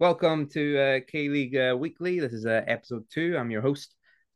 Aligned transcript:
welcome 0.00 0.46
to 0.46 0.78
uh, 0.78 1.00
K 1.06 1.28
League 1.28 1.54
uh, 1.54 1.76
Weekly. 1.78 2.20
This 2.20 2.32
is 2.32 2.46
uh, 2.46 2.62
episode 2.66 3.04
two. 3.10 3.36
I'm 3.38 3.50
your 3.50 3.60
host, 3.60 3.94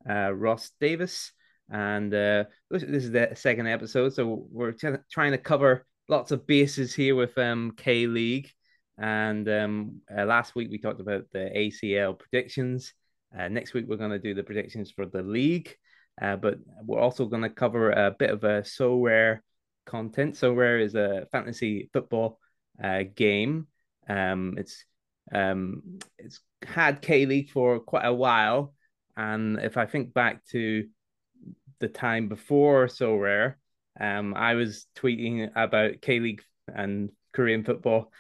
uh, 0.09 0.31
Ross 0.35 0.71
Davis, 0.79 1.33
and 1.71 2.13
uh, 2.13 2.45
this 2.71 2.83
is 2.83 3.11
the 3.11 3.31
second 3.35 3.67
episode. 3.67 4.13
So 4.13 4.47
we're 4.51 4.73
t- 4.73 4.91
trying 5.11 5.33
to 5.33 5.39
cover 5.39 5.87
lots 6.07 6.33
of 6.33 6.47
bases 6.47 6.95
here 6.95 7.15
with 7.17 7.37
um, 7.39 7.73
K 7.79 8.07
League. 8.07 8.51
And 8.99 9.49
um, 9.49 10.03
uh, 10.15 10.27
last 10.27 10.55
week 10.55 10.69
we 10.71 10.77
talked 10.77 11.01
about 11.01 11.25
the 11.33 11.51
ACL 11.57 12.19
predictions. 12.19 12.93
Next 13.33 13.73
week 13.73 13.87
we're 13.89 13.97
going 13.97 14.11
to 14.11 14.19
do 14.19 14.35
the 14.35 14.45
predictions 14.45 14.91
for 14.91 15.07
the 15.07 15.23
league, 15.23 15.75
but 16.21 16.59
we're 16.85 17.01
also 17.01 17.25
going 17.25 17.43
to 17.43 17.49
cover 17.49 17.91
a 17.91 18.15
bit 18.17 18.31
of 18.31 18.45
a 18.45 18.63
Sorare 18.63 19.41
content. 19.87 20.35
Sorare 20.35 20.85
is 20.85 20.95
a 20.95 21.27
fantasy 21.33 21.89
football 21.93 22.39
game. 23.17 23.67
Um, 24.09 24.55
it's 24.57 24.85
um, 25.33 25.99
it's 26.19 26.41
had 26.65 27.03
K 27.03 27.27
League 27.27 27.51
for 27.51 27.81
quite 27.81 28.05
a 28.05 28.15
while, 28.15 28.75
and 29.17 29.59
if 29.61 29.77
I 29.77 29.87
think 29.87 30.15
back 30.15 30.45
to 30.47 30.87
the 31.81 31.89
time 31.89 32.29
before 32.29 32.87
Sorare, 32.87 33.55
um, 34.01 34.35
I 34.35 34.55
was 34.55 34.87
tweeting 34.97 35.51
about 35.55 36.01
K 36.01 36.21
League 36.21 36.43
and 36.69 37.11
Korean 37.33 37.65
football, 37.65 38.13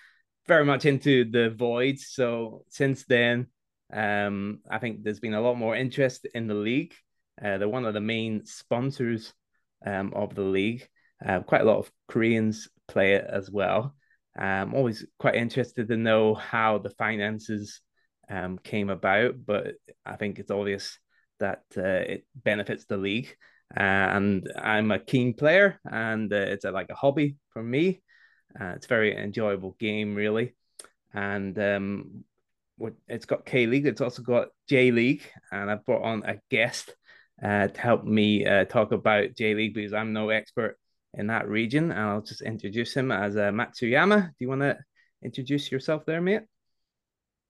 very 0.46 0.64
much 0.64 0.84
into 0.84 1.24
the 1.30 1.50
void. 1.50 1.98
So 1.98 2.64
since 2.68 3.04
then, 3.06 3.46
um, 3.92 4.60
I 4.70 4.78
think 4.78 5.02
there's 5.02 5.20
been 5.20 5.34
a 5.34 5.40
lot 5.40 5.56
more 5.56 5.76
interest 5.76 6.26
in 6.34 6.46
the 6.46 6.54
league. 6.54 6.94
Uh, 7.42 7.58
they're 7.58 7.68
one 7.68 7.84
of 7.84 7.94
the 7.94 8.00
main 8.00 8.44
sponsors 8.44 9.32
um, 9.86 10.12
of 10.14 10.34
the 10.34 10.42
league. 10.42 10.88
Uh, 11.24 11.40
quite 11.40 11.62
a 11.62 11.64
lot 11.64 11.78
of 11.78 11.90
Koreans 12.08 12.68
play 12.86 13.14
it 13.14 13.26
as 13.28 13.50
well. 13.50 13.94
I'm 14.36 14.74
always 14.74 15.04
quite 15.18 15.36
interested 15.36 15.88
to 15.88 15.96
know 15.96 16.34
how 16.34 16.78
the 16.78 16.90
finances 16.90 17.80
um, 18.28 18.58
came 18.58 18.90
about, 18.90 19.34
but 19.44 19.74
I 20.04 20.16
think 20.16 20.38
it's 20.38 20.50
obvious 20.50 20.98
that 21.40 21.62
uh, 21.76 21.82
it 21.82 22.26
benefits 22.34 22.84
the 22.86 22.96
league. 22.96 23.36
Uh, 23.76 23.80
and 23.80 24.52
I'm 24.56 24.90
a 24.90 24.98
keen 24.98 25.34
player, 25.34 25.80
and 25.84 26.32
uh, 26.32 26.36
it's 26.36 26.64
a, 26.64 26.70
like 26.70 26.90
a 26.90 26.94
hobby 26.94 27.36
for 27.50 27.62
me. 27.62 28.02
Uh, 28.58 28.72
it's 28.76 28.86
a 28.86 28.88
very 28.88 29.16
enjoyable 29.16 29.76
game, 29.78 30.14
really. 30.14 30.54
And 31.12 31.58
um, 31.58 32.24
it's 33.08 33.26
got 33.26 33.46
K 33.46 33.66
League, 33.66 33.86
it's 33.86 34.00
also 34.00 34.22
got 34.22 34.48
J 34.68 34.90
League, 34.90 35.22
and 35.50 35.70
I've 35.70 35.84
brought 35.84 36.02
on 36.02 36.24
a 36.24 36.38
guest 36.50 36.94
uh, 37.42 37.68
to 37.68 37.80
help 37.80 38.04
me 38.04 38.46
uh, 38.46 38.64
talk 38.64 38.92
about 38.92 39.34
J 39.36 39.54
League 39.54 39.74
because 39.74 39.92
I'm 39.92 40.12
no 40.12 40.30
expert 40.30 40.78
in 41.16 41.26
that 41.28 41.48
region. 41.48 41.90
And 41.90 42.00
I'll 42.00 42.22
just 42.22 42.42
introduce 42.42 42.94
him 42.94 43.12
as 43.12 43.36
uh, 43.36 43.50
Matsuyama. 43.50 44.28
Do 44.28 44.34
you 44.38 44.48
want 44.48 44.62
to 44.62 44.78
introduce 45.22 45.70
yourself 45.70 46.04
there, 46.06 46.20
mate? 46.20 46.42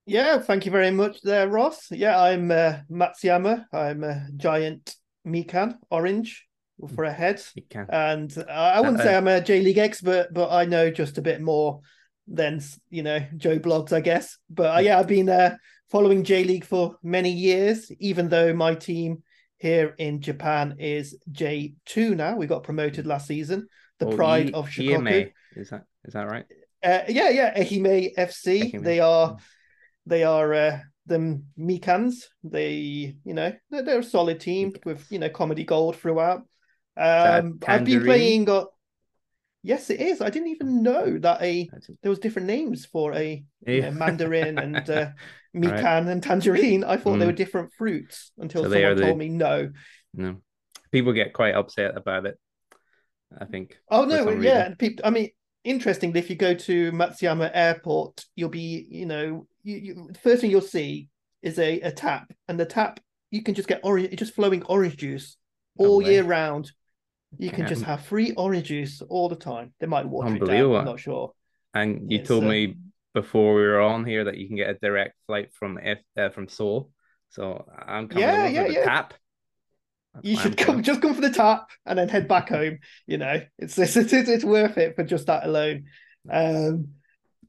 Yeah, 0.05 0.37
thank 0.39 0.65
you 0.65 0.71
very 0.71 0.91
much 0.91 1.21
there, 1.21 1.49
Ross. 1.49 1.87
Yeah, 1.91 2.21
I'm 2.21 2.51
uh, 2.51 2.77
Matsuyama. 2.91 3.65
I'm 3.73 4.03
a 4.03 4.27
giant 4.37 4.95
Mikan 5.25 5.77
orange 5.89 6.45
for 6.93 7.05
a 7.05 7.11
head. 7.11 7.37
Mikan. 7.57 7.87
And 7.89 8.37
uh, 8.37 8.51
I 8.51 8.81
wouldn't 8.81 8.99
say 8.99 9.15
I'm 9.15 9.27
a 9.27 9.41
J 9.41 9.61
League 9.61 9.79
expert, 9.79 10.27
but 10.31 10.51
I 10.51 10.65
know 10.65 10.91
just 10.91 11.17
a 11.17 11.23
bit 11.23 11.41
more 11.41 11.81
than, 12.27 12.61
you 12.89 13.01
know, 13.01 13.19
Joe 13.37 13.59
Bloggs, 13.59 13.93
I 13.93 14.01
guess. 14.01 14.37
But 14.49 14.75
uh, 14.75 14.79
yeah, 14.79 14.99
I've 14.99 15.07
been 15.07 15.29
uh, 15.29 15.57
following 15.89 16.23
J 16.23 16.43
League 16.43 16.65
for 16.65 16.97
many 17.01 17.31
years, 17.31 17.91
even 17.99 18.29
though 18.29 18.53
my 18.53 18.75
team 18.75 19.23
here 19.57 19.95
in 19.97 20.21
Japan 20.21 20.75
is 20.79 21.17
J2 21.31 22.15
now. 22.15 22.35
We 22.35 22.47
got 22.47 22.63
promoted 22.63 23.05
last 23.05 23.27
season. 23.27 23.67
The 23.99 24.07
Oh, 24.07 24.15
pride 24.15 24.51
I- 24.53 24.57
of 24.57 24.67
Shikoku. 24.69 24.97
Iame. 24.99 25.31
Is 25.55 25.69
that 25.69 25.83
is 26.03 26.13
that 26.13 26.27
right? 26.29 26.45
Uh, 26.83 27.03
yeah, 27.07 27.29
yeah, 27.29 27.57
Ehime 27.57 28.13
FC. 28.15 28.71
Ehime. 28.73 28.83
They 28.83 28.99
are, 28.99 29.37
they 30.05 30.23
are 30.23 30.53
uh, 30.53 30.79
the 31.07 31.41
Mikans. 31.57 32.15
They, 32.43 33.15
you 33.23 33.33
know, 33.33 33.53
they're, 33.71 33.81
they're 33.83 33.99
a 33.99 34.03
solid 34.03 34.39
team 34.39 34.73
with 34.85 35.09
you 35.11 35.17
know 35.19 35.29
comedy 35.29 35.63
gold 35.63 35.95
throughout. 35.95 36.41
Um, 36.97 37.59
I've 37.67 37.85
been 37.85 38.03
playing. 38.03 38.49
Uh, 38.49 38.65
yes, 39.65 39.89
it 39.89 39.99
is. 39.99 40.21
I 40.21 40.29
didn't 40.29 40.49
even 40.49 40.83
know 40.83 41.17
that 41.19 41.41
a 41.41 41.69
there 42.01 42.09
was 42.09 42.19
different 42.19 42.47
names 42.47 42.85
for 42.85 43.13
a 43.13 43.43
know, 43.65 43.91
Mandarin 44.01 44.57
and 44.59 44.89
uh, 44.89 45.09
Mikan 45.55 46.07
and 46.07 46.21
Tangerine. 46.21 46.83
I 46.83 46.97
thought 46.97 47.17
they 47.17 47.25
Mm. 47.25 47.33
were 47.33 47.43
different 47.43 47.71
fruits 47.77 48.31
until 48.37 48.63
So 48.63 48.69
they 48.69 48.81
someone 48.83 48.97
the- 48.97 49.03
told 49.05 49.17
me 49.17 49.29
no. 49.29 49.71
no. 50.13 50.37
People 50.91 51.13
get 51.13 51.33
quite 51.33 51.55
upset 51.55 51.97
about 51.97 52.25
it. 52.25 52.39
I 53.37 53.45
think. 53.45 53.77
Oh 53.89 54.05
no, 54.05 54.29
yeah, 54.29 54.73
people. 54.77 55.03
I 55.05 55.09
mean, 55.09 55.29
interestingly, 55.63 56.19
if 56.19 56.29
you 56.29 56.35
go 56.37 56.53
to 56.53 56.91
Matsuyama 56.91 57.49
Airport, 57.53 58.23
you'll 58.35 58.49
be, 58.49 58.87
you 58.89 59.05
know, 59.05 59.47
you, 59.63 59.75
you 59.77 60.07
the 60.13 60.19
first 60.19 60.39
thing 60.41 60.51
you'll 60.51 60.61
see 60.61 61.09
is 61.41 61.59
a, 61.59 61.81
a 61.81 61.91
tap, 61.91 62.31
and 62.47 62.57
the 62.59 62.65
tap 62.65 62.99
you 63.31 63.43
can 63.43 63.55
just 63.55 63.67
get 63.67 63.81
orange, 63.83 64.15
just 64.17 64.35
flowing 64.35 64.63
orange 64.63 64.95
juice 64.97 65.37
all 65.77 65.97
Lovely. 65.97 66.13
year 66.13 66.23
round. 66.23 66.71
You 67.37 67.49
can 67.49 67.67
just 67.67 67.83
have 67.83 68.05
free 68.05 68.33
orange 68.33 68.67
juice 68.67 69.01
all 69.01 69.29
the 69.29 69.35
time. 69.35 69.73
They 69.79 69.87
might 69.87 70.07
water 70.07 70.35
it 70.35 70.45
down. 70.45 70.75
I'm 70.75 70.85
not 70.85 70.99
sure. 70.99 71.33
And 71.73 72.11
you 72.11 72.19
It's, 72.19 72.27
told 72.27 72.43
uh, 72.43 72.47
me 72.47 72.75
before 73.13 73.55
we 73.55 73.61
were 73.61 73.81
on 73.81 74.05
here 74.05 74.25
that 74.25 74.37
you 74.37 74.47
can 74.47 74.55
get 74.55 74.69
a 74.69 74.73
direct 74.75 75.15
flight 75.27 75.53
from 75.53 75.79
F 75.81 75.99
uh, 76.17 76.29
from 76.29 76.47
Seoul. 76.47 76.91
So 77.29 77.65
I'm 77.87 78.07
coming 78.07 78.23
Yeah, 78.23 78.47
yeah, 78.47 78.63
for 78.63 78.67
the 78.69 78.73
yeah. 78.73 78.85
tap. 78.85 79.13
That's 80.13 80.27
You 80.27 80.37
should 80.37 80.57
come, 80.57 80.83
just 80.83 81.01
come 81.01 81.13
for 81.13 81.21
the 81.21 81.29
tap 81.29 81.69
and 81.85 81.99
then 81.99 82.07
head 82.07 82.27
back 82.27 82.49
home. 82.49 82.79
You 83.07 83.17
know, 83.17 83.41
it's 83.57 83.77
it's, 83.77 83.95
it's 83.97 84.13
it's 84.13 84.45
worth 84.45 84.77
it 84.77 84.95
for 84.95 85.03
just 85.03 85.27
that 85.27 85.45
alone. 85.45 85.85
Um, 86.29 86.89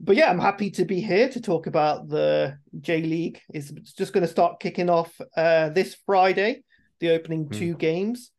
but 0.00 0.16
yeah, 0.16 0.28
I'm 0.28 0.38
happy 0.40 0.70
to 0.72 0.84
be 0.84 1.00
here 1.00 1.28
to 1.28 1.40
talk 1.40 1.66
about 1.66 2.08
the 2.08 2.58
J 2.80 3.02
League. 3.02 3.40
It's 3.48 3.70
just 3.70 4.12
going 4.12 4.22
to 4.26 4.30
start 4.30 4.60
kicking 4.60 4.90
off 4.90 5.12
uh, 5.36 5.70
this 5.70 5.96
Friday, 6.04 6.64
the 7.00 7.10
opening 7.10 7.44
Hmm. 7.44 7.52
two 7.52 7.74
games 7.76 8.32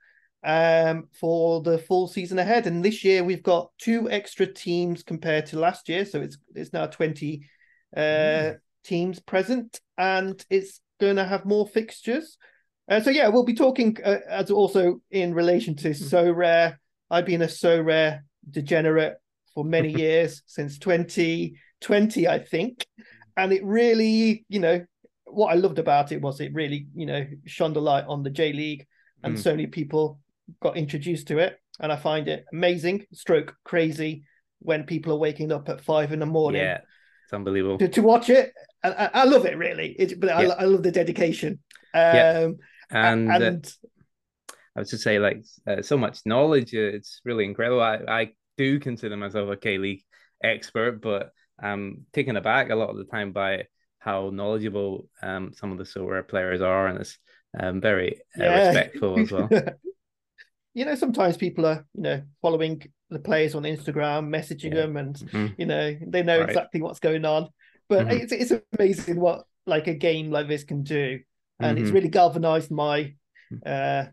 um, 0.44 1.08
for 1.20 1.62
the 1.62 1.78
full 1.78 2.08
season 2.08 2.40
ahead. 2.40 2.68
And 2.68 2.84
this 2.84 3.04
year 3.04 3.24
we've 3.24 3.44
got 3.44 3.72
two 3.78 4.10
extra 4.10 4.46
teams 4.46 5.04
compared 5.04 5.46
to 5.48 5.60
last 5.60 5.90
year, 5.90 6.06
so 6.06 6.22
it's 6.22 6.38
it's 6.56 6.74
now 6.74 6.88
20 6.88 7.42
uh, 7.96 8.00
Mm. 8.00 8.58
teams 8.84 9.20
present, 9.20 9.80
and 9.98 10.46
it's 10.50 10.82
going 11.00 11.16
to 11.18 11.26
have 11.26 11.46
more 11.46 11.68
fixtures. 11.68 12.38
Uh, 12.90 13.02
so 13.02 13.10
yeah, 13.10 13.28
we'll 13.28 13.44
be 13.44 13.54
talking 13.54 13.98
uh, 14.04 14.20
as 14.30 14.50
also 14.52 15.02
in 15.12 15.34
relation 15.34 15.76
to 15.76 15.90
Sorare. 15.90 16.78
I've 17.10 17.26
been 17.26 17.42
a 17.42 17.48
Sorare 17.48 18.22
degenerate 18.50 19.16
for 19.54 19.66
many 19.66 19.92
years 20.04 20.42
since 20.46 20.78
2020, 20.80 22.28
I 22.28 22.40
think, 22.40 22.86
and 23.36 23.52
it 23.52 23.64
really, 23.66 24.46
you 24.50 24.60
know, 24.60 24.86
what 25.26 25.52
I 25.52 25.56
loved 25.56 25.80
about 25.80 26.12
it 26.12 26.22
was 26.22 26.40
it 26.40 26.54
really, 26.54 26.88
you 26.96 27.06
know, 27.06 27.26
shone 27.46 27.74
the 27.74 27.82
light 27.82 28.06
on 28.08 28.24
the 28.24 28.30
J 28.30 28.54
League, 28.54 28.88
and 29.24 29.36
Mm. 29.36 29.40
so 29.40 29.52
many 29.52 29.68
people 29.68 30.20
got 30.62 30.78
introduced 30.78 31.28
to 31.28 31.40
it, 31.40 31.60
and 31.80 31.92
I 31.92 31.96
find 31.96 32.28
it 32.28 32.46
amazing, 32.52 33.06
stroke 33.14 33.56
crazy 33.64 34.24
when 34.60 34.84
people 34.84 35.14
are 35.14 35.18
waking 35.18 35.52
up 35.52 35.70
at 35.70 35.82
five 35.82 36.12
in 36.12 36.20
the 36.20 36.26
morning 36.26 36.62
Yeah, 36.62 36.80
it's 37.26 37.34
unbelievable. 37.34 37.78
to, 37.80 37.88
to 37.90 38.02
watch 38.02 38.30
it. 38.30 38.54
I, 38.84 39.10
I 39.14 39.24
love 39.26 39.46
it 39.46 39.58
really. 39.58 39.96
It, 39.98 40.20
but 40.20 40.30
I, 40.30 40.44
Yeah. 40.44 40.54
I 40.54 40.64
love 40.64 40.84
the 40.84 40.92
dedication. 40.92 41.60
Um, 41.94 42.14
Yeah. 42.14 42.44
and, 42.92 43.30
And, 43.30 43.44
uh, 43.44 43.88
I 44.76 44.80
was 44.82 44.90
to 44.92 44.98
say, 44.98 45.20
like, 45.20 45.44
uh, 45.66 45.82
so 45.82 45.98
much 45.98 46.22
knowledge. 46.26 46.74
uh, 46.74 46.80
It's 46.80 47.22
really 47.26 47.46
incredible. 47.46 47.82
I, 47.82 48.00
I 48.08 48.30
do 48.58 48.80
consider 48.80 49.18
myself 49.18 49.50
a 49.50 49.58
K 49.58 49.78
League 49.78 50.04
expert, 50.44 51.02
but 51.02 51.32
I'm 51.60 52.06
taken 52.14 52.38
aback 52.38 52.70
a 52.70 52.76
lot 52.76 52.90
of 52.90 52.98
the 52.98 53.06
time 53.06 53.32
by 53.32 53.66
how 54.00 54.30
knowledgeable 54.32 55.10
um, 55.22 55.52
some 55.54 55.72
of 55.72 55.78
the 55.80 55.86
so 55.86 56.22
players 56.28 56.62
are, 56.62 56.88
and 56.88 57.00
it's 57.00 57.18
um, 57.60 57.82
very 57.82 58.22
uh, 58.40 58.44
Yeah. 58.44 58.72
respectful 58.72 59.20
as 59.20 59.32
well. 59.32 59.50
you 60.78 60.86
know, 60.86 60.94
sometimes 60.96 61.38
people 61.38 61.66
are, 61.66 61.86
you 61.96 62.04
know, 62.04 62.22
following 62.42 62.84
the 63.10 63.18
players 63.20 63.56
on 63.56 63.64
Instagram, 63.64 64.30
messaging 64.30 64.74
Yeah. 64.74 64.82
them, 64.82 64.98
and 64.98 65.16
Mhm. 65.16 65.56
you 65.58 65.66
know, 65.66 65.98
they 66.14 66.22
know 66.22 66.40
Right. 66.40 66.50
exactly 66.50 66.82
what's 66.82 67.00
going 67.00 67.26
on. 67.26 67.50
But 67.90 68.08
Mhm. 68.08 68.22
it's 68.22 68.32
it's 68.32 68.54
amazing 68.74 69.20
what 69.20 69.46
like 69.66 69.88
a 69.88 69.96
game 69.96 70.30
like 70.30 70.48
this 70.48 70.64
can 70.64 70.84
do, 70.84 71.20
and 71.60 71.80
it's 71.80 71.90
Mhm. 71.90 71.94
really 71.96 72.10
galvanized 72.10 72.70
my 72.72 73.16
uh 73.66 74.06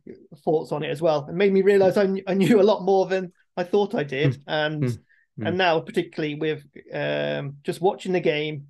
thoughts 0.45 0.73
on 0.73 0.83
it 0.85 0.91
as 0.91 1.03
well, 1.03 1.27
and 1.27 1.37
made 1.37 1.53
me 1.53 1.61
realize 1.63 1.97
I, 1.99 2.07
I 2.27 2.35
knew 2.35 2.61
a 2.61 2.71
lot 2.73 2.83
more 2.83 3.07
than 3.07 3.33
I 3.57 3.65
thought 3.65 3.95
I 3.95 4.05
did, 4.05 4.43
and 4.47 4.85
Mm. 4.85 5.47
and 5.47 5.59
now 5.59 5.81
particularly 5.81 6.37
with 6.37 6.65
um 6.93 7.59
just 7.63 7.81
watching 7.81 8.13
the 8.13 8.21
game 8.21 8.69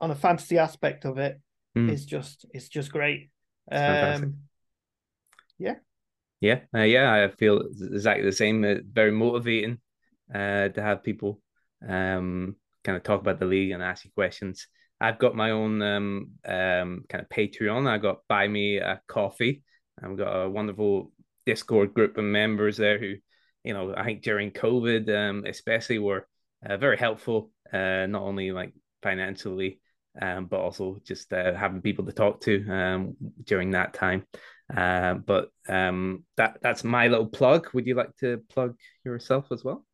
on 0.00 0.10
a 0.10 0.14
fantasy 0.14 0.58
aspect 0.58 1.04
of 1.06 1.18
it 1.18 1.40
Mm. 1.74 1.90
is 1.90 2.06
just 2.06 2.46
it's 2.54 2.68
just 2.68 2.92
great. 2.92 3.30
It's. 3.70 4.22
Um, 4.22 4.34
Yeah, 5.58 5.76
uh, 6.74 6.80
yeah, 6.80 7.12
I 7.12 7.28
feel 7.36 7.60
exactly 7.60 8.24
the 8.24 8.32
same. 8.32 8.64
Uh, 8.64 8.74
very 8.90 9.12
motivating 9.12 9.78
uh, 10.34 10.68
to 10.68 10.82
have 10.82 11.02
people 11.02 11.40
um, 11.88 12.56
kind 12.84 12.96
of 12.96 13.02
talk 13.02 13.20
about 13.20 13.38
the 13.38 13.46
league 13.46 13.70
and 13.70 13.82
ask 13.82 14.04
you 14.04 14.10
questions. 14.14 14.66
I've 15.00 15.18
got 15.18 15.34
my 15.34 15.50
own 15.50 15.82
um, 15.82 16.30
um, 16.44 17.04
kind 17.08 17.22
of 17.22 17.28
Patreon. 17.28 17.88
I 17.88 17.98
got 17.98 18.20
Buy 18.28 18.48
Me 18.48 18.78
a 18.78 19.00
Coffee. 19.08 19.62
I've 20.02 20.16
got 20.16 20.32
a 20.32 20.50
wonderful 20.50 21.12
Discord 21.44 21.94
group 21.94 22.16
of 22.18 22.24
members 22.24 22.76
there 22.76 22.98
who, 22.98 23.14
you 23.64 23.74
know, 23.74 23.94
I 23.96 24.04
think 24.04 24.22
during 24.22 24.52
COVID, 24.52 25.08
um, 25.14 25.44
especially 25.46 25.98
were 25.98 26.26
uh, 26.64 26.76
very 26.76 26.96
helpful, 26.96 27.50
uh, 27.72 28.06
not 28.06 28.22
only 28.22 28.52
like 28.52 28.72
financially, 29.02 29.80
um, 30.20 30.46
but 30.46 30.60
also 30.60 31.00
just 31.04 31.32
uh, 31.32 31.54
having 31.54 31.80
people 31.80 32.04
to 32.06 32.12
talk 32.12 32.40
to 32.42 32.68
um, 32.70 33.16
during 33.44 33.70
that 33.70 33.94
time. 33.94 34.26
Uh, 34.74 35.14
but 35.14 35.48
um, 35.68 36.24
that 36.36 36.58
that's 36.62 36.84
my 36.84 37.08
little 37.08 37.26
plug. 37.26 37.68
Would 37.74 37.86
you 37.86 37.94
like 37.94 38.16
to 38.18 38.42
plug 38.48 38.76
yourself 39.04 39.46
as 39.50 39.64
well? 39.64 39.84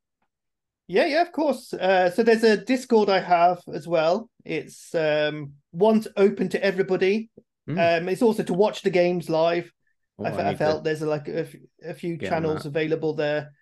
Yeah, 0.86 1.06
yeah, 1.06 1.22
of 1.22 1.32
course. 1.32 1.74
Uh, 1.74 2.10
so 2.10 2.22
there's 2.22 2.44
a 2.44 2.56
Discord 2.56 3.10
I 3.10 3.20
have 3.20 3.60
as 3.72 3.86
well. 3.86 4.30
It's 4.44 4.94
um, 4.94 5.52
one's 5.72 6.08
open 6.16 6.48
to 6.50 6.64
everybody. 6.64 7.30
Mm. 7.68 8.02
Um, 8.02 8.08
it's 8.08 8.22
also 8.22 8.42
to 8.44 8.54
watch 8.54 8.82
the 8.82 8.90
games 8.90 9.28
live. 9.28 9.70
Oh, 10.18 10.24
I, 10.24 10.50
I, 10.50 10.54
felt 10.56 10.78
to... 10.78 10.84
there's 10.84 11.02
a, 11.02 11.06
like 11.06 11.28
a, 11.28 11.46
a 11.84 11.94
few 11.94 12.16
channels 12.16 12.64
available 12.64 13.14
there. 13.14 13.52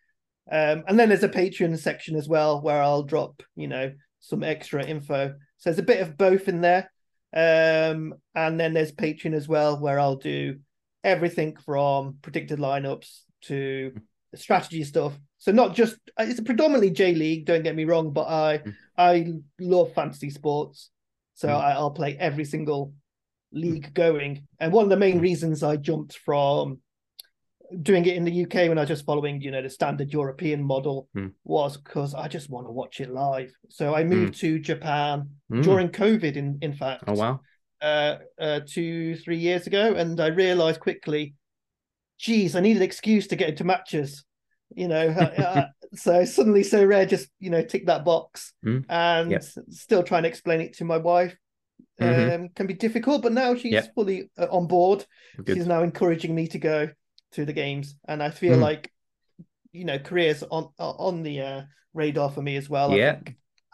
Um, 0.51 0.85
and 0.87 0.99
then 0.99 1.09
there's 1.09 1.25
a 1.25 1.29
Patreon 1.29 1.77
section 1.79 2.15
as 2.15 2.29
well 2.29 2.63
where 2.63 2.81
I'll 2.81 3.03
drop, 3.03 3.43
you 3.57 3.67
know, 3.67 3.93
some 4.21 4.45
extra 4.45 4.87
info. 4.87 5.35
So 5.59 5.71
there's 5.71 5.79
a 5.79 5.83
bit 5.83 6.01
of 6.01 6.17
both 6.17 6.49
in 6.49 6.61
there. 6.61 6.91
Um, 7.35 8.15
and 8.35 8.59
then 8.59 8.73
there's 8.73 8.93
Patreon 8.93 9.35
as 9.35 9.49
well 9.49 9.79
where 9.79 9.99
I'll 9.99 10.17
do 10.17 10.59
everything 11.05 11.57
from 11.57 12.19
predicted 12.23 12.59
lineups 12.59 13.21
to 13.43 13.93
strategy 14.35 14.85
stuff. 14.85 15.19
So 15.39 15.53
not 15.53 15.75
just 15.75 15.97
it's 16.19 16.41
predominantly 16.41 16.91
J 16.91 17.15
League. 17.15 17.47
Don't 17.47 17.63
get 17.63 17.77
me 17.77 17.85
wrong, 17.85 18.13
but 18.13 18.29
I 18.29 18.59
mm. 18.59 18.75
I 18.97 19.35
love 19.61 19.93
fantasy 19.93 20.31
sports, 20.31 20.91
so 21.35 21.49
mm. 21.49 21.55
I, 21.55 21.79
will 21.79 21.91
play 21.91 22.17
every 22.19 22.45
single 22.45 22.95
league 23.53 23.93
going. 23.95 24.47
And 24.59 24.73
one 24.73 24.85
of 24.85 24.91
the 24.91 24.97
main 24.97 25.19
mm. 25.19 25.23
reasons 25.23 25.63
I 25.63 25.77
jumped 25.77 26.17
from 26.19 26.81
doing 27.83 28.05
it 28.07 28.17
in 28.17 28.25
the 28.25 28.45
UK 28.45 28.69
when 28.69 28.79
I 28.79 28.83
was 28.83 28.89
just 28.89 29.05
following, 29.05 29.41
you 29.41 29.51
know, 29.51 29.63
the 29.63 29.71
standard 29.71 30.13
European 30.13 30.63
model 30.63 31.09
mm. 31.17 31.33
was 31.45 31.77
because 31.77 32.15
I 32.15 32.29
just 32.29 32.51
want 32.51 32.67
to 32.67 32.73
watch 32.73 33.01
it 33.01 33.11
live. 33.11 33.53
So 33.69 33.95
I 33.95 34.05
moved 34.05 34.35
mm. 34.35 34.39
to 34.41 34.59
Japan 34.59 35.31
mm. 35.51 35.63
during 35.63 35.89
COVID, 35.89 36.37
in 36.37 36.59
in 36.63 36.75
fact. 36.75 37.05
Oh 37.07 37.15
wow! 37.15 37.41
Uh, 37.81 38.17
uh, 38.41 38.61
two 38.67 39.17
three 39.17 39.39
years 39.39 39.67
ago, 39.67 39.95
and 39.95 40.21
I 40.21 40.29
realized 40.29 40.81
quickly, 40.81 41.35
geez, 42.19 42.57
I 42.57 42.61
need 42.61 42.77
an 42.77 42.83
excuse 42.83 43.27
to 43.29 43.37
get 43.37 43.51
into 43.51 43.65
matches. 43.65 44.25
You 44.75 44.89
know, 44.89 45.09
uh, 45.09 45.23
uh 45.43 45.67
so 45.95 46.25
suddenly 46.25 46.63
Sorare 46.63 47.09
just 47.09 47.29
you 47.39 47.51
know 47.51 47.63
tick 47.63 47.87
that 47.87 48.05
box, 48.05 48.53
hmm. 48.63 48.81
and 48.89 49.31
yep. 49.31 49.45
still 49.71 50.03
trying 50.03 50.23
to 50.25 50.29
explain 50.29 50.61
it 50.61 50.75
to 50.79 50.85
my 50.85 50.97
wife. 50.99 51.37
Mm-hmm. 52.01 52.43
Um, 52.43 52.49
can 52.51 52.67
be 52.67 52.75
difficult, 52.75 53.23
but 53.23 53.33
now 53.33 53.55
she's 53.55 53.73
yep. 53.73 53.95
fully 53.95 54.31
uh, 54.39 54.49
on 54.51 54.67
board. 54.67 55.07
Good. 55.43 55.57
She's 55.57 55.67
now 55.67 55.83
encouraging 55.83 56.35
me 56.35 56.47
to 56.49 56.59
go 56.59 56.91
to 57.33 57.45
the 57.45 57.53
games, 57.53 57.97
and 58.07 58.23
I 58.23 58.31
feel 58.31 58.57
mm. 58.57 58.63
like 58.63 58.93
you 59.73 59.85
know 59.85 59.99
careers 59.99 60.43
on 60.43 60.71
on 60.79 61.23
the 61.23 61.41
uh, 61.41 61.63
radar 61.95 62.31
for 62.31 62.43
me 62.43 62.57
as 62.57 62.69
well. 62.69 62.93
Yeah, 62.93 63.21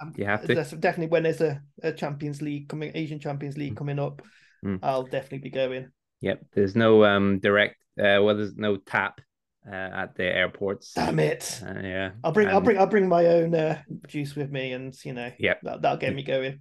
um, 0.01 0.13
you 0.17 0.25
have 0.25 0.47
to 0.47 0.55
definitely 0.55 1.09
when 1.09 1.25
there's 1.25 1.41
a, 1.41 1.63
a 1.83 1.93
Champions 1.93 2.43
League 2.43 2.69
coming, 2.69 2.93
Asian 2.95 3.21
Champions 3.21 3.57
League 3.57 3.75
mm. 3.75 3.79
coming 3.79 3.99
up, 3.99 4.23
mm. 4.65 4.79
I'll 4.83 5.05
definitely 5.05 5.39
be 5.39 5.51
going. 5.51 5.91
Yep, 6.21 6.45
there's 6.53 6.77
no 6.77 7.05
um 7.05 7.39
direct 7.39 7.77
uh 7.99 8.23
well 8.23 8.37
there's 8.37 8.57
no 8.57 8.77
tap 8.77 9.21
uh, 9.67 9.75
at 9.75 10.15
the 10.17 10.25
airports. 10.25 10.93
Damn 10.95 11.19
it! 11.21 11.61
Uh, 11.65 11.81
yeah, 11.83 12.11
I'll 12.25 12.33
bring 12.33 12.49
and... 12.49 12.55
I'll 12.55 12.63
bring 12.63 12.79
I'll 12.79 12.87
bring 12.87 13.09
my 13.09 13.27
own 13.27 13.55
uh, 13.55 13.81
juice 14.09 14.35
with 14.35 14.51
me, 14.51 14.73
and 14.73 14.95
you 15.05 15.13
know, 15.13 15.31
yeah, 15.39 15.55
that, 15.63 15.83
that'll 15.83 15.99
get 15.99 16.15
me 16.15 16.23
going. 16.23 16.61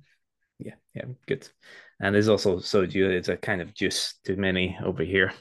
Yeah, 0.60 0.76
yeah, 0.94 1.06
good. 1.28 1.48
And 2.00 2.16
there's 2.16 2.30
also 2.30 2.58
soju. 2.58 3.10
It's 3.10 3.30
a 3.30 3.38
kind 3.38 3.62
of 3.62 3.74
juice 3.74 4.16
too 4.24 4.36
many 4.36 4.78
over 4.84 5.04
here 5.04 5.32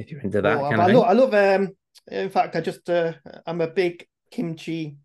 if 0.00 0.10
you're 0.10 0.20
into 0.20 0.40
that 0.42 0.56
oh, 0.56 0.70
kind 0.70 0.80
I, 0.80 0.88
of 0.88 0.94
love, 0.94 1.04
I 1.04 1.12
love 1.12 1.34
um 1.34 1.68
in 2.10 2.30
fact 2.30 2.56
I 2.56 2.60
just 2.60 2.88
uh, 2.88 3.12
I'm 3.46 3.60
a 3.60 3.68
big 3.68 4.06
kimchi 4.30 4.96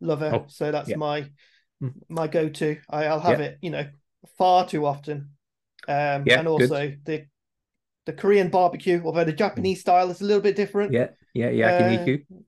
lover 0.00 0.30
oh, 0.34 0.44
so 0.48 0.70
that's 0.70 0.90
yeah. 0.90 0.96
my 0.96 1.30
hmm. 1.80 1.88
my 2.08 2.26
go-to 2.26 2.78
I, 2.88 3.08
will 3.08 3.20
have 3.20 3.40
yeah. 3.40 3.46
it 3.46 3.58
you 3.62 3.70
know 3.70 3.86
far 4.36 4.66
too 4.66 4.86
often 4.86 5.30
um 5.88 6.24
yeah, 6.26 6.38
and 6.38 6.48
also 6.48 6.88
good. 6.88 7.00
the 7.04 7.24
the 8.06 8.12
Korean 8.12 8.48
barbecue 8.48 9.00
although 9.04 9.24
the 9.24 9.32
Japanese 9.32 9.80
style 9.80 10.10
is 10.10 10.20
a 10.20 10.24
little 10.24 10.42
bit 10.42 10.56
different 10.56 10.92
yeah 10.92 11.08
yeah 11.34 11.50
yakiniku 11.50 12.22
uh, 12.22 12.38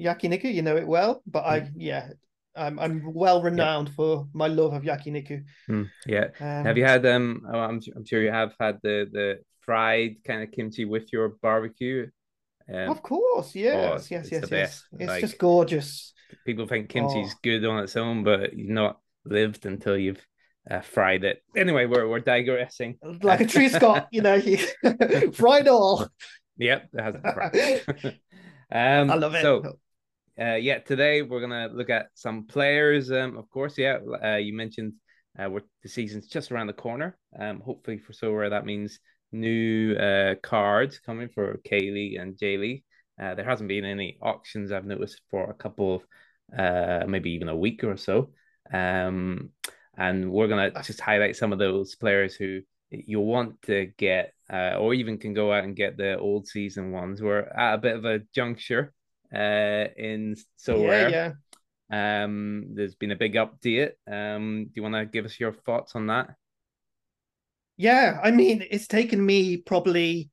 yakiniku 0.00 0.52
you 0.52 0.62
know 0.62 0.76
it 0.76 0.86
well 0.86 1.22
but 1.26 1.44
I 1.44 1.70
yeah 1.76 2.10
I'm 2.56 2.78
I'm 2.78 3.14
well 3.14 3.40
renowned 3.40 3.90
for 3.94 4.26
my 4.32 4.48
love 4.48 4.72
of 4.72 4.82
yakiniku. 4.82 5.44
Mm, 5.70 5.88
yeah. 6.06 6.26
Um, 6.40 6.64
have 6.64 6.76
you 6.76 6.84
had 6.84 7.06
um? 7.06 7.46
Oh, 7.46 7.58
I'm 7.58 7.80
I'm 7.94 8.04
sure 8.04 8.20
you 8.20 8.32
have 8.32 8.52
had 8.58 8.78
the 8.82 9.06
the 9.12 9.38
fried 9.68 10.16
kind 10.26 10.42
of 10.42 10.50
kimchi 10.50 10.86
with 10.86 11.12
your 11.12 11.36
barbecue. 11.42 12.06
Um, 12.72 12.88
of 12.88 13.02
course, 13.02 13.54
yes, 13.54 13.76
oh, 13.76 14.14
yes, 14.14 14.32
yes, 14.32 14.50
yes. 14.50 14.84
It's 14.98 15.08
like, 15.08 15.20
just 15.20 15.36
gorgeous. 15.36 16.14
People 16.46 16.66
think 16.66 16.88
kimchi's 16.88 17.34
oh. 17.34 17.38
good 17.42 17.66
on 17.66 17.82
its 17.84 17.94
own, 17.94 18.24
but 18.24 18.54
you've 18.54 18.70
not 18.70 18.98
lived 19.26 19.66
until 19.66 19.98
you've 19.98 20.24
uh, 20.70 20.80
fried 20.80 21.24
it. 21.24 21.42
Anyway, 21.54 21.84
we're 21.84 22.08
we're 22.08 22.20
digressing. 22.20 22.96
Like 23.22 23.42
a 23.42 23.46
tree 23.46 23.68
Scott, 23.68 24.08
you 24.10 24.22
know, 24.22 24.40
fried 25.32 25.68
all. 25.68 26.08
Yep, 26.60 26.88
it 26.92 27.00
has 27.00 27.14
fried. 27.22 27.84
um, 28.72 29.12
I 29.12 29.14
love 29.14 29.32
it. 29.36 29.42
So, 29.42 29.78
uh, 30.40 30.56
yeah, 30.56 30.78
today 30.78 31.22
we're 31.22 31.40
gonna 31.40 31.68
look 31.72 31.88
at 31.88 32.06
some 32.14 32.46
players. 32.46 33.12
Um, 33.12 33.36
of 33.36 33.48
course, 33.48 33.78
yeah, 33.78 33.98
uh, 34.24 34.36
you 34.36 34.54
mentioned 34.54 34.94
uh, 35.38 35.48
we're, 35.48 35.60
the 35.84 35.88
season's 35.88 36.26
just 36.26 36.50
around 36.50 36.66
the 36.66 36.72
corner. 36.72 37.16
Um, 37.38 37.60
hopefully 37.60 37.98
for 37.98 38.12
Sorare 38.12 38.50
that 38.50 38.66
means 38.66 38.98
new 39.32 39.94
uh, 39.94 40.34
cards 40.42 40.98
coming 40.98 41.28
for 41.28 41.60
K 41.64 41.90
League 41.90 42.16
and 42.16 42.38
J 42.38 42.56
League. 42.56 42.84
Uh, 43.20 43.34
there 43.34 43.44
hasn't 43.44 43.68
been 43.68 43.84
any 43.84 44.18
auctions 44.22 44.70
I've 44.70 44.86
noticed 44.86 45.20
for 45.30 45.50
a 45.50 45.54
couple 45.54 45.96
of 45.96 46.02
uh, 46.56 47.06
maybe 47.06 47.30
even 47.32 47.48
a 47.48 47.56
week 47.56 47.84
or 47.84 47.96
so. 47.96 48.30
Um, 48.72 49.50
and 49.96 50.30
we're 50.30 50.48
gonna 50.48 50.70
just 50.82 51.00
highlight 51.00 51.36
some 51.36 51.52
of 51.52 51.58
those 51.58 51.94
players 51.96 52.34
who 52.34 52.60
you 52.90 53.20
want 53.20 53.60
to 53.62 53.86
get, 53.98 54.32
uh, 54.50 54.76
or 54.78 54.94
even 54.94 55.18
can 55.18 55.34
go 55.34 55.52
out 55.52 55.64
and 55.64 55.76
get 55.76 55.96
the 55.96 56.18
old 56.18 56.46
season 56.46 56.92
ones. 56.92 57.20
We're 57.20 57.40
at 57.40 57.74
a 57.74 57.78
bit 57.78 57.96
of 57.96 58.04
a 58.04 58.20
juncture 58.34 58.94
uh, 59.34 59.86
in 59.96 60.36
so 60.56 60.76
yeah. 60.78 61.08
Yeah. 61.08 61.32
Um, 61.90 62.74
there's 62.74 62.94
been 62.94 63.12
a 63.12 63.16
big 63.16 63.34
update. 63.34 63.92
Um, 64.10 64.66
do 64.66 64.72
you 64.74 64.82
want 64.82 64.94
to 64.94 65.06
give 65.06 65.24
us 65.24 65.40
your 65.40 65.52
thoughts 65.52 65.96
on 65.96 66.06
that? 66.08 66.34
Yeah, 67.78 68.18
I 68.20 68.32
mean, 68.32 68.64
it's 68.68 68.88
taken 68.88 69.24
me 69.24 69.58
probably 69.58 70.30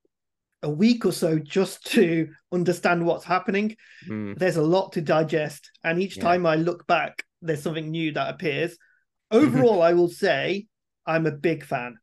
a 0.63 0.69
week 0.69 1.05
or 1.05 1.11
so 1.11 1.37
just 1.37 1.85
to 1.91 2.27
understand 2.51 3.05
what's 3.05 3.23
happening. 3.23 3.75
Mm. 4.09 4.37
There's 4.37 4.57
a 4.57 4.63
lot 4.63 4.93
to 4.93 5.01
digest, 5.01 5.69
and 5.83 6.01
each 6.01 6.17
yeah. 6.17 6.23
time 6.23 6.47
I 6.47 6.55
look 6.55 6.87
back, 6.87 7.23
there's 7.43 7.61
something 7.61 7.91
new 7.91 8.11
that 8.13 8.33
appears. 8.33 8.75
Overall, 9.31 9.83
I 9.83 9.93
will 9.93 10.09
say 10.09 10.65
I'm 11.05 11.27
a 11.27 11.31
big 11.31 11.63
fan, 11.63 11.97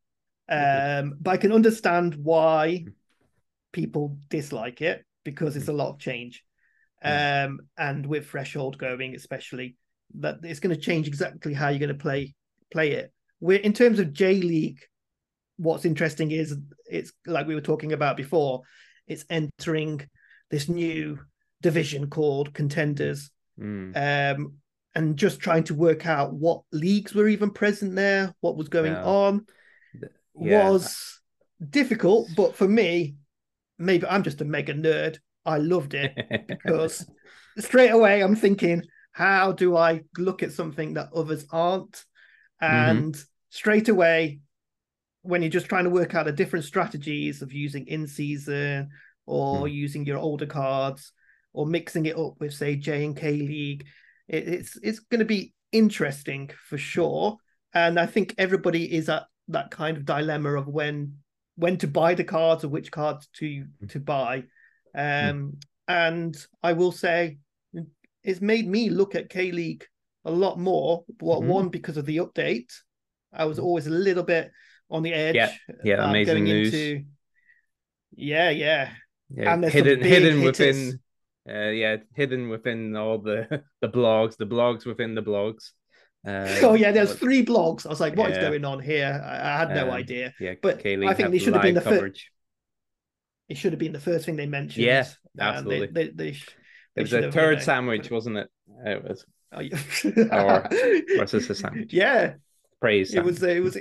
um, 0.48 1.14
but 1.20 1.32
I 1.32 1.36
can 1.38 1.52
understand 1.52 2.14
why 2.14 2.84
mm. 2.86 2.92
people 3.72 4.18
dislike 4.30 4.80
it 4.80 5.04
because 5.24 5.56
it's 5.56 5.68
a 5.68 5.72
lot 5.72 5.90
of 5.90 5.98
change, 5.98 6.44
um, 7.02 7.58
and 7.76 8.06
with 8.06 8.28
threshold 8.28 8.78
going, 8.78 9.16
especially 9.16 9.74
that 10.20 10.36
it's 10.44 10.60
going 10.60 10.74
to 10.74 10.80
change 10.80 11.08
exactly 11.08 11.52
how 11.52 11.68
you're 11.68 11.80
going 11.80 11.88
to 11.88 11.94
play 11.96 12.32
play 12.70 12.92
it. 12.92 13.12
We're 13.40 13.58
in 13.58 13.72
terms 13.72 13.98
of 13.98 14.12
J 14.12 14.40
League 14.40 14.78
what's 15.62 15.84
interesting 15.84 16.30
is 16.32 16.56
it's 16.90 17.12
like 17.26 17.46
we 17.46 17.54
were 17.54 17.60
talking 17.60 17.92
about 17.92 18.16
before, 18.16 18.62
it's 19.06 19.24
entering 19.30 20.06
this 20.50 20.68
new 20.68 21.18
division 21.60 22.10
called 22.10 22.52
contenders. 22.52 23.30
Mm. 23.58 24.36
Um, 24.36 24.54
and 24.94 25.16
just 25.16 25.40
trying 25.40 25.64
to 25.64 25.74
work 25.74 26.06
out 26.06 26.34
what 26.34 26.62
leagues 26.72 27.14
were 27.14 27.28
even 27.28 27.50
present 27.50 27.94
there, 27.94 28.34
what 28.40 28.56
was 28.56 28.68
going 28.68 28.92
yeah. 28.92 29.04
on, 29.04 29.46
yeah. 30.38 30.68
was 30.68 31.20
difficult. 31.70 32.28
But 32.36 32.56
for 32.56 32.68
me, 32.68 33.14
maybe 33.78 34.06
I'm 34.06 34.22
just 34.22 34.42
a 34.42 34.44
mega 34.44 34.74
nerd. 34.74 35.18
I 35.46 35.58
loved 35.58 35.94
it 35.94 36.12
because 36.46 37.06
straight 37.58 37.90
away 37.90 38.22
I'm 38.22 38.36
thinking, 38.36 38.82
how 39.12 39.52
do 39.52 39.76
I 39.76 40.02
look 40.18 40.42
at 40.42 40.52
something 40.52 40.94
that 40.94 41.12
others 41.14 41.46
aren't? 41.50 42.04
Mm-hmm. 42.62 42.74
And 42.74 43.14
mm-hmm. 43.14 43.22
straight 43.50 43.88
away, 43.88 44.40
when 45.22 45.42
you're 45.42 45.50
just 45.50 45.68
trying 45.68 45.84
to 45.84 45.90
work 45.90 46.14
out 46.14 46.26
the 46.26 46.32
different 46.32 46.64
strategies 46.64 47.42
of 47.42 47.52
using 47.52 47.86
in 47.86 48.06
season 48.06 48.90
or 49.26 49.66
mm. 49.66 49.72
using 49.72 50.04
your 50.04 50.18
older 50.18 50.46
cards 50.46 51.12
or 51.52 51.66
mixing 51.66 52.06
it 52.06 52.18
up 52.18 52.34
with 52.40 52.52
say 52.52 52.76
J 52.76 53.04
and 53.04 53.16
K 53.16 53.32
League, 53.32 53.86
it, 54.28 54.48
it's 54.48 54.78
it's 54.82 54.98
going 54.98 55.20
to 55.20 55.24
be 55.24 55.54
interesting 55.70 56.50
for 56.68 56.76
sure. 56.76 57.36
And 57.72 57.98
I 57.98 58.06
think 58.06 58.34
everybody 58.36 58.92
is 58.92 59.08
at 59.08 59.24
that 59.48 59.70
kind 59.70 59.96
of 59.96 60.04
dilemma 60.04 60.54
of 60.54 60.66
when 60.66 61.18
when 61.56 61.78
to 61.78 61.86
buy 61.86 62.14
the 62.14 62.24
cards 62.24 62.64
or 62.64 62.68
which 62.68 62.90
cards 62.90 63.28
to 63.34 63.64
hmm. 63.80 63.86
to 63.86 64.00
buy. 64.00 64.44
Hmm. 64.94 65.00
Um, 65.00 65.42
mm. 65.42 65.62
And 65.88 66.36
I 66.62 66.74
will 66.74 66.92
say, 66.92 67.38
it's 68.22 68.40
made 68.40 68.68
me 68.68 68.88
look 68.88 69.14
at 69.14 69.30
K 69.30 69.52
League 69.52 69.86
a 70.24 70.30
lot 70.30 70.58
more. 70.58 71.04
What 71.20 71.42
mm. 71.42 71.46
one 71.46 71.68
because 71.68 71.96
of 71.96 72.06
the 72.06 72.18
update, 72.18 72.72
I 73.32 73.44
was 73.44 73.58
hmm. 73.58 73.64
always 73.64 73.86
a 73.86 73.90
little 73.90 74.24
bit 74.24 74.50
on 74.92 75.02
the 75.02 75.12
edge. 75.12 75.34
Yeah, 75.34 75.52
yeah, 75.82 76.08
amazing 76.08 76.44
news. 76.44 76.72
Into... 76.72 77.04
Yeah, 78.14 78.50
yeah, 78.50 78.90
yeah. 79.30 79.54
And 79.54 79.64
hidden, 79.64 80.00
hidden 80.02 80.40
hitters. 80.40 80.58
within, 80.58 81.00
uh, 81.48 81.70
yeah, 81.70 81.96
hidden 82.14 82.48
within 82.50 82.94
all 82.94 83.18
the 83.18 83.62
the 83.80 83.88
blogs, 83.88 84.36
the 84.36 84.46
blogs 84.46 84.86
within 84.86 85.14
the 85.14 85.22
blogs. 85.22 85.72
Uh, 86.26 86.46
oh 86.62 86.74
yeah, 86.74 86.92
there's 86.92 87.14
three 87.14 87.44
blogs. 87.44 87.86
I 87.86 87.88
was 87.88 88.00
like, 88.00 88.16
what 88.16 88.30
is 88.30 88.36
Yeah. 88.36 88.42
going 88.48 88.64
on 88.64 88.80
here? 88.80 89.20
I, 89.24 89.54
I 89.54 89.58
had 89.58 89.70
no 89.74 89.88
Um, 89.88 89.94
idea. 89.94 90.32
Yeah, 90.38 90.54
But 90.62 90.78
I 90.86 91.14
think 91.14 91.30
they 91.32 91.38
should 91.38 91.54
have 91.54 91.62
been 91.62 91.74
the 91.74 91.80
fir- 91.80 91.90
coverage. 91.90 92.30
It 93.48 93.56
should 93.56 93.72
have 93.72 93.80
been 93.80 93.92
the 93.92 94.00
first 94.00 94.24
thing 94.24 94.36
they 94.36 94.46
mentioned. 94.46 94.84
Yeah, 94.86 95.08
they- 95.34 95.42
absolutely. 95.42 95.86
They, 95.88 96.08
they, 96.10 96.32
sh- 96.32 96.48
they 96.94 97.00
It 97.00 97.04
was 97.04 97.12
a 97.12 97.20
you 97.22 97.30
know, 97.30 97.58
sandwich, 97.58 98.10
wasn't 98.10 98.36
it? 98.36 98.48
It 98.86 99.02
was 99.02 99.26
Oh, 99.54 99.60
yeah. 99.60 99.78
Or- 100.32 101.22
a 101.22 101.28
sandwich. 101.28 101.92
yeah, 101.92 102.34
praise. 102.80 103.12
it 103.14 103.22
was 103.24 103.38
sandwich. 103.38 103.56
it 103.56 103.60
was 103.62 103.76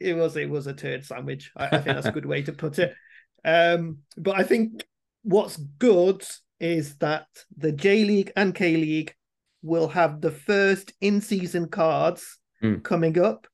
it 0.00 0.14
was 0.14 0.36
it 0.36 0.48
was 0.48 0.66
a 0.66 0.72
turd 0.74 1.04
sandwich. 1.04 1.50
I, 1.56 1.66
I 1.66 1.70
think 1.70 1.84
that's 1.86 2.06
a 2.06 2.12
good 2.12 2.26
way 2.26 2.42
to 2.42 2.52
put 2.52 2.78
it. 2.78 2.94
Um, 3.44 3.98
but 4.16 4.36
I 4.36 4.42
think 4.42 4.84
what's 5.22 5.56
good 5.56 6.24
is 6.58 6.96
that 6.96 7.28
the 7.56 7.70
J 7.70 8.04
League 8.04 8.32
and 8.34 8.52
K 8.52 8.76
League 8.76 9.14
will 9.62 9.86
have 9.88 10.20
the 10.20 10.32
first 10.32 10.92
in-season 11.00 11.68
cards 11.68 12.38
Mm. 12.60 12.82
coming 12.82 13.16
up, 13.20 13.46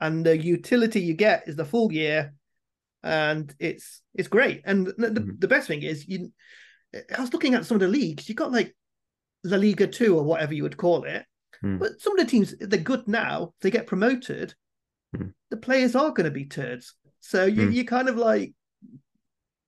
and 0.00 0.24
the 0.24 0.38
utility 0.38 1.00
you 1.00 1.14
get 1.14 1.48
is 1.48 1.56
the 1.56 1.64
full 1.64 1.92
year, 1.92 2.32
and 3.02 3.52
it's 3.58 4.00
it's 4.14 4.28
great. 4.28 4.62
And 4.64 4.86
the, 4.86 4.92
the, 5.10 5.20
Mhm. 5.20 5.40
the 5.40 5.48
best 5.48 5.66
thing 5.66 5.82
is 5.82 6.06
you. 6.06 6.32
I 6.94 7.20
was 7.20 7.32
looking 7.32 7.54
at 7.54 7.66
some 7.66 7.74
of 7.74 7.80
the 7.80 7.88
leagues. 7.88 8.28
You 8.28 8.36
got 8.36 8.52
like 8.52 8.76
La 9.42 9.56
Liga 9.56 9.88
two 9.88 10.16
or 10.16 10.22
whatever 10.22 10.54
you 10.54 10.62
would 10.62 10.76
call 10.76 11.02
it. 11.02 11.24
Hmm. 11.60 11.78
But 11.78 12.00
some 12.00 12.16
of 12.16 12.24
the 12.24 12.30
teams 12.30 12.54
they're 12.60 12.78
good 12.80 13.08
now. 13.08 13.54
They 13.60 13.72
get 13.72 13.88
promoted, 13.88 14.54
Hmm. 15.16 15.28
the 15.50 15.56
players 15.56 15.94
are 15.94 16.10
going 16.10 16.24
to 16.24 16.30
be 16.30 16.46
turds. 16.46 16.94
So 17.20 17.44
you 17.44 17.66
Hmm. 17.66 17.72
you 17.72 17.84
kind 17.84 18.08
of 18.08 18.16
like. 18.16 18.54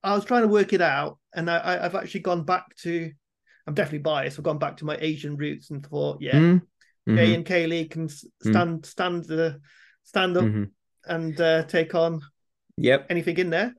I 0.02 0.14
was 0.14 0.24
trying 0.24 0.42
to 0.42 0.48
work 0.48 0.72
it 0.74 0.82
out, 0.82 1.18
and 1.34 1.50
I, 1.50 1.82
I've 1.82 1.94
actually 1.94 2.20
gone 2.20 2.44
back 2.44 2.76
to. 2.82 3.10
I'm 3.66 3.74
definitely 3.74 4.00
biased. 4.00 4.38
I've 4.38 4.44
gone 4.44 4.58
back 4.58 4.76
to 4.78 4.84
my 4.84 4.98
Asian 5.00 5.36
roots 5.36 5.70
and 5.70 5.84
thought, 5.86 6.20
yeah, 6.20 6.38
Mm, 6.38 6.62
mhm, 7.08 7.16
J 7.16 7.34
and 7.34 7.46
K 7.46 7.66
League 7.66 7.90
can 7.90 8.08
Hmm. 8.08 8.50
stand 8.50 8.86
stand 8.86 9.24
the 9.24 9.60
stand 10.02 10.36
up 10.36 10.44
mhm. 10.44 10.70
and 11.06 11.40
uh, 11.40 11.62
take 11.64 11.94
on 11.94 12.20
Yep. 12.76 13.06
anything 13.08 13.38
in 13.38 13.50
there. 13.50 13.74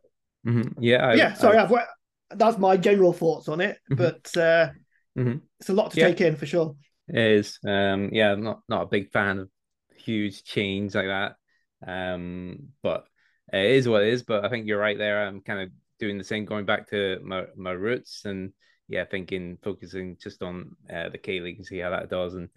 mhm. 0.47 0.73
Yeah. 0.79 1.05
I, 1.05 1.13
yeah, 1.13 1.33
sorry, 1.35 1.57
I, 1.57 1.63
I've 1.63 1.71
wa- 1.71 1.85
that's 2.31 2.57
my 2.57 2.77
general 2.77 3.13
thoughts 3.13 3.47
on 3.47 3.61
it, 3.61 3.77
Mhm. 3.91 3.97
but 3.97 4.37
uh, 4.37 4.71
Mhm. 5.17 5.41
it's 5.59 5.69
a 5.69 5.73
lot 5.73 5.91
to 5.91 5.99
Yeah. 5.99 6.07
take 6.07 6.21
in 6.21 6.35
for 6.35 6.47
sure. 6.47 6.75
It 7.07 7.17
is. 7.17 7.59
Um, 7.63 8.09
yeah, 8.11 8.31
I'm 8.31 8.41
not 8.41 8.61
not 8.67 8.81
a 8.81 8.87
big 8.87 9.11
fan 9.11 9.37
of 9.37 9.49
huge 9.95 10.43
chains 10.43 10.95
like 10.95 11.05
that. 11.05 11.35
Um, 11.85 12.69
but 12.81 13.05
it 13.53 13.71
is 13.71 13.87
what 13.87 14.03
it 14.03 14.09
is. 14.09 14.23
But 14.23 14.45
I 14.45 14.49
think 14.49 14.65
you're 14.65 14.79
right 14.79 14.97
there. 14.97 15.25
I'm 15.25 15.41
kind 15.41 15.61
of 15.61 15.69
doing 15.99 16.17
the 16.17 16.23
same, 16.23 16.45
going 16.45 16.65
back 16.65 16.89
to 16.89 17.19
my 17.23 17.45
my 17.55 17.71
roots 17.71 18.25
and 18.25 18.51
yeah, 18.87 19.05
thinking 19.05 19.57
focusing 19.63 20.17
just 20.21 20.41
on 20.41 20.75
uh, 20.93 21.09
the 21.09 21.17
K 21.17 21.39
League 21.39 21.57
and 21.57 21.65
see 21.65 21.79
how 21.79 21.91
that 21.91 22.09
does. 22.09 22.35
And 22.35 22.49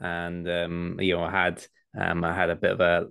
and 0.00 0.48
um, 0.48 0.96
you 1.00 1.16
know, 1.16 1.24
I 1.24 1.30
had 1.30 1.64
um, 1.98 2.24
I 2.24 2.34
had 2.34 2.50
a 2.50 2.56
bit 2.56 2.72
of 2.72 2.80
a 2.80 3.08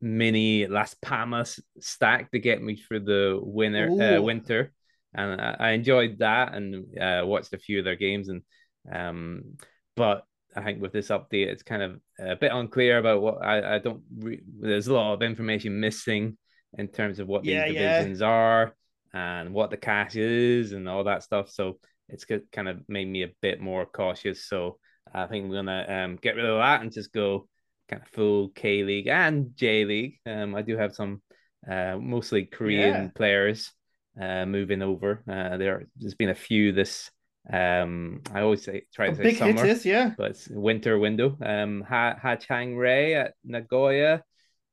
mini 0.00 0.66
Las 0.66 0.94
Palmas 0.94 1.60
stack 1.80 2.30
to 2.30 2.38
get 2.38 2.62
me 2.62 2.76
through 2.76 3.00
the 3.00 3.38
winter 3.42 4.16
uh, 4.18 4.22
winter, 4.22 4.72
and 5.14 5.40
I, 5.40 5.56
I 5.58 5.70
enjoyed 5.70 6.18
that 6.18 6.54
and 6.54 6.98
uh, 6.98 7.22
watched 7.24 7.52
a 7.52 7.58
few 7.58 7.78
of 7.78 7.84
their 7.84 7.96
games 7.96 8.28
and 8.28 8.42
um, 8.90 9.56
but 9.96 10.24
I 10.54 10.62
think 10.62 10.80
with 10.82 10.92
this 10.92 11.08
update, 11.08 11.46
it's 11.48 11.62
kind 11.62 11.82
of 11.82 12.00
a 12.18 12.36
bit 12.36 12.52
unclear 12.52 12.98
about 12.98 13.22
what 13.22 13.44
I, 13.44 13.76
I 13.76 13.78
don't. 13.78 14.02
Re- 14.18 14.42
there's 14.60 14.88
a 14.88 14.94
lot 14.94 15.14
of 15.14 15.22
information 15.22 15.80
missing 15.80 16.36
in 16.78 16.88
terms 16.88 17.18
of 17.18 17.26
what 17.28 17.44
Yeah, 17.44 17.66
these 17.66 17.74
yeah. 17.74 17.98
divisions 17.98 18.22
are 18.22 18.74
and 19.14 19.52
what 19.52 19.70
the 19.70 19.76
cash 19.76 20.16
is 20.16 20.72
and 20.72 20.88
all 20.88 21.04
that 21.04 21.22
stuff. 21.22 21.50
So 21.50 21.78
it's 22.08 22.24
kind 22.52 22.68
of 22.68 22.80
made 22.88 23.08
me 23.08 23.22
a 23.22 23.30
bit 23.40 23.60
more 23.60 23.86
cautious. 23.86 24.46
So 24.46 24.78
I 25.12 25.26
think 25.26 25.48
we're 25.48 25.56
gonna 25.56 25.86
um, 25.88 26.16
get 26.16 26.36
rid 26.36 26.44
of 26.46 26.58
that 26.58 26.82
and 26.82 26.92
just 26.92 27.12
go 27.12 27.48
kind 27.88 28.02
of 28.02 28.08
full 28.08 28.48
K 28.50 28.82
League 28.84 29.08
and 29.08 29.54
J 29.56 29.84
League. 29.84 30.18
Um, 30.26 30.54
I 30.54 30.62
do 30.62 30.76
have 30.76 30.94
some 30.94 31.22
uh, 31.68 31.96
mostly 32.00 32.44
Korean 32.46 33.04
Yeah. 33.04 33.08
players 33.14 33.72
uh, 34.20 34.44
moving 34.46 34.82
over. 34.82 35.22
Uh, 35.28 35.56
there, 35.56 35.86
there's 35.96 36.14
been 36.14 36.28
a 36.30 36.34
few 36.34 36.72
this. 36.72 37.10
Um, 37.50 38.22
I 38.32 38.42
always 38.42 38.62
say 38.62 38.82
try 38.94 39.08
to 39.08 39.16
say 39.16 39.22
big 39.22 39.36
summer, 39.36 39.66
yeah. 39.84 40.12
but 40.16 40.30
it's 40.32 40.48
winter 40.48 40.98
window. 40.98 41.36
Um, 41.44 41.84
Ha 41.88 42.14
Ha 42.20 42.36
Chang 42.36 42.76
Rae 42.76 43.14
at 43.14 43.34
Nagoya, 43.44 44.22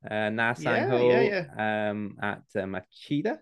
uh, 0.08 0.30
Na 0.30 0.54
Sang 0.54 0.88
Ho 0.88 1.10
Yeah, 1.10 1.20
yeah, 1.20 1.90
um 1.90 2.16
at 2.22 2.42
uh, 2.54 2.66
Machida. 2.66 3.38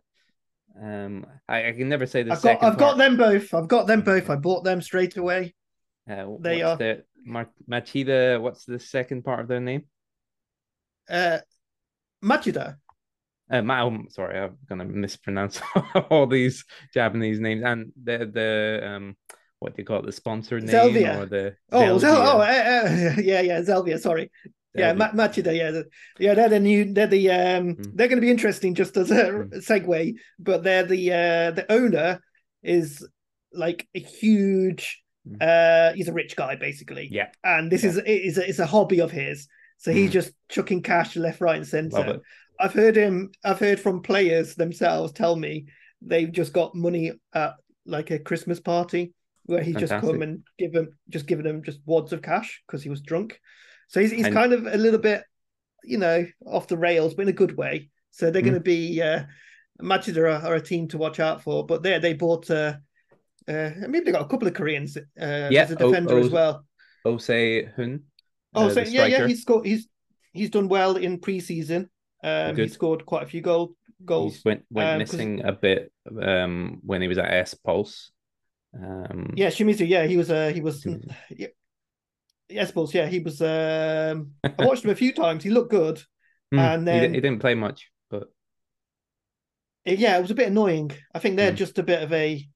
Um, 0.81 1.27
I, 1.49 1.69
I 1.69 1.73
can 1.73 1.89
never 1.89 2.07
say 2.07 2.23
the 2.23 2.33
I've 2.33 2.43
got 2.43 2.43
second. 2.43 2.69
I've 2.69 2.79
got 2.79 2.97
them 2.97 3.17
both. 3.17 3.53
I've 3.53 3.69
got 3.69 3.87
them 3.87 4.01
both. 4.01 4.31
I 4.31 4.37
bought 4.37 4.65
them 4.65 4.81
straight 4.81 5.17
away. 5.17 5.55
Uh, 6.09 6.27
they 6.41 6.63
are- 6.63 6.77
the 6.77 7.05
Mar- 7.25 7.51
Machida. 7.71 8.41
What's 8.41 8.65
the 8.65 8.79
second 8.79 9.25
part 9.25 9.41
of 9.41 9.49
their 9.49 9.61
name? 9.61 9.85
Uh 11.09 11.39
Machida. 12.25 12.77
Uh, 13.51 13.63
Ma- 13.63 13.85
oh, 13.85 14.05
sorry, 14.11 14.39
I'm 14.39 14.57
gonna 14.69 14.85
mispronounce 14.85 15.61
all 16.11 16.27
these 16.27 16.65
Japanese 16.93 17.41
names 17.41 17.63
and 17.65 17.93
the 18.03 18.19
the 18.33 18.87
um 18.87 19.17
what 19.59 19.75
do 19.75 19.83
you 19.83 19.87
call 19.87 20.01
it? 20.01 20.07
The 20.07 20.13
sponsor 20.13 20.61
name 20.61 20.69
Zelvia. 20.69 21.21
or 21.21 21.27
the 21.27 21.57
Oh, 21.73 21.99
Zel- 21.99 22.17
oh, 22.17 22.39
uh, 22.41 22.43
uh, 22.43 23.15
yeah, 23.21 23.41
yeah, 23.41 23.63
Zelvia. 23.63 23.99
Sorry, 23.99 24.31
yeah, 24.75 24.93
Ma- 24.93 25.11
Machida. 25.13 25.57
Yeah, 25.57 25.83
yeah, 26.19 26.35
they're 26.35 26.49
the 26.51 26.61
new. 26.61 26.93
They're 26.93 27.07
the 27.09 27.31
um. 27.31 27.75
Mm. 27.77 27.93
They're 27.97 28.09
going 28.09 28.19
to 28.21 28.27
be 28.27 28.31
interesting. 28.31 28.75
Just 28.75 28.97
as 28.97 29.11
a 29.11 29.25
Mm. 29.25 29.55
segue, 29.67 30.15
but 30.39 30.63
they're 30.63 30.85
the 30.85 31.11
uh 31.13 31.51
the 31.53 31.67
owner 31.73 32.21
is 32.63 33.07
like 33.53 33.89
a 33.95 34.01
huge. 34.01 35.03
Mm. 35.29 35.43
Uh, 35.43 35.93
he's 35.95 36.09
a 36.09 36.13
rich 36.13 36.37
guy 36.37 36.55
basically. 36.57 37.09
Yeah, 37.11 37.29
and 37.43 37.73
this 37.73 37.83
Yeah. 37.83 37.91
is 37.91 37.97
it 37.97 38.07
is 38.07 38.39
a, 38.39 38.49
it's 38.49 38.59
a 38.61 38.67
hobby 38.67 39.01
of 39.01 39.11
his. 39.11 39.49
So 39.79 39.93
he's 39.93 40.11
Mhm. 40.11 40.13
just 40.13 40.33
chucking 40.49 40.83
cash 40.83 41.17
left, 41.17 41.41
right, 41.41 41.57
and 41.57 41.67
center. 41.67 42.21
I've 42.59 42.73
heard 42.73 42.97
him. 42.97 43.31
I've 43.45 43.59
heard 43.61 43.81
from 43.81 44.03
players 44.03 44.55
themselves 44.55 45.13
tell 45.13 45.37
me 45.37 45.67
they've 46.03 46.31
just 46.33 46.53
got 46.53 46.75
money 46.75 47.13
at 47.35 47.55
like 47.87 48.11
a 48.11 48.19
Christmas 48.19 48.61
party 48.61 49.15
where 49.47 49.63
he's 49.63 49.77
just 49.77 49.93
come 49.93 50.21
and 50.23 50.43
give 50.59 50.73
them 50.73 50.89
just 51.09 51.27
given 51.27 51.45
them 51.45 51.63
just 51.63 51.81
wads 51.87 52.13
of 52.13 52.21
cash 52.23 52.63
because 52.67 52.83
he 52.83 52.91
was 52.91 53.01
drunk. 53.01 53.41
So 53.89 54.01
he's 54.01 54.11
he's 54.11 54.27
And- 54.27 54.35
kind 54.35 54.53
of 54.53 54.67
a 54.67 54.77
little 54.77 55.01
bit, 55.01 55.23
you 55.85 55.99
know, 55.99 56.27
off 56.47 56.69
the 56.69 56.77
rails, 56.77 57.15
but 57.15 57.23
in 57.23 57.29
a 57.29 57.33
good 57.33 57.57
way. 57.57 57.91
So 58.11 58.31
they're 58.31 58.43
Mm. 58.43 58.47
going 58.47 58.55
to 58.55 58.61
be 58.61 59.01
uh, 59.01 59.25
Machida 59.81 60.19
are, 60.19 60.47
are 60.47 60.55
a 60.57 60.61
team 60.61 60.89
to 60.89 60.99
watch 60.99 61.21
out 61.21 61.43
for. 61.43 61.65
But 61.65 61.83
there 61.83 62.01
they 62.01 62.15
bought. 62.15 62.51
Uh, 62.51 62.75
uh, 63.47 63.71
maybe 63.89 64.01
they 64.01 64.13
got 64.13 64.27
a 64.27 64.29
couple 64.29 64.49
of 64.49 64.55
Koreans. 64.55 64.97
Uh, 64.97 65.49
Yeah, 65.51 65.63
as 65.63 65.71
a 65.71 65.83
oh, 65.83 65.89
defender 65.89 66.19
as 66.19 66.29
oh, 66.29 66.31
well. 66.31 66.67
Osei 67.07 67.73
Hun. 67.75 68.03
Oh, 68.55 68.67
uh, 68.67 68.71
so 68.71 68.81
yeah, 68.81 69.07
yeah, 69.07 69.27
he's 69.27 69.43
scored. 69.43 69.67
He's 69.67 69.89
he's 70.33 70.51
done 70.51 70.69
well 70.69 70.97
in 70.97 71.21
preseason. 71.21 71.89
Um, 72.23 72.57
he 72.57 72.69
scored 72.69 73.07
quite 73.07 73.23
a 73.23 73.27
few 73.27 73.41
goal 73.41 73.75
goals. 74.05 74.37
He 74.37 74.43
went 74.45 74.65
went 74.71 74.89
um, 74.91 74.99
missing 74.99 75.45
a 75.45 75.53
bit 75.53 75.93
um 76.21 76.81
when 76.85 77.01
he 77.03 77.09
was 77.09 77.19
at 77.19 77.33
S 77.33 77.55
Pulse. 77.55 78.11
Um, 78.75 79.33
Yeah, 79.37 79.49
Shimizu. 79.49 79.87
Yeah, 79.89 80.07
he 80.07 80.17
was. 80.17 80.31
Uh, 80.31 80.51
he 80.55 80.61
was. 80.61 80.83
Shimizu. 80.85 81.15
Yeah, 81.31 81.47
yes, 82.49 82.71
Bulls. 82.73 82.95
Yeah, 82.95 83.07
he 83.07 83.21
was. 83.21 83.41
Um, 83.41 84.33
I 84.45 84.67
watched 84.67 84.85
him 84.85 84.91
a 84.91 84.95
few 84.97 85.13
times. 85.13 85.45
He 85.45 85.51
looked 85.51 85.71
good. 85.71 86.03
hmm, 86.53 86.59
and 86.59 86.81
he, 86.83 86.85
then- 86.87 87.11
di- 87.13 87.17
he 87.17 87.21
didn't 87.21 87.41
play 87.41 87.55
much, 87.55 87.91
but 88.11 88.29
Yeah, 89.85 90.19
it 90.19 90.23
was 90.23 90.31
a 90.31 90.35
bit 90.35 90.49
annoying. 90.49 90.91
I 91.15 91.19
think 91.19 91.37
they're 91.37 91.53
Mm. 91.53 91.57
just 91.57 91.79
a 91.79 91.83
bit 91.83 92.03
of 92.03 92.13
a 92.13 92.47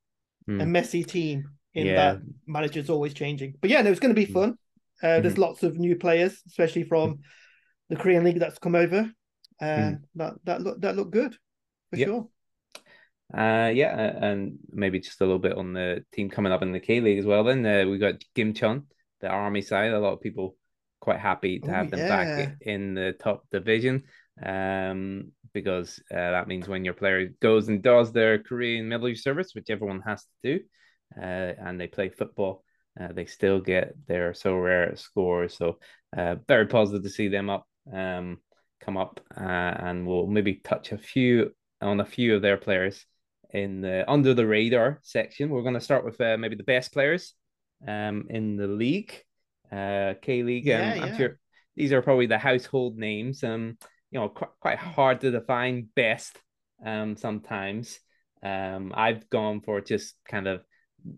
a 0.48 0.50
mm, 0.50 0.66
messy 0.68 1.04
team 1.04 1.50
in 1.72 1.86
yeah, 1.86 1.94
that 1.94 2.22
manager's 2.46 2.90
always 2.90 3.14
changing. 3.14 3.54
But 3.60 3.70
yeah, 3.70 3.80
no, 3.82 3.90
it's 3.90 4.00
going 4.00 4.14
to 4.14 4.20
be 4.20 4.26
Mm. 4.26 4.34
fun. 4.34 4.58
Uh, 5.02 5.20
There's 5.20 5.38
lots 5.38 5.62
of 5.62 5.76
new 5.78 5.96
players, 5.96 6.42
especially 6.46 6.84
from 6.84 7.20
the 7.88 7.96
Korean 7.96 8.22
league 8.24 8.38
that's 8.38 8.58
come 8.58 8.74
over. 8.74 9.10
Uh, 9.62 9.92
Mm. 9.92 10.02
That 10.16 10.34
that 10.44 10.60
look 10.62 10.80
that 10.80 10.96
look 10.96 11.10
good 11.10 11.36
for 11.90 11.96
Yep. 11.96 12.08
sure. 12.08 12.28
Uh, 13.32 13.70
yeah, 13.72 13.96
and 14.20 14.58
maybe 14.70 15.00
just 15.00 15.20
a 15.20 15.24
little 15.24 15.38
bit 15.38 15.56
on 15.56 15.72
the 15.72 16.04
team 16.12 16.28
coming 16.28 16.52
up 16.52 16.62
in 16.62 16.72
the 16.72 16.80
K 16.80 17.00
League 17.00 17.18
as 17.18 17.24
well. 17.24 17.44
Then 17.44 17.64
uh, 17.64 17.88
we 17.88 17.96
got 17.98 18.22
Gimcheon, 18.36 18.84
the 19.20 19.28
Army 19.28 19.62
side. 19.62 19.92
A 19.92 19.98
lot 20.00 20.12
of 20.12 20.20
people 20.20 20.56
quite 21.00 21.18
happy 21.18 21.58
to 21.60 21.66
Oh, 21.68 21.74
have 21.74 21.90
them 21.90 22.00
yeah. 22.00 22.08
back 22.08 22.58
in 22.60 22.94
the 22.94 23.12
top 23.18 23.44
division, 23.50 24.02
um, 24.44 25.32
because 25.54 25.98
uh, 26.10 26.30
that 26.32 26.46
means 26.46 26.68
when 26.68 26.84
your 26.84 26.94
player 26.94 27.30
goes 27.40 27.68
and 27.68 27.82
does 27.82 28.12
their 28.12 28.38
Korean 28.38 28.88
military 28.88 29.16
service, 29.16 29.54
which 29.54 29.70
everyone 29.70 30.02
has 30.02 30.24
to 30.24 30.58
do, 30.58 30.64
uh, 31.16 31.54
and 31.58 31.80
they 31.80 31.86
play 31.88 32.10
football, 32.10 32.64
uh, 33.00 33.12
they 33.12 33.24
still 33.24 33.60
get 33.60 33.94
their 34.06 34.32
Sorare 34.32 34.98
scores. 34.98 35.56
So 35.56 35.78
uh, 36.16 36.36
very 36.46 36.66
positive 36.66 37.02
to 37.02 37.08
see 37.10 37.28
them 37.28 37.48
up, 37.48 37.66
um, 37.92 38.38
come 38.84 38.96
up, 38.96 39.20
uh, 39.36 39.40
and 39.40 40.06
we'll 40.06 40.26
maybe 40.26 40.54
touch 40.56 40.92
a 40.92 40.98
few 40.98 41.52
on 41.80 42.00
a 42.00 42.04
few 42.04 42.36
of 42.36 42.42
their 42.42 42.56
players 42.56 43.04
in 43.50 43.80
the 43.80 44.04
under 44.10 44.34
the 44.34 44.46
radar 44.46 45.00
section. 45.02 45.50
We're 45.50 45.62
going 45.62 45.74
to 45.74 45.80
start 45.80 46.04
with 46.04 46.20
uh, 46.20 46.36
maybe 46.38 46.56
the 46.56 46.62
best 46.64 46.92
players 46.92 47.34
um, 47.86 48.26
in 48.30 48.56
the 48.56 48.66
league, 48.66 49.12
uh, 49.70 50.14
K 50.22 50.42
League. 50.42 50.68
Um, 50.68 50.68
Yeah, 50.68 50.92
I'm 51.00 51.08
yeah. 51.08 51.16
sure 51.16 51.38
these 51.76 51.92
are 51.92 52.02
probably 52.02 52.26
the 52.26 52.38
household 52.38 52.96
names. 52.98 53.42
Um, 53.44 53.78
you 54.10 54.20
know, 54.20 54.28
qu- 54.28 54.52
quite 54.60 54.78
hard 54.78 55.20
to 55.22 55.30
define 55.30 55.88
best. 55.96 56.38
Um, 56.84 57.16
sometimes. 57.16 58.00
Um, 58.42 58.92
I've 58.96 59.30
gone 59.30 59.60
for 59.60 59.80
just 59.80 60.16
kind 60.28 60.48
of 60.48 60.62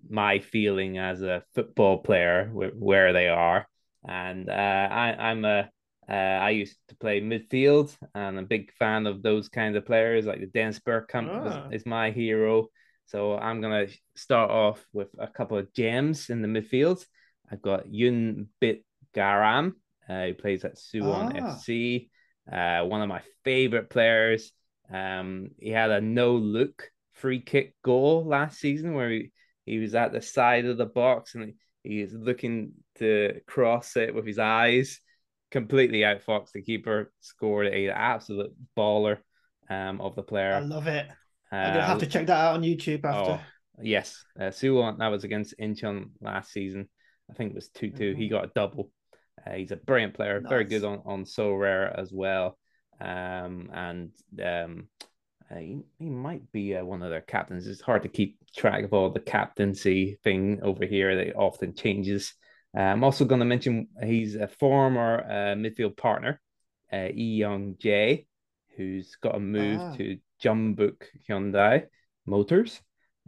my 0.08 0.40
feeling 0.40 0.98
as 0.98 1.22
a 1.22 1.42
football 1.54 1.98
player 1.98 2.46
wh- 2.52 2.80
where 2.80 3.12
they 3.12 3.28
are. 3.28 3.66
and 4.06 4.48
uh, 4.50 4.52
I, 4.52 5.14
I'm 5.30 5.44
a 5.44 5.70
uh, 6.08 6.12
I 6.12 6.50
used 6.50 6.76
to 6.88 6.96
play 6.96 7.20
midfield, 7.20 7.96
and 8.14 8.38
I'm 8.38 8.44
a 8.44 8.46
big 8.46 8.72
fan 8.74 9.06
of 9.06 9.22
those 9.22 9.48
kind 9.48 9.76
of 9.76 9.86
players. 9.86 10.26
Like 10.26 10.40
the 10.40 10.46
Dennis 10.46 10.78
Bergkamp 10.80 11.28
Ah. 11.30 11.68
is, 11.68 11.80
is 11.82 11.86
my 11.86 12.10
hero. 12.10 12.68
So 13.06 13.36
I'm 13.36 13.60
gonna 13.60 13.86
start 14.16 14.50
off 14.50 14.84
with 14.92 15.08
a 15.18 15.26
couple 15.28 15.58
of 15.58 15.72
gems 15.72 16.30
in 16.30 16.42
the 16.42 16.48
midfield. 16.48 17.04
I've 17.50 17.62
got 17.62 17.92
Yun 17.92 18.48
Bit 18.60 18.84
Garam, 19.14 19.74
uh, 20.08 20.26
who 20.26 20.34
plays 20.34 20.64
at 20.64 20.76
Suwon 20.76 21.32
Ah. 21.40 21.56
FC. 21.56 22.08
Uh, 22.50 22.84
one 22.84 23.00
of 23.02 23.08
my 23.08 23.22
favorite 23.44 23.88
players. 23.90 24.52
Um, 24.92 25.50
he 25.58 25.70
had 25.70 25.90
a 25.90 26.00
no 26.00 26.34
look 26.36 26.90
free 27.12 27.40
kick 27.40 27.74
goal 27.82 28.24
last 28.26 28.58
season 28.58 28.92
where 28.94 29.08
he, 29.10 29.32
he 29.64 29.78
was 29.78 29.94
at 29.94 30.12
the 30.12 30.20
side 30.20 30.66
of 30.66 30.76
the 30.76 30.84
box 30.84 31.34
and 31.34 31.44
he, 31.44 31.54
he 31.90 32.00
is 32.02 32.12
looking 32.12 32.72
to 32.96 33.40
cross 33.46 33.96
it 33.96 34.14
with 34.14 34.26
his 34.26 34.38
eyes 34.38 35.00
completely 35.54 36.00
outfoxed 36.00 36.50
the 36.50 36.60
keeper, 36.60 37.12
scored 37.20 37.68
a 37.68 37.88
absolute 37.88 38.52
baller 38.76 39.18
um, 39.70 40.00
of 40.00 40.16
the 40.16 40.22
player. 40.22 40.54
I 40.54 40.58
love 40.58 40.88
it. 40.88 41.06
Uh, 41.52 41.54
I'm 41.54 41.74
gonna 41.74 41.86
have 41.86 42.00
to 42.00 42.06
check 42.06 42.26
that 42.26 42.40
out 42.40 42.54
on 42.54 42.62
YouTube 42.62 43.04
after. 43.04 43.32
oh, 43.32 43.40
yes, 43.80 44.24
uh, 44.36 44.50
Suwon, 44.50 44.98
that 44.98 45.06
was 45.06 45.22
against 45.22 45.54
Incheon 45.60 46.10
last 46.20 46.50
season. 46.50 46.88
I 47.30 47.34
think 47.34 47.52
it 47.52 47.54
was 47.54 47.68
2 47.68 47.92
2. 47.92 48.14
He 48.16 48.28
got 48.28 48.46
a 48.46 48.50
double. 48.52 48.90
Uh, 49.46 49.52
he's 49.52 49.70
a 49.70 49.76
brilliant 49.76 50.14
player, 50.14 50.42
very 50.46 50.64
good 50.64 50.82
on, 50.82 51.02
on 51.06 51.24
Sorare 51.24 51.96
as 51.96 52.10
well. 52.12 52.58
Um, 53.00 53.70
and 53.72 54.10
um, 54.44 54.88
uh, 55.48 55.58
he, 55.58 55.78
he 56.00 56.10
might 56.10 56.50
be 56.50 56.74
uh, 56.74 56.84
one 56.84 57.02
of 57.02 57.10
their 57.10 57.20
captains. 57.20 57.68
It's 57.68 57.80
hard 57.80 58.02
to 58.02 58.08
keep 58.08 58.38
track 58.56 58.82
of 58.82 58.92
all 58.92 59.10
the 59.10 59.20
captaincy 59.20 60.18
thing 60.24 60.58
over 60.64 60.84
here. 60.84 61.14
That 61.14 61.36
often 61.36 61.76
changes. 61.76 62.34
Uh, 62.76 62.80
I'm 62.80 63.04
also 63.04 63.24
going 63.24 63.38
to 63.40 63.44
mention 63.44 63.88
he's 64.02 64.34
a 64.34 64.48
former 64.48 65.24
uh, 65.24 65.54
midfield 65.54 65.96
partner, 65.96 66.40
uh, 66.92 67.08
Yi 67.14 67.36
Young 67.36 67.74
Jae, 67.74 68.26
who's 68.76 69.16
got 69.22 69.36
a 69.36 69.40
move 69.40 69.80
Ah. 69.80 69.94
to 69.96 70.18
Jeonbuk 70.42 71.02
Hyundai 71.28 71.86
Motors. 72.26 72.80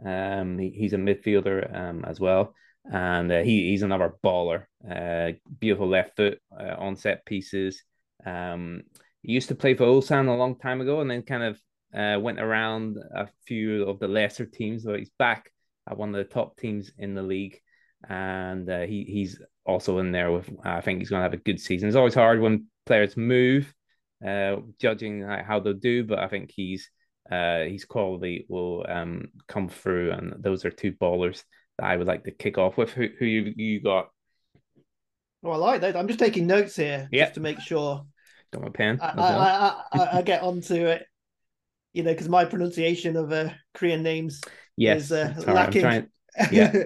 Um, 0.05 0.59
he, 0.59 0.69
he's 0.71 0.93
a 0.93 0.97
midfielder 0.97 1.73
um, 1.75 2.05
as 2.05 2.19
well, 2.19 2.53
and 2.91 3.31
uh, 3.31 3.41
he, 3.41 3.69
he's 3.69 3.83
another 3.83 4.13
baller. 4.23 4.65
Uh, 4.89 5.31
beautiful 5.59 5.87
left 5.87 6.15
foot 6.17 6.39
uh, 6.59 6.75
on 6.77 6.95
set 6.97 7.25
pieces. 7.25 7.81
Um, 8.25 8.81
he 9.23 9.31
used 9.33 9.47
to 9.47 9.55
play 9.55 9.73
for 9.73 9.85
Ulsan 9.85 10.27
a 10.27 10.33
long 10.37 10.57
time 10.59 10.81
ago, 10.81 11.01
and 11.01 11.09
then 11.09 11.23
kind 11.23 11.43
of 11.43 11.61
uh, 11.95 12.19
went 12.19 12.39
around 12.39 12.97
a 13.15 13.27
few 13.45 13.83
of 13.83 13.99
the 13.99 14.07
lesser 14.07 14.45
teams. 14.45 14.83
but 14.83 14.99
he's 14.99 15.09
back 15.17 15.51
at 15.89 15.97
one 15.97 16.09
of 16.09 16.15
the 16.15 16.31
top 16.33 16.57
teams 16.57 16.91
in 16.97 17.15
the 17.15 17.23
league, 17.23 17.59
and 18.07 18.69
uh, 18.69 18.81
he 18.81 19.03
he's 19.03 19.39
also 19.65 19.99
in 19.99 20.11
there 20.11 20.31
with. 20.31 20.49
I 20.63 20.81
think 20.81 20.99
he's 20.99 21.09
going 21.09 21.19
to 21.19 21.23
have 21.23 21.33
a 21.33 21.37
good 21.37 21.59
season. 21.59 21.87
It's 21.87 21.97
always 21.97 22.13
hard 22.13 22.39
when 22.39 22.67
players 22.85 23.17
move, 23.17 23.73
uh, 24.25 24.57
judging 24.79 25.21
how 25.21 25.59
they'll 25.59 25.73
do, 25.73 26.03
but 26.03 26.19
I 26.19 26.27
think 26.27 26.51
he's 26.55 26.89
uh, 27.31 27.61
his 27.61 27.85
quality 27.85 28.45
will 28.49 28.85
um 28.87 29.29
come 29.47 29.69
through, 29.69 30.11
and 30.11 30.35
those 30.43 30.65
are 30.65 30.71
two 30.71 30.93
ballers 30.93 31.43
that 31.77 31.85
I 31.85 31.97
would 31.97 32.07
like 32.07 32.23
to 32.25 32.31
kick 32.31 32.57
off 32.57 32.77
with. 32.77 32.91
Who 32.91 33.07
who 33.19 33.25
you 33.25 33.53
you 33.55 33.81
got? 33.81 34.09
Oh, 35.43 35.51
I 35.51 35.57
like 35.57 35.81
that. 35.81 35.95
I'm 35.95 36.07
just 36.07 36.19
taking 36.19 36.47
notes 36.47 36.75
here 36.75 37.07
Yeah. 37.11 37.25
just 37.25 37.35
to 37.35 37.41
make 37.41 37.59
sure 37.59 38.05
Got 38.51 38.61
my 38.63 38.69
pen. 38.69 38.99
I, 39.01 39.13
well? 39.15 39.39
I, 39.39 39.83
I, 39.91 40.17
I, 40.17 40.21
get 40.21 40.41
onto 40.41 40.85
it. 40.85 41.05
You 41.93 42.03
know, 42.03 42.11
because 42.11 42.29
my 42.29 42.45
pronunciation 42.45 43.17
of 43.17 43.31
uh, 43.31 43.49
Korean 43.73 44.03
names 44.03 44.41
yes, 44.77 45.03
is, 45.03 45.11
uh, 45.11 45.33
lacking. 45.47 46.09
Yeah. 46.51 46.83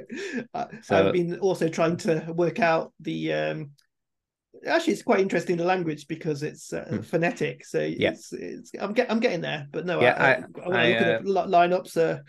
So- 0.83 1.07
I've 1.07 1.13
been 1.13 1.39
also 1.39 1.67
trying 1.69 1.97
to 1.97 2.25
work 2.35 2.59
out 2.59 2.93
the. 2.99 3.33
Um, 3.33 3.71
actually, 4.67 4.93
it's 4.93 5.03
quite 5.03 5.19
interesting 5.19 5.57
the 5.57 5.63
language 5.65 6.07
because 6.07 6.43
it's 6.43 6.71
uh, 6.73 6.85
Hmm. 6.89 6.99
phonetic. 7.01 7.65
So 7.65 7.79
Yeah. 7.81 8.11
it's, 8.11 8.31
it's 8.33 8.71
I'm 8.79 8.93
get 8.93 9.11
I'm 9.11 9.19
getting 9.19 9.41
there, 9.41 9.67
but 9.71 9.85
no, 9.85 10.01
Yeah, 10.01 10.15
I, 10.17 10.27
I, 10.27 10.33
I- 10.33 10.39
want 10.39 10.53
to 10.53 11.19
look 11.23 11.45
at 11.45 11.49
the 11.51 11.57
lineups. 11.57 11.97
Uh, 11.97 12.19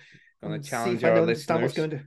Gonna 0.42 0.60
challenge 0.62 0.98
if 0.98 1.04
I 1.04 1.10
our 1.10 1.20
listeners 1.22 1.72
going 1.72 1.90
to. 1.90 2.00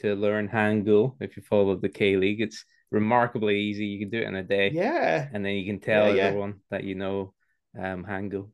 to 0.00 0.14
learn 0.14 0.48
Hangul 0.48 1.16
if 1.20 1.36
you 1.36 1.42
follow 1.42 1.76
the 1.76 1.88
K 1.88 2.16
League. 2.16 2.40
It's 2.40 2.64
remarkably 2.92 3.58
easy. 3.60 3.86
You 3.86 3.98
can 3.98 4.10
do 4.10 4.18
it 4.24 4.28
in 4.28 4.36
a 4.36 4.44
day, 4.44 4.70
Yeah, 4.72 5.28
and 5.32 5.44
then 5.44 5.54
you 5.54 5.66
can 5.66 5.80
tell 5.80 6.08
Yeah, 6.08 6.14
yeah. 6.14 6.22
everyone 6.28 6.60
that 6.70 6.84
you 6.84 6.94
know 6.94 7.34
um, 7.76 8.04
Hangul. 8.04 8.50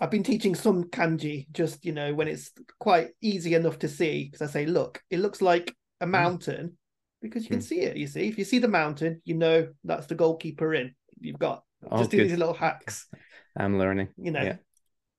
I've 0.00 0.10
been 0.10 0.22
teaching 0.24 0.54
some 0.54 0.84
kanji 0.84 1.50
just 1.52 1.84
you 1.84 1.92
know 1.92 2.14
when 2.14 2.28
it's 2.28 2.50
quite 2.78 3.10
easy 3.20 3.54
enough 3.54 3.78
to 3.80 3.88
see 3.88 4.24
because 4.24 4.42
I 4.48 4.52
say, 4.52 4.66
look, 4.66 5.02
it 5.10 5.20
looks 5.20 5.40
like 5.40 5.74
a 6.00 6.06
mountain 6.06 6.76
because 7.22 7.44
you 7.44 7.50
can 7.50 7.60
Mm. 7.60 7.64
see 7.64 7.80
it. 7.80 7.96
You 7.96 8.06
see, 8.06 8.28
if 8.28 8.38
you 8.38 8.44
see 8.44 8.58
the 8.58 8.68
mountain, 8.68 9.22
you 9.24 9.34
know 9.34 9.68
that's 9.84 10.06
the 10.06 10.14
goalkeeper 10.14 10.74
in. 10.74 10.94
You've 11.20 11.38
got 11.38 11.62
Oh, 11.90 11.98
just 11.98 12.10
do 12.10 12.18
good. 12.18 12.28
these 12.28 12.38
little 12.38 12.54
hacks, 12.54 13.06
I'm 13.56 13.78
learning. 13.78 14.08
you 14.16 14.30
know. 14.32 14.42
Yeah. 14.42 14.56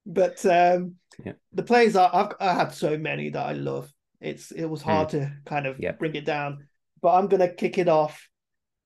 But 0.05 0.45
um, 0.45 0.95
Yeah. 1.25 1.33
the 1.53 1.63
players 1.63 1.95
are 1.95 2.09
I've 2.13 2.33
I 2.39 2.53
had 2.53 2.73
so 2.73 2.97
many 2.97 3.29
that 3.29 3.45
I 3.45 3.53
love. 3.53 3.91
It's 4.21 4.51
it 4.51 4.65
was 4.65 4.81
hard 4.81 5.09
to 5.09 5.31
kind 5.45 5.65
of 5.67 5.77
bring 5.99 6.15
it 6.15 6.25
down, 6.25 6.65
but 7.01 7.13
I'm 7.15 7.27
gonna 7.27 7.49
kick 7.53 7.77
it 7.77 7.87
off 7.87 8.27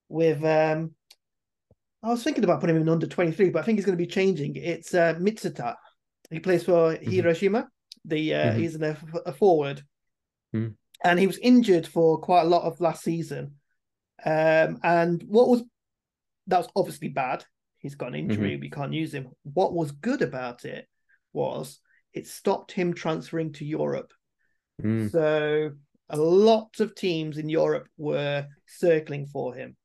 with 0.08 0.44
um. 0.44 0.92
I 2.02 2.08
was 2.08 2.22
thinking 2.24 2.44
about 2.44 2.60
putting 2.60 2.76
him 2.76 2.82
in 2.82 2.88
under 2.88 3.06
23, 3.06 3.50
but 3.50 3.60
I 3.60 3.62
think 3.62 3.78
he's 3.78 3.84
going 3.84 3.96
to 3.98 4.02
be 4.02 4.10
changing. 4.10 4.56
It's 4.56 4.94
uh, 4.94 5.14
Mitsuta. 5.14 5.74
He 6.30 6.40
plays 6.40 6.64
for 6.64 6.94
Mm-hmm. 6.94 7.10
Hiroshima. 7.10 7.68
The 8.06 8.34
uh, 8.34 8.52
Mhm. 8.52 8.56
he's 8.56 8.74
an, 8.76 8.96
a 9.26 9.32
forward, 9.32 9.82
Mhm. 10.54 10.74
and 11.04 11.18
he 11.18 11.26
was 11.26 11.36
injured 11.38 11.86
for 11.86 12.18
quite 12.18 12.42
a 12.42 12.48
lot 12.48 12.62
of 12.62 12.80
last 12.80 13.02
season. 13.04 13.56
Um, 14.24 14.78
and 14.82 15.22
what 15.24 15.48
was 15.48 15.62
that 16.46 16.58
was 16.58 16.68
obviously 16.74 17.08
bad. 17.08 17.44
He's 17.78 17.94
got 17.94 18.08
an 18.08 18.14
injury. 18.14 18.56
We 18.56 18.70
can't 18.70 18.92
use 18.94 19.12
him. 19.12 19.28
What 19.42 19.74
was 19.74 19.92
good 19.92 20.22
about 20.22 20.64
it 20.64 20.88
was 21.32 21.80
it 22.14 22.26
stopped 22.26 22.72
him 22.72 22.94
transferring 22.94 23.52
to 23.54 23.64
Europe. 23.64 24.12
Mm, 24.82 25.10
So 25.10 25.72
a 26.08 26.16
lot 26.16 26.80
of 26.80 26.94
teams 26.94 27.38
in 27.38 27.48
Europe 27.48 27.86
were 27.98 28.46
circling 28.66 29.26
for 29.26 29.54
him. 29.54 29.76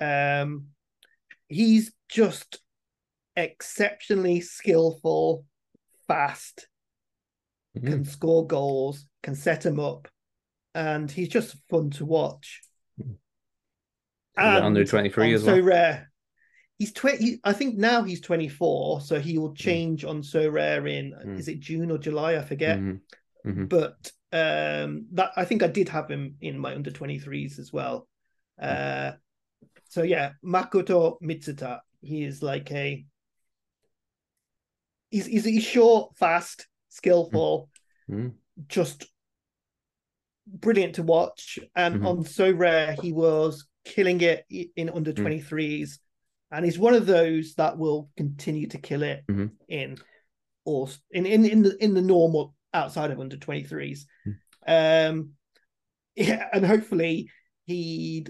Um, 0.00 0.68
he's 1.48 1.92
just 2.08 2.60
exceptionally 3.36 4.40
skillful, 4.40 5.44
fast, 6.08 6.68
mhm. 7.76 7.86
can 7.86 8.04
score 8.04 8.46
goals, 8.46 9.06
can 9.22 9.34
set 9.34 9.64
him 9.64 9.78
up, 9.80 10.08
and 10.74 11.10
he's 11.10 11.28
just 11.28 11.56
fun 11.68 11.90
to 11.90 12.04
watch. 12.04 12.62
It 12.98 14.42
under 14.44 14.84
23 14.84 15.28
on 15.28 15.34
as 15.34 15.44
Sorare. 15.44 16.06
He's 16.78 16.92
twenty. 16.92 17.40
I 17.42 17.54
think 17.54 17.78
now 17.78 18.02
he's 18.02 18.20
twenty 18.20 18.48
four, 18.48 19.00
so 19.00 19.18
he 19.18 19.38
will 19.38 19.54
change 19.54 20.04
on 20.04 20.20
Sorare 20.20 20.90
in 20.90 21.14
Mm. 21.14 21.38
is 21.38 21.48
it 21.48 21.60
June 21.60 21.90
or 21.90 21.96
July? 21.96 22.36
I 22.36 22.42
forget. 22.42 22.78
Mhm, 22.78 23.00
mhm. 23.46 23.68
But 23.68 24.12
um, 24.30 25.06
that 25.12 25.30
I 25.36 25.46
think 25.46 25.62
I 25.62 25.68
did 25.68 25.88
have 25.88 26.10
him 26.10 26.36
in 26.42 26.58
my 26.58 26.74
under 26.74 26.90
twenty 26.90 27.18
threes 27.18 27.58
as 27.58 27.72
well. 27.72 28.06
Hmm. 28.60 28.66
Uh, 28.66 29.12
so 29.88 30.02
yeah, 30.02 30.32
Makoto 30.44 31.20
Mitsuta. 31.22 31.80
He 32.02 32.24
is 32.24 32.42
like 32.42 32.70
a. 32.72 33.04
He's 35.10 35.26
he's, 35.26 35.44
he's 35.44 35.64
short, 35.64 36.16
fast, 36.16 36.66
skillful, 36.88 37.70
Mm. 38.10 38.34
just 38.68 39.04
brilliant 40.46 40.94
to 40.96 41.02
watch. 41.02 41.58
And 41.74 42.02
Mhm. 42.02 42.06
on 42.06 42.24
Sorare, 42.24 43.00
he 43.00 43.12
was 43.12 43.66
killing 43.84 44.20
it 44.20 44.44
in 44.48 44.90
under 44.90 45.12
Mm. 45.12 45.22
23s. 45.22 45.98
And 46.52 46.64
he's 46.64 46.78
one 46.78 46.94
of 46.94 47.06
those 47.06 47.54
that 47.54 47.76
will 47.78 48.10
continue 48.16 48.68
to 48.68 48.78
kill 48.78 49.02
it 49.02 49.24
Mhm. 49.26 49.50
in 49.68 49.98
or 50.64 50.88
in, 51.10 51.26
in 51.26 51.44
in 51.44 51.62
the 51.62 51.82
in 51.82 51.94
the 51.94 52.02
normal 52.02 52.54
outside 52.72 53.10
of 53.10 53.18
under 53.20 53.36
23s. 53.36 54.06
Mm. 54.26 54.36
Um 55.10 55.32
yeah, 56.16 56.48
and 56.52 56.64
hopefully 56.64 57.30
he 57.66 58.26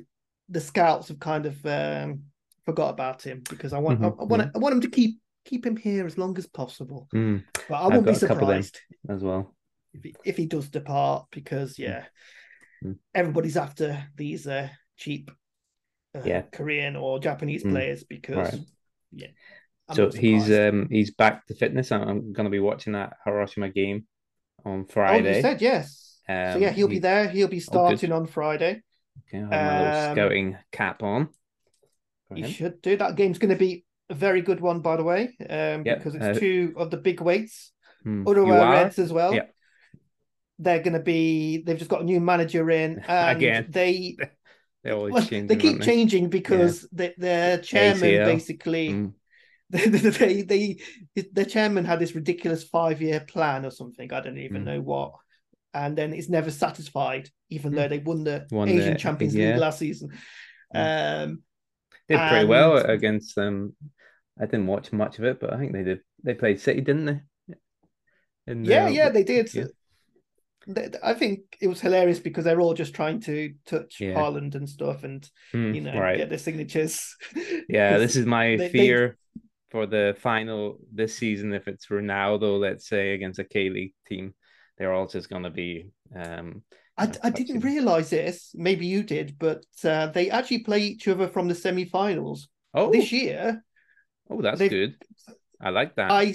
the 0.48 0.60
scouts 0.60 1.08
have 1.08 1.18
kind 1.20 1.46
of 1.46 1.64
um 1.66 2.22
forgot 2.64 2.90
about 2.90 3.22
him 3.22 3.42
because 3.48 3.72
I 3.72 3.78
want 3.78 3.98
Mhm, 4.00 4.04
I, 4.04 4.22
I 4.22 4.24
want 4.24 4.42
I 4.54 4.58
want 4.58 4.74
him 4.74 4.80
to 4.82 4.90
keep 4.90 5.20
keep 5.44 5.64
him 5.66 5.76
here 5.76 6.06
as 6.06 6.18
long 6.18 6.36
as 6.38 6.46
possible. 6.46 7.08
Mm, 7.14 7.44
But 7.68 7.76
I 7.76 7.86
I've 7.86 7.92
won't 7.94 8.06
be 8.06 8.14
got 8.14 8.16
a 8.16 8.20
couple 8.20 8.42
of 8.42 8.48
them. 8.48 8.60
surprised 8.60 8.80
as 9.08 9.22
well. 9.22 9.54
if 9.94 10.02
he, 10.04 10.14
if 10.24 10.36
he 10.36 10.46
does 10.46 10.68
depart 10.68 11.26
because 11.30 11.78
yeah, 11.78 12.04
Mm. 12.84 12.98
everybody's 13.14 13.56
after 13.56 14.04
these 14.16 14.46
uh, 14.46 14.68
cheap 14.96 15.30
uh, 16.14 16.20
Yeah. 16.26 16.42
Korean 16.52 16.96
or 16.96 17.18
Japanese 17.18 17.64
Mm. 17.64 17.70
players 17.70 18.04
because 18.04 18.36
Right. 18.36 18.60
yeah. 19.12 19.28
I'm 19.88 19.96
so 19.96 20.10
he's 20.10 20.50
um 20.50 20.88
he's 20.90 21.12
back 21.12 21.46
to 21.46 21.54
fitness. 21.54 21.92
I'm, 21.92 22.02
I'm 22.02 22.32
going 22.32 22.44
to 22.44 22.50
be 22.50 22.58
watching 22.60 22.94
that 22.94 23.14
Hiroshima 23.24 23.68
game 23.70 24.06
on 24.64 24.84
Friday. 24.86 25.22
oh, 25.28 25.36
you 25.36 25.42
said 25.42 25.62
yes. 25.62 26.18
so 26.28 26.58
Um, 26.58 26.62
yeah, 26.62 26.70
he'll 26.70 26.88
be 26.88 26.98
there. 26.98 27.28
He'll 27.28 27.48
be 27.48 27.60
starting 27.60 28.12
on 28.12 28.26
Friday. 28.26 28.82
Okay, 29.28 29.38
I'll 29.42 29.50
have 29.50 29.50
my 29.50 29.78
little 29.84 30.10
Um, 30.10 30.14
scouting 30.14 30.56
cap 30.72 31.02
on. 31.02 31.28
You 32.34 32.48
should 32.48 32.82
do 32.82 32.96
that. 32.96 33.16
Game's 33.16 33.38
going 33.38 33.50
to 33.50 33.56
be 33.58 33.84
a 34.10 34.14
very 34.14 34.42
good 34.42 34.60
one, 34.60 34.80
by 34.80 34.96
the 34.96 35.04
way, 35.04 35.36
um, 35.48 35.84
Yep, 35.84 35.98
because 35.98 36.14
it's 36.14 36.24
uh, 36.24 36.34
two 36.34 36.74
of 36.76 36.90
the 36.90 36.96
big 36.96 37.20
weights. 37.20 37.72
Hmm? 38.02 38.24
Reds 38.24 38.98
as 38.98 39.12
well. 39.12 39.34
Yeah. 39.34 39.46
They're 40.58 40.80
going 40.80 40.94
to 40.94 41.00
be. 41.00 41.62
They've 41.62 41.78
just 41.78 41.90
got 41.90 42.00
a 42.00 42.04
new 42.04 42.20
manager 42.20 42.70
in, 42.70 42.98
and 43.08 43.36
Again. 43.36 43.66
they 43.70 44.16
They 44.84 44.92
always 44.92 45.14
Well, 45.14 45.22
change. 45.24 45.48
they 45.48 45.56
keep 45.56 45.78
don't 45.78 45.82
changing 45.82 46.30
because 46.30 46.86
the, 46.92 47.12
their 47.18 47.58
chairman 47.58 48.02
ACL. 48.02 48.24
basically 48.24 48.88
Mm. 48.90 49.12
they, 49.70 50.42
they 50.42 50.78
the 51.32 51.44
chairman 51.44 51.84
had 51.84 51.98
this 51.98 52.14
ridiculous 52.14 52.62
five 52.62 53.02
year 53.02 53.18
plan 53.18 53.66
or 53.66 53.70
something. 53.72 54.12
I 54.12 54.20
don't 54.20 54.38
even 54.38 54.62
Mm. 54.62 54.66
know 54.66 54.80
what. 54.80 55.14
And 55.84 55.96
then 55.96 56.12
it's 56.14 56.28
never 56.30 56.50
satisfied, 56.50 57.28
even 57.50 57.74
though 57.74 57.86
they 57.88 57.98
won 57.98 58.24
the 58.24 58.46
Won 58.50 58.68
Asian 58.68 58.94
the- 58.94 58.98
Champions 58.98 59.34
yeah. 59.34 59.50
League 59.52 59.60
last 59.60 59.78
season. 59.78 60.10
Um, 60.74 61.42
Did 62.08 62.18
pretty 62.28 62.46
well 62.46 62.76
against 62.78 63.34
them. 63.36 63.76
I 64.40 64.46
didn't 64.46 64.66
watch 64.68 64.92
much 64.92 65.18
of 65.18 65.24
it, 65.24 65.38
but 65.40 65.52
I 65.52 65.58
think 65.58 65.72
they 65.72 65.82
did. 65.82 66.00
They 66.22 66.34
played 66.34 66.60
City, 66.60 66.80
didn't 66.80 67.04
they? 67.06 67.20
In 68.46 68.64
yeah, 68.64 68.88
yeah, 68.88 69.08
they 69.10 69.22
did. 69.24 69.52
yeah. 69.54 69.64
I 71.02 71.14
think 71.14 71.40
it 71.60 71.68
was 71.68 71.80
hilarious 71.80 72.18
because 72.18 72.44
they're 72.44 72.60
all 72.60 72.74
just 72.74 72.94
trying 72.94 73.20
to 73.20 73.54
touch 73.66 74.00
Yeah. 74.00 74.14
Haaland 74.14 74.54
and 74.56 74.68
stuff, 74.68 75.04
and 75.04 75.28
Hmm, 75.52 75.74
you 75.74 75.80
know 75.80 75.98
right. 75.98 76.16
get 76.16 76.28
their 76.28 76.38
signatures. 76.38 77.14
yeah, 77.68 77.98
this 77.98 78.16
is 78.16 78.26
my 78.26 78.48
they- 78.48 78.56
they- 78.56 78.68
fear 78.70 79.16
for 79.70 79.86
the 79.86 80.16
final 80.20 80.78
this 80.92 81.16
season. 81.16 81.52
If 81.52 81.68
it's 81.68 81.86
Ronaldo, 81.86 82.58
let's 82.58 82.88
say 82.88 83.14
against 83.14 83.38
a 83.38 83.44
K 83.44 83.68
League 83.70 83.94
team, 84.08 84.34
they're 84.78 85.06
just 85.06 85.30
going 85.30 85.44
to 85.44 85.50
be. 85.50 85.90
Um, 86.14 86.62
I, 86.98 87.10
I 87.22 87.30
didn't 87.30 87.60
realize 87.60 88.10
this. 88.10 88.52
Maybe 88.54 88.86
you 88.86 89.02
did, 89.02 89.36
but 89.38 89.64
uh, 89.84 90.06
they 90.08 90.30
actually 90.30 90.60
play 90.60 90.80
each 90.80 91.08
other 91.08 91.28
from 91.28 91.48
the 91.48 91.54
semi-finals 91.54 92.48
oh, 92.74 92.90
this 92.90 93.12
year. 93.12 93.62
oh, 94.30 94.40
that's 94.40 94.60
good. 94.60 94.96
I 95.60 95.70
like 95.70 95.96
that. 95.96 96.10
I 96.10 96.34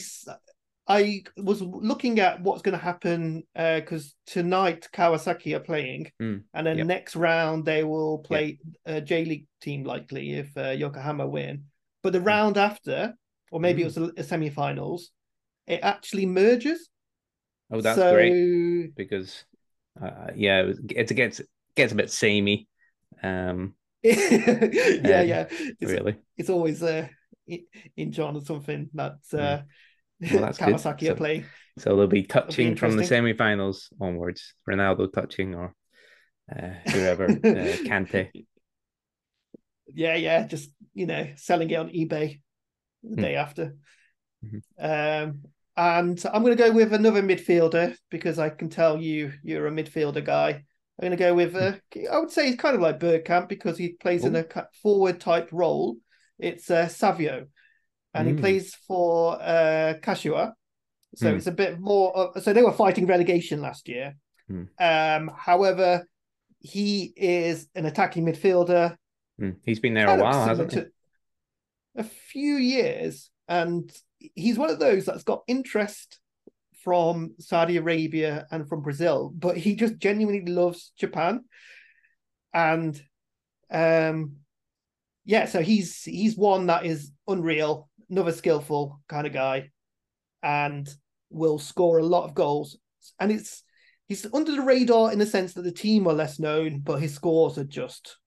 I 0.88 1.24
was 1.38 1.62
looking 1.62 2.20
at 2.20 2.42
what's 2.42 2.62
going 2.64 2.78
to 2.78 2.84
happen 2.84 3.44
because 3.56 4.16
tonight 4.26 4.88
Kawasaki 4.94 5.56
are 5.56 5.60
playing, 5.62 6.12
Mm, 6.22 6.44
and 6.54 6.68
then 6.68 6.78
yep. 6.80 6.88
next 6.88 7.16
round 7.16 7.66
they 7.66 7.84
will 7.84 8.20
play 8.20 8.60
a 8.86 9.00
J 9.02 9.26
League 9.26 9.48
team 9.62 9.84
likely 9.84 10.34
if 10.34 10.56
uh, 10.58 10.72
Yokohama 10.72 11.28
win. 11.28 11.66
But 12.04 12.14
the 12.14 12.20
Hmm. 12.20 12.26
round 12.28 12.58
after, 12.58 13.14
or 13.52 13.60
maybe 13.60 13.82
it 13.84 13.86
was 13.86 13.98
a, 13.98 14.12
a 14.18 14.24
semi-finals, 14.24 15.12
it 15.66 15.80
actually 15.84 16.26
merges. 16.26 16.90
Oh, 17.72 17.82
that's 17.82 17.98
so, 17.98 18.14
great 18.14 18.96
because, 18.96 19.44
uh, 20.02 20.28
yeah, 20.36 20.62
it, 20.62 20.68
was, 20.68 20.80
it 20.90 21.14
gets 21.16 21.42
gets 21.76 21.94
a 21.94 21.96
bit 21.96 22.12
samey. 22.12 22.68
Um, 23.24 23.76
yeah, 24.04 24.16
Uh, 24.16 25.22
yeah. 25.22 25.48
It's, 25.50 25.92
really. 25.92 26.18
it's 26.38 26.50
always 26.50 26.82
uh, 26.84 27.08
in 27.98 28.12
John 28.12 28.36
or 28.36 28.42
something 28.42 28.90
that 28.94 29.18
uh, 29.34 29.62
Hmm. 30.22 30.28
Well, 30.36 30.42
that's 30.44 30.58
good. 30.60 30.76
Kawasaki 30.76 31.06
So- 31.08 31.12
are 31.14 31.16
playing. 31.16 31.46
So 31.80 31.96
they'll 31.96 32.08
be 32.08 32.24
touching 32.24 32.76
from 32.76 32.98
the 32.98 33.06
semi-finals 33.06 33.90
onwards. 34.00 34.54
Ronaldo 34.70 35.12
touching 35.12 35.56
or 35.56 35.74
uh, 36.54 36.74
whoever, 36.92 37.26
uh, 37.26 37.30
Kante. 37.88 38.30
Yeah, 39.88 40.16
yeah, 40.16 40.46
just 40.46 40.70
you 40.94 41.06
know, 41.06 41.28
selling 41.38 41.70
it 41.70 41.76
on 41.76 41.90
eBay 41.90 42.42
the 43.04 43.16
Hmm. 43.16 43.22
day 43.22 43.36
after. 43.36 43.78
Mhm. 44.46 44.62
Um, 44.78 45.42
and 45.78 46.24
I'm 46.34 46.44
going 46.44 46.56
to 46.56 46.64
go 46.64 46.72
with 46.72 46.94
another 46.94 47.22
midfielder 47.22 47.96
because 48.10 48.40
I 48.40 48.50
can 48.50 48.70
tell 48.70 49.02
you 49.02 49.34
you're 49.44 49.68
a 49.68 49.72
midfielder 49.72 50.24
guy. 50.24 50.50
I'm 50.50 50.64
going 51.08 51.12
to 51.12 51.18
go 51.18 51.34
with 51.34 51.56
uh, 51.56 51.74
I 52.12 52.20
would 52.20 52.32
say 52.32 52.48
he's 52.48 52.58
kind 52.58 52.76
of 52.76 52.82
like 52.82 53.00
Bergkamp 53.00 53.48
because 53.50 53.78
he 53.78 53.94
plays 53.94 54.24
in 54.24 54.36
a 54.36 54.46
forward 54.84 55.20
type 55.20 55.50
role. 55.52 55.98
It's 56.38 56.70
uh, 56.70 56.88
Savio, 56.88 57.48
and 58.14 58.28
Mm. 58.28 58.32
he 58.32 58.38
plays 58.38 58.76
for 58.88 59.42
uh, 59.42 59.96
Kashiwa. 60.02 60.54
So 61.16 61.32
Mm. 61.32 61.38
it's 61.38 61.48
a 61.48 61.52
bit 61.52 61.80
more. 61.80 62.16
Of, 62.16 62.44
so 62.44 62.54
they 62.54 62.64
were 62.64 62.72
fighting 62.72 63.08
relegation 63.08 63.62
last 63.62 63.88
year. 63.88 64.16
Mm. 64.50 64.68
Um, 64.80 65.32
however, 65.36 66.08
he 66.60 67.12
is 67.16 67.68
an 67.76 67.86
attacking 67.86 68.26
midfielder 68.26 68.96
Mm, 69.40 69.56
He's 69.66 69.80
been 69.80 69.96
there 69.96 70.08
a 70.08 70.22
while, 70.22 70.46
hasn't 70.46 70.72
he? 70.74 70.82
A 71.96 72.04
few 72.04 72.56
years, 72.58 73.32
and 73.48 73.92
he's 74.36 74.58
one 74.58 74.70
of 74.70 74.80
those 74.80 75.06
that's 75.06 75.24
got 75.24 75.44
interest 75.48 76.20
from 76.84 77.34
Saudi 77.40 77.78
Arabia 77.78 78.48
and 78.52 78.68
from 78.68 78.82
Brazil, 78.82 79.32
but 79.36 79.58
he 79.58 79.76
just 79.76 79.98
genuinely 79.98 80.46
loves 80.52 80.92
Japan, 80.98 81.46
and 82.54 83.02
um, 83.70 84.38
yeah, 85.26 85.46
so 85.46 85.62
he's 85.62 86.04
he's 86.04 86.36
one 86.38 86.68
that 86.68 86.86
is 86.86 87.12
unreal, 87.28 87.90
another 88.10 88.32
skillful 88.32 89.00
kind 89.08 89.28
of 89.28 89.34
guy, 89.34 89.70
and 90.42 90.90
will 91.30 91.60
score 91.60 92.00
a 92.00 92.06
lot 92.06 92.26
of 92.26 92.36
goals, 92.36 92.78
and 93.20 93.32
it's. 93.32 93.64
He's 94.08 94.28
under 94.34 94.52
the 94.52 94.62
radar 94.62 95.14
in 95.14 95.20
the 95.20 95.26
sense 95.26 95.54
that 95.54 95.62
the 95.62 95.72
team 95.72 96.06
are 96.06 96.12
less 96.14 96.38
known, 96.38 96.82
but 96.82 97.00
his 97.00 97.14
scores 97.14 97.58
are 97.58 97.64
just 97.64 98.18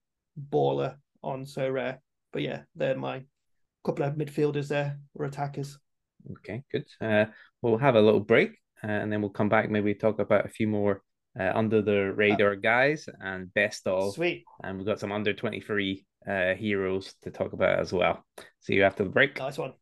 baller 0.51 0.95
on 1.21 1.45
Sorare. 1.45 1.99
But 2.33 2.41
yeah, 2.41 2.61
they're 2.75 2.97
my 2.97 3.21
couple 3.85 4.03
of 4.03 4.15
midfielders 4.15 4.67
there 4.67 4.99
or 5.13 5.25
attackers. 5.25 5.77
Okay, 6.31 6.63
good. 6.71 6.85
Uh, 6.99 7.25
we'll 7.61 7.77
have 7.77 7.95
a 7.95 8.01
little 8.01 8.19
break 8.19 8.51
uh, 8.83 8.87
and 8.87 9.11
then 9.11 9.21
we'll 9.21 9.29
come 9.29 9.49
back. 9.49 9.69
Maybe 9.69 9.93
talk 9.93 10.19
about 10.19 10.45
a 10.45 10.49
few 10.49 10.67
more 10.67 11.01
uh, 11.39 11.51
under 11.53 11.81
the 11.81 12.13
radar 12.13 12.55
guys 12.55 13.07
and 13.19 13.53
best 13.53 13.87
of. 13.87 14.13
Sweet. 14.13 14.45
And 14.63 14.77
we've 14.77 14.87
got 14.87 14.99
some 14.99 15.11
under 15.11 15.33
23 15.33 16.05
uh, 16.27 16.53
heroes 16.55 17.13
to 17.23 17.31
talk 17.31 17.53
about 17.53 17.79
as 17.79 17.93
well. 17.93 18.25
See 18.61 18.73
you 18.73 18.83
after 18.83 19.03
the 19.03 19.09
break. 19.09 19.37
Nice 19.37 19.57
one. 19.57 19.73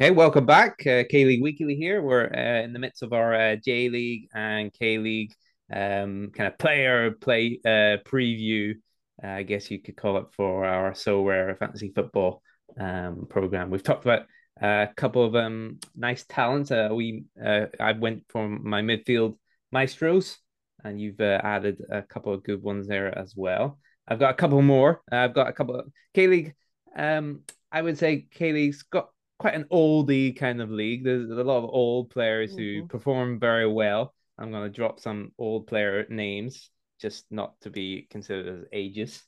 Okay, 0.00 0.12
welcome 0.12 0.46
back. 0.46 0.86
Uh, 0.86 1.04
K 1.10 1.26
League 1.26 1.42
Weekly 1.42 1.74
here. 1.74 2.00
We're 2.00 2.24
uh, 2.24 2.62
in 2.62 2.72
the 2.72 2.78
midst 2.78 3.02
of 3.02 3.12
our 3.12 3.34
uh, 3.34 3.56
J 3.56 3.90
League 3.90 4.28
and 4.32 4.72
K 4.72 4.96
League 4.96 5.34
um, 5.70 6.30
kind 6.34 6.46
of 6.46 6.58
player 6.58 7.10
play 7.10 7.60
uh, 7.64 8.00
preview, 8.08 8.74
uh, 9.22 9.28
I 9.28 9.42
guess 9.42 9.70
you 9.70 9.80
could 9.80 9.96
call 9.96 10.18
it, 10.18 10.26
for 10.32 10.64
our 10.64 10.92
Sorare 10.92 11.58
Fantasy 11.58 11.92
Football 11.94 12.42
um, 12.78 13.26
program. 13.28 13.70
We've 13.70 13.82
talked 13.82 14.04
about 14.04 14.26
a 14.60 14.88
couple 14.96 15.24
of 15.24 15.34
um, 15.34 15.78
nice 15.96 16.24
talents. 16.28 16.70
Uh, 16.70 16.88
we 16.92 17.24
uh, 17.42 17.66
I 17.78 17.92
went 17.92 18.24
from 18.28 18.68
my 18.68 18.82
midfield 18.82 19.36
maestros, 19.72 20.38
and 20.84 21.00
you've 21.00 21.20
uh, 21.20 21.40
added 21.42 21.82
a 21.90 22.02
couple 22.02 22.32
of 22.32 22.42
good 22.42 22.62
ones 22.62 22.86
there 22.86 23.16
as 23.16 23.34
well. 23.36 23.78
I've 24.08 24.18
got 24.18 24.30
a 24.30 24.34
couple 24.34 24.60
more. 24.62 25.02
I've 25.10 25.34
got 25.34 25.48
a 25.48 25.52
couple 25.52 25.76
of 25.76 25.86
K 26.14 26.26
League. 26.26 26.54
Um, 26.96 27.40
I 27.70 27.80
would 27.82 27.98
say 27.98 28.26
K 28.30 28.52
League's 28.52 28.82
got 28.82 29.10
quite 29.38 29.54
an 29.54 29.64
oldie 29.70 30.36
kind 30.36 30.60
of 30.60 30.70
league. 30.70 31.04
There's 31.04 31.30
a 31.30 31.44
lot 31.44 31.58
of 31.58 31.64
old 31.64 32.10
players 32.10 32.52
who 32.54 32.82
Mhm. 32.82 32.88
perform 32.88 33.38
very 33.40 33.66
well. 33.66 34.14
I'm 34.36 34.50
going 34.50 34.64
to 34.70 34.76
drop 34.76 35.00
some 35.00 35.32
old 35.38 35.66
player 35.66 36.06
names, 36.10 36.70
just 37.00 37.24
not 37.30 37.60
to 37.62 37.70
be 37.70 38.06
considered 38.10 38.46
as 38.60 38.64
ages. 38.72 39.22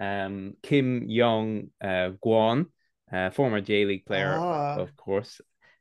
Um, 0.00 0.54
Kim 0.62 1.08
Yong 1.08 1.70
uh, 1.80 2.10
Guan, 2.24 2.66
uh, 3.12 3.30
former 3.30 3.60
J 3.60 3.84
League 3.84 4.06
player, 4.06 4.34
Ah. 4.38 4.76
of 4.76 4.96
course. 4.96 5.40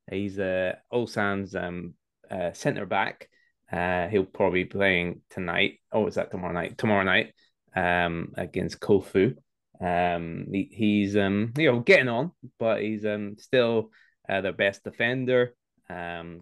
He's 0.10 0.39
uh, 0.39 0.75
Ulsan's 0.93 1.55
um, 1.55 1.95
uh, 2.29 2.51
centre 2.53 2.86
back. 2.86 3.29
Uh, 3.71 4.08
he'll 4.08 4.23
probably 4.25 4.63
be 4.63 4.69
playing 4.69 5.21
tonight. 5.29 5.79
Oh, 5.91 6.08
is 6.08 6.15
that 6.15 6.31
tomorrow 6.31 6.53
night? 6.53 6.77
Tomorrow 6.77 7.03
night 7.03 7.34
um, 7.75 8.34
against 8.38 8.79
Kofu. 8.79 9.36
Um, 9.81 10.47
he, 10.51 10.69
he's 10.71 11.17
um, 11.17 11.51
you 11.58 11.71
know 11.71 11.79
getting 11.79 12.08
on, 12.08 12.31
but 12.60 12.81
he's 12.81 13.03
um 13.05 13.36
still 13.39 13.89
uh, 14.29 14.41
their 14.41 14.53
best 14.53 14.84
defender. 14.84 15.55
Um, 15.89 16.41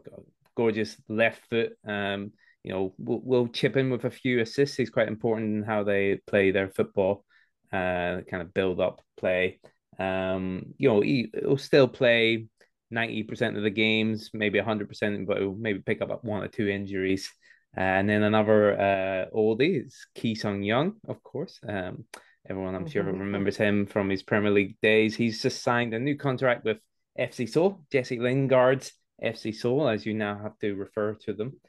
gorgeous 0.56 0.96
left 1.10 1.42
foot. 1.50 1.74
Um, 1.88 2.34
you 2.64 2.72
know, 2.72 2.94
we'll, 2.98 3.22
we'll 3.24 3.48
chip 3.48 3.76
in 3.78 3.90
with 3.90 4.06
a 4.06 4.12
few 4.12 4.40
assists. 4.40 4.78
He's 4.78 4.90
quite 4.90 5.08
important 5.08 5.56
in 5.58 5.64
how 5.64 5.84
they 5.84 6.20
play 6.28 6.52
their 6.52 6.70
football. 6.70 7.26
Uh, 7.72 8.22
kind 8.30 8.42
of 8.42 8.54
build 8.54 8.80
up 8.80 9.02
play. 9.18 9.60
Um, 10.00 10.74
you 10.78 10.90
know, 10.90 11.02
he, 11.02 11.32
he'll 11.34 11.58
still 11.58 11.88
play 11.88 12.48
ninety 12.92 13.24
percent 13.24 13.58
of 13.58 13.64
the 13.64 13.70
games, 13.70 14.30
maybe 14.34 14.60
hundred 14.60 14.88
percent, 14.90 15.26
but 15.28 15.38
he'll 15.40 15.56
maybe 15.56 15.80
pick 15.80 16.02
up 16.02 16.24
one 16.24 16.44
or 16.44 16.48
two 16.48 16.68
injuries. 16.68 17.32
Uh, 17.76 17.82
and 17.82 18.08
then 18.08 18.22
another 18.22 18.80
uh, 18.80 19.26
oldie 19.36 19.86
is 19.86 20.06
Ki 20.14 20.36
Sung 20.36 20.62
Young, 20.62 20.94
of 21.08 21.24
course. 21.24 21.60
Um, 21.68 22.06
everyone 22.48 22.76
I'm 22.76 22.88
sure 22.88 23.04
Mhm. 23.04 23.20
remembers 23.20 23.58
him 23.58 23.88
from 23.88 24.10
his 24.10 24.22
Premier 24.22 24.52
League 24.52 24.78
days. 24.82 25.16
He's 25.16 25.42
just 25.42 25.64
signed 25.64 25.94
a 25.96 26.00
new 26.00 26.16
contract 26.16 26.64
with 26.66 26.78
FC 27.18 27.48
Seoul, 27.48 27.84
Jesse 27.92 28.20
Lingard's 28.20 28.92
FC 29.24 29.52
Seoul, 29.52 29.88
as 29.90 30.06
you 30.06 30.14
now 30.14 30.38
have 30.38 30.58
to 30.60 30.76
refer 30.76 31.16
to 31.26 31.34
them. 31.34 31.60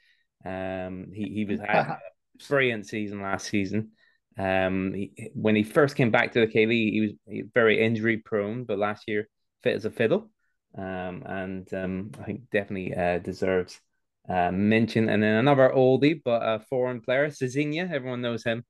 Um, 0.44 1.08
he 1.12 1.30
he 1.30 1.44
was 1.44 1.60
had 1.66 1.86
a 1.86 1.98
brilliant 2.48 2.86
season 2.86 3.22
last 3.22 3.48
season. 3.48 3.92
Um, 4.36 4.92
he, 4.92 5.30
when 5.34 5.54
he 5.54 5.62
first 5.62 5.96
came 5.96 6.10
back 6.10 6.32
to 6.32 6.40
the 6.40 6.46
K 6.46 6.66
League, 6.66 6.92
he 6.92 7.00
was 7.00 7.12
he 7.28 7.42
was 7.42 7.50
very 7.54 7.84
injury 7.84 8.18
prone, 8.18 8.64
but 8.64 8.78
last 8.78 9.04
year 9.08 9.28
fit 9.62 9.76
as 9.76 9.84
a 9.84 9.90
fiddle. 9.90 10.30
Um, 10.76 11.22
and 11.24 11.72
um, 11.74 12.10
I 12.20 12.24
think 12.24 12.50
definitely 12.50 12.94
uh, 12.94 13.18
deserves 13.18 13.80
uh, 14.28 14.50
mention. 14.50 15.08
And 15.08 15.22
then 15.22 15.36
another 15.36 15.70
oldie, 15.74 16.20
but 16.24 16.42
a 16.42 16.60
foreign 16.68 17.00
player, 17.00 17.28
Cezinha. 17.28 17.90
Everyone 17.90 18.22
knows 18.22 18.44
him. 18.44 18.64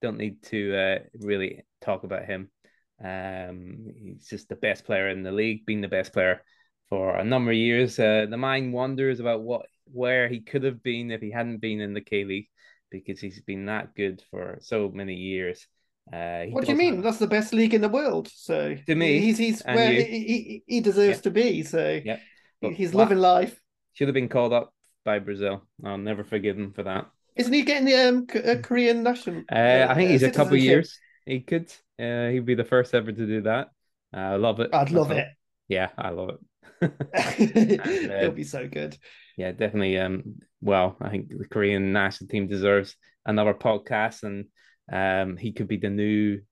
Don't 0.00 0.18
need 0.18 0.42
to 0.44 0.74
uh, 0.74 0.98
really 1.20 1.62
talk 1.80 2.04
about 2.04 2.24
him. 2.24 2.50
Um, 3.02 3.92
he's 3.96 4.26
just 4.26 4.48
the 4.48 4.56
best 4.56 4.84
player 4.84 5.08
in 5.08 5.22
the 5.22 5.32
league, 5.32 5.66
being 5.66 5.80
the 5.80 5.88
best 5.88 6.12
player 6.12 6.42
for 6.88 7.16
a 7.16 7.24
number 7.24 7.50
of 7.50 7.56
years. 7.56 7.98
Uh, 7.98 8.26
the 8.28 8.36
mind 8.36 8.72
wonders 8.72 9.20
about 9.20 9.42
what 9.42 9.66
where 9.92 10.28
he 10.28 10.40
could 10.40 10.64
have 10.64 10.82
been 10.82 11.10
if 11.10 11.20
he 11.20 11.30
hadn't 11.30 11.58
been 11.58 11.80
in 11.80 11.94
the 11.94 12.00
K 12.00 12.24
League 12.24 12.48
because 12.90 13.20
he's 13.20 13.40
been 13.40 13.66
that 13.66 13.94
good 13.94 14.22
for 14.30 14.58
so 14.60 14.90
many 14.92 15.14
years. 15.14 15.66
Uh, 16.12 16.46
what 16.46 16.64
do 16.64 16.72
you 16.72 16.78
mean? 16.78 16.96
Have... 16.96 17.04
That's 17.04 17.18
the 17.18 17.26
best 17.26 17.52
league 17.52 17.74
in 17.74 17.80
the 17.80 17.88
world. 17.88 18.28
So 18.32 18.76
to 18.86 18.94
me, 18.94 19.20
he's 19.20 19.38
he's 19.38 19.62
where 19.62 19.92
he, 19.92 20.02
he, 20.02 20.62
he 20.66 20.80
deserves 20.80 21.18
yeah. 21.18 21.22
to 21.22 21.30
be. 21.30 21.62
So 21.62 22.00
yeah, 22.04 22.18
he's 22.60 22.94
loving 22.94 23.18
life. 23.18 23.60
Should 23.92 24.08
have 24.08 24.14
been 24.14 24.28
called 24.28 24.52
up 24.52 24.74
by 25.04 25.18
Brazil. 25.18 25.62
I'll 25.84 25.98
never 25.98 26.24
forgive 26.24 26.58
him 26.58 26.72
for 26.72 26.82
that. 26.84 27.06
Isn't 27.36 27.52
he 27.52 27.62
getting 27.62 27.86
the 27.86 28.08
um, 28.08 28.26
uh, 28.34 28.60
Korean 28.60 29.02
national? 29.02 29.44
Uh, 29.50 29.86
I 29.88 29.94
think 29.94 30.10
he's 30.10 30.22
a 30.22 30.30
couple 30.30 30.56
years. 30.56 30.98
He 31.26 31.40
could. 31.40 31.72
Uh, 31.98 32.28
he'd 32.28 32.46
be 32.46 32.54
the 32.54 32.64
first 32.64 32.94
ever 32.94 33.12
to 33.12 33.26
do 33.26 33.42
that. 33.42 33.68
I 34.12 34.34
love 34.36 34.60
it. 34.60 34.70
I'd 34.72 34.90
love 34.90 35.10
it. 35.12 35.28
Yeah, 35.68 35.90
I 35.96 36.10
love 36.10 36.30
it. 36.30 36.38
and, 37.80 38.10
uh, 38.10 38.14
It'll 38.14 38.32
be 38.32 38.44
so 38.44 38.66
good. 38.66 38.96
Yeah, 39.40 39.52
definitely. 39.52 39.98
Um, 39.98 40.34
well, 40.60 40.96
I 41.00 41.08
think 41.08 41.30
the 41.30 41.48
Korean 41.48 41.94
national 41.94 42.28
team 42.28 42.46
deserves 42.46 42.94
another 43.24 43.54
podcast, 43.54 44.22
and 44.22 44.44
um, 44.92 45.38
he 45.38 45.52
could 45.52 45.66
be 45.66 45.78
the 45.78 45.88
new, 45.88 46.42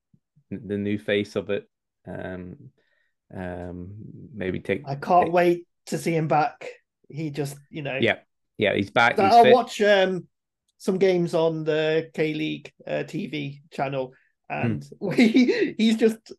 the 0.51 0.79
new 0.79 0.99
face 0.99 1.37
of 1.37 1.51
it. 1.51 1.69
Um, 2.07 2.71
um, 3.37 3.91
maybe 4.35 4.61
take. 4.61 4.85
I 4.87 4.95
can't 4.95 5.27
take... 5.27 5.35
wait 5.35 5.67
to 5.89 5.99
see 5.99 6.17
him 6.17 6.29
back. 6.29 6.67
He 7.11 7.29
just, 7.29 7.59
you 7.69 7.83
know. 7.83 7.99
Yeah, 8.01 8.21
yeah, 8.57 8.75
he's 8.75 8.91
back. 8.91 9.17
He's 9.17 9.31
I'll 9.35 9.45
fit. 9.45 9.53
watch 9.53 9.83
um 9.83 10.27
some 10.79 10.97
games 10.97 11.35
on 11.35 11.65
the 11.65 12.09
K 12.15 12.33
League 12.33 12.73
uh, 12.87 13.05
TV 13.05 13.61
channel, 13.71 14.15
and 14.49 14.81
mm. 14.83 14.91
we, 15.01 15.75
he's 15.77 15.97
just 15.97 16.33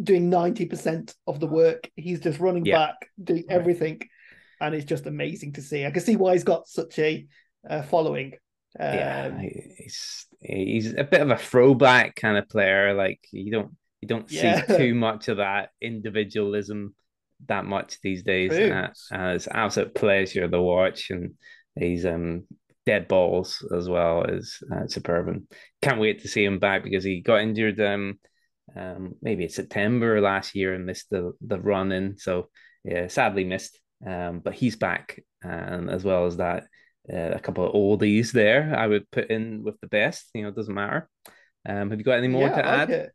doing 0.00 0.30
90% 0.30 1.12
of 1.26 1.40
the 1.40 1.48
work. 1.48 1.90
He's 1.96 2.20
just 2.20 2.38
running 2.38 2.64
yeah. 2.64 2.86
back, 2.86 3.10
doing 3.20 3.46
everything. 3.48 4.02
And 4.60 4.74
it's 4.74 4.84
just 4.84 5.06
amazing 5.06 5.52
to 5.54 5.62
see. 5.62 5.86
I 5.86 5.90
can 5.90 6.02
see 6.02 6.16
why 6.16 6.32
he's 6.32 6.44
got 6.44 6.68
such 6.68 6.98
a 6.98 7.26
uh, 7.68 7.82
following. 7.82 8.34
Um, 8.78 8.94
yeah, 8.94 9.40
he's 9.40 10.26
he's 10.40 10.94
a 10.94 11.04
bit 11.04 11.20
of 11.20 11.30
a 11.30 11.36
throwback 11.36 12.16
kind 12.16 12.36
of 12.36 12.48
player. 12.48 12.94
Like 12.94 13.20
you 13.32 13.50
don't 13.52 13.76
you 14.00 14.08
don't 14.08 14.30
yeah. 14.30 14.66
see 14.66 14.76
too 14.76 14.94
much 14.94 15.28
of 15.28 15.38
that 15.38 15.70
individualism 15.80 16.94
that 17.46 17.64
much 17.64 17.98
these 18.02 18.22
days. 18.22 18.52
Uh, 18.52 18.88
uh, 19.14 19.32
it's 19.34 19.48
absolute 19.50 19.94
pleasure 19.94 20.48
to 20.48 20.62
watch, 20.62 21.10
and 21.10 21.34
he's 21.78 22.04
um 22.04 22.44
dead 22.84 23.06
balls 23.06 23.64
as 23.76 23.88
well 23.88 24.24
as 24.28 24.58
uh, 24.74 24.86
superb. 24.86 25.28
And 25.28 25.46
can't 25.82 26.00
wait 26.00 26.22
to 26.22 26.28
see 26.28 26.44
him 26.44 26.58
back 26.58 26.82
because 26.82 27.04
he 27.04 27.20
got 27.20 27.40
injured 27.40 27.80
um 27.80 28.18
um, 28.76 29.14
maybe 29.22 29.44
it's 29.44 29.56
September 29.56 30.20
last 30.20 30.54
year 30.54 30.74
and 30.74 30.86
missed 30.86 31.10
the 31.10 31.32
the 31.40 31.60
run 31.60 31.92
in. 31.92 32.18
So 32.18 32.48
yeah, 32.84 33.08
sadly 33.08 33.44
missed. 33.44 33.78
Um, 34.06 34.40
but 34.40 34.54
he's 34.54 34.76
back, 34.76 35.20
and 35.42 35.90
as 35.90 36.04
well 36.04 36.26
as 36.26 36.36
that, 36.36 36.64
uh, 37.12 37.32
a 37.32 37.40
couple 37.40 37.66
of 37.66 37.74
oldies 37.74 38.32
there. 38.32 38.74
I 38.76 38.86
would 38.86 39.10
put 39.10 39.30
in 39.30 39.62
with 39.64 39.80
the 39.80 39.88
best. 39.88 40.30
You 40.34 40.42
know, 40.42 40.48
it 40.48 40.56
doesn't 40.56 40.74
matter. 40.74 41.08
Um, 41.68 41.90
have 41.90 41.98
you 41.98 42.04
got 42.04 42.18
any 42.18 42.28
more 42.28 42.42
yeah, 42.42 42.56
to 42.56 42.66
add? 42.66 42.90
Okay. 42.90 43.08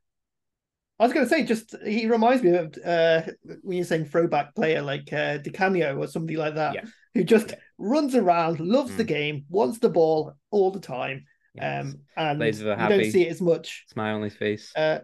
I 0.99 1.05
was 1.05 1.13
going 1.13 1.25
to 1.25 1.29
say, 1.29 1.43
just 1.43 1.75
he 1.85 2.05
reminds 2.05 2.43
me 2.43 2.51
of 2.51 2.77
uh, 2.85 3.23
when 3.61 3.77
you're 3.77 3.85
saying 3.85 4.05
throwback 4.05 4.55
player 4.55 4.81
like 4.81 5.11
uh, 5.11 5.37
Di 5.37 5.49
Canio 5.49 5.97
or 5.97 6.07
somebody 6.07 6.37
like 6.37 6.55
that, 6.55 6.75
yeah. 6.75 6.83
who 7.13 7.23
just 7.23 7.49
yeah. 7.49 7.55
runs 7.77 8.15
around, 8.15 8.59
loves 8.59 8.91
mm. 8.91 8.97
the 8.97 9.03
game, 9.03 9.45
wants 9.49 9.79
the 9.79 9.89
ball 9.89 10.33
all 10.51 10.71
the 10.71 10.79
time, 10.79 11.25
yes. 11.55 11.85
um, 11.85 11.99
and 12.15 12.41
you 12.41 12.63
don't 12.63 13.11
see 13.11 13.27
it 13.27 13.31
as 13.31 13.41
much. 13.41 13.85
Smile 13.89 14.15
on 14.15 14.21
his 14.21 14.35
face. 14.35 14.71
Uh, 14.75 14.99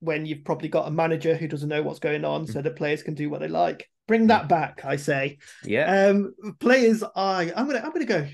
when 0.00 0.26
you've 0.26 0.44
probably 0.44 0.68
got 0.68 0.88
a 0.88 0.90
manager 0.90 1.36
who 1.36 1.46
doesn't 1.46 1.68
know 1.68 1.82
what's 1.82 2.00
going 2.00 2.24
on, 2.24 2.46
so 2.46 2.60
mm. 2.60 2.64
the 2.64 2.70
players 2.70 3.02
can 3.02 3.14
do 3.14 3.30
what 3.30 3.40
they 3.40 3.48
like. 3.48 3.88
Bring 4.10 4.26
that 4.26 4.48
back, 4.48 4.84
I 4.84 4.96
say. 4.96 5.38
Yeah. 5.62 6.08
Um, 6.08 6.34
players, 6.58 7.04
I 7.14 7.52
I'm 7.54 7.68
gonna 7.68 7.78
I'm 7.78 7.92
gonna 7.92 8.04
go 8.06 8.26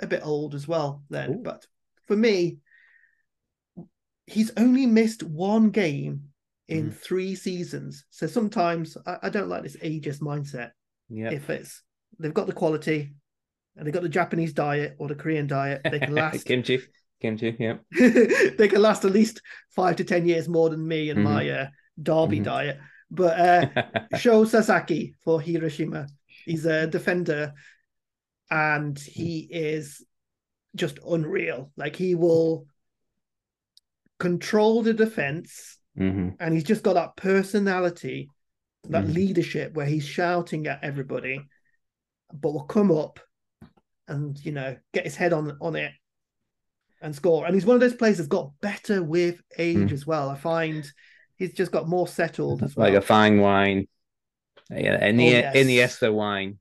a 0.00 0.06
bit 0.06 0.22
old 0.24 0.54
as 0.54 0.66
well 0.66 1.02
then, 1.10 1.30
Ooh. 1.30 1.42
but 1.42 1.66
for 2.06 2.16
me, 2.16 2.60
he's 4.24 4.50
only 4.56 4.86
missed 4.86 5.22
one 5.22 5.68
game 5.68 6.30
in 6.68 6.88
mm. 6.88 6.96
three 6.96 7.34
seasons. 7.34 8.06
So 8.08 8.26
sometimes 8.26 8.96
I, 9.06 9.18
I, 9.24 9.28
don't 9.28 9.50
like 9.50 9.62
this 9.62 9.76
ageist 9.76 10.20
mindset. 10.20 10.70
Yeah. 11.10 11.32
If 11.32 11.50
it's 11.50 11.82
they've 12.18 12.32
got 12.32 12.46
the 12.46 12.54
quality 12.54 13.12
and 13.76 13.86
they've 13.86 13.92
got 13.92 14.04
the 14.04 14.08
Japanese 14.08 14.54
diet 14.54 14.96
or 14.98 15.06
the 15.06 15.14
Korean 15.14 15.46
diet, 15.46 15.82
they 15.84 15.98
can 15.98 16.14
last 16.14 16.46
kimchi. 16.46 16.80
Kimchi, 17.20 17.54
yeah. 17.60 17.76
they 17.92 18.68
can 18.68 18.80
last 18.80 19.04
at 19.04 19.12
least 19.12 19.42
five 19.68 19.96
to 19.96 20.04
ten 20.04 20.26
years 20.26 20.48
more 20.48 20.70
than 20.70 20.88
me 20.88 21.10
and 21.10 21.18
mm-hmm. 21.18 21.34
my 21.34 21.50
uh, 21.50 21.66
Derby 22.02 22.36
mm-hmm. 22.36 22.44
diet. 22.44 22.78
But 23.10 23.40
uh, 23.40 23.82
Sho 24.18 24.44
Sasaki 24.44 25.14
for 25.24 25.40
Hiroshima, 25.40 26.06
he's 26.44 26.66
a 26.66 26.86
defender, 26.86 27.54
and 28.50 28.98
he 28.98 29.48
is 29.50 30.04
just 30.76 30.98
unreal. 31.06 31.70
Like 31.76 31.96
he 31.96 32.14
will 32.14 32.66
control 34.18 34.82
the 34.82 34.94
defense, 34.94 35.78
mm-hmm. 35.98 36.30
and 36.40 36.54
he's 36.54 36.64
just 36.64 36.82
got 36.82 36.94
that 36.94 37.16
personality, 37.16 38.28
that 38.88 39.04
mm-hmm. 39.04 39.12
leadership 39.12 39.74
where 39.74 39.86
he's 39.86 40.06
shouting 40.06 40.66
at 40.66 40.84
everybody, 40.84 41.40
but 42.32 42.52
will 42.52 42.64
come 42.64 42.90
up 42.90 43.20
and 44.06 44.42
you 44.44 44.52
know 44.52 44.74
get 44.92 45.04
his 45.04 45.16
head 45.16 45.32
on 45.32 45.56
on 45.60 45.76
it 45.76 45.92
and 47.00 47.14
score. 47.14 47.46
And 47.46 47.54
he's 47.54 47.66
one 47.66 47.74
of 47.74 47.80
those 47.80 47.94
players 47.94 48.18
that's 48.18 48.28
got 48.28 48.52
better 48.60 49.02
with 49.02 49.40
age 49.56 49.76
mm. 49.76 49.92
as 49.92 50.06
well. 50.06 50.28
I 50.28 50.36
find 50.36 50.90
he's 51.38 51.52
just 51.52 51.72
got 51.72 51.88
more 51.88 52.08
settled 52.08 52.62
as 52.62 52.76
well. 52.76 52.88
Like 52.88 52.96
a 52.96 53.00
fine 53.00 53.40
wine. 53.40 53.86
Yeah, 54.70 55.02
Ini- 55.08 55.28
oh, 55.28 55.52
yes. 55.52 55.56
Iniesta 55.56 56.12
wine. 56.12 56.58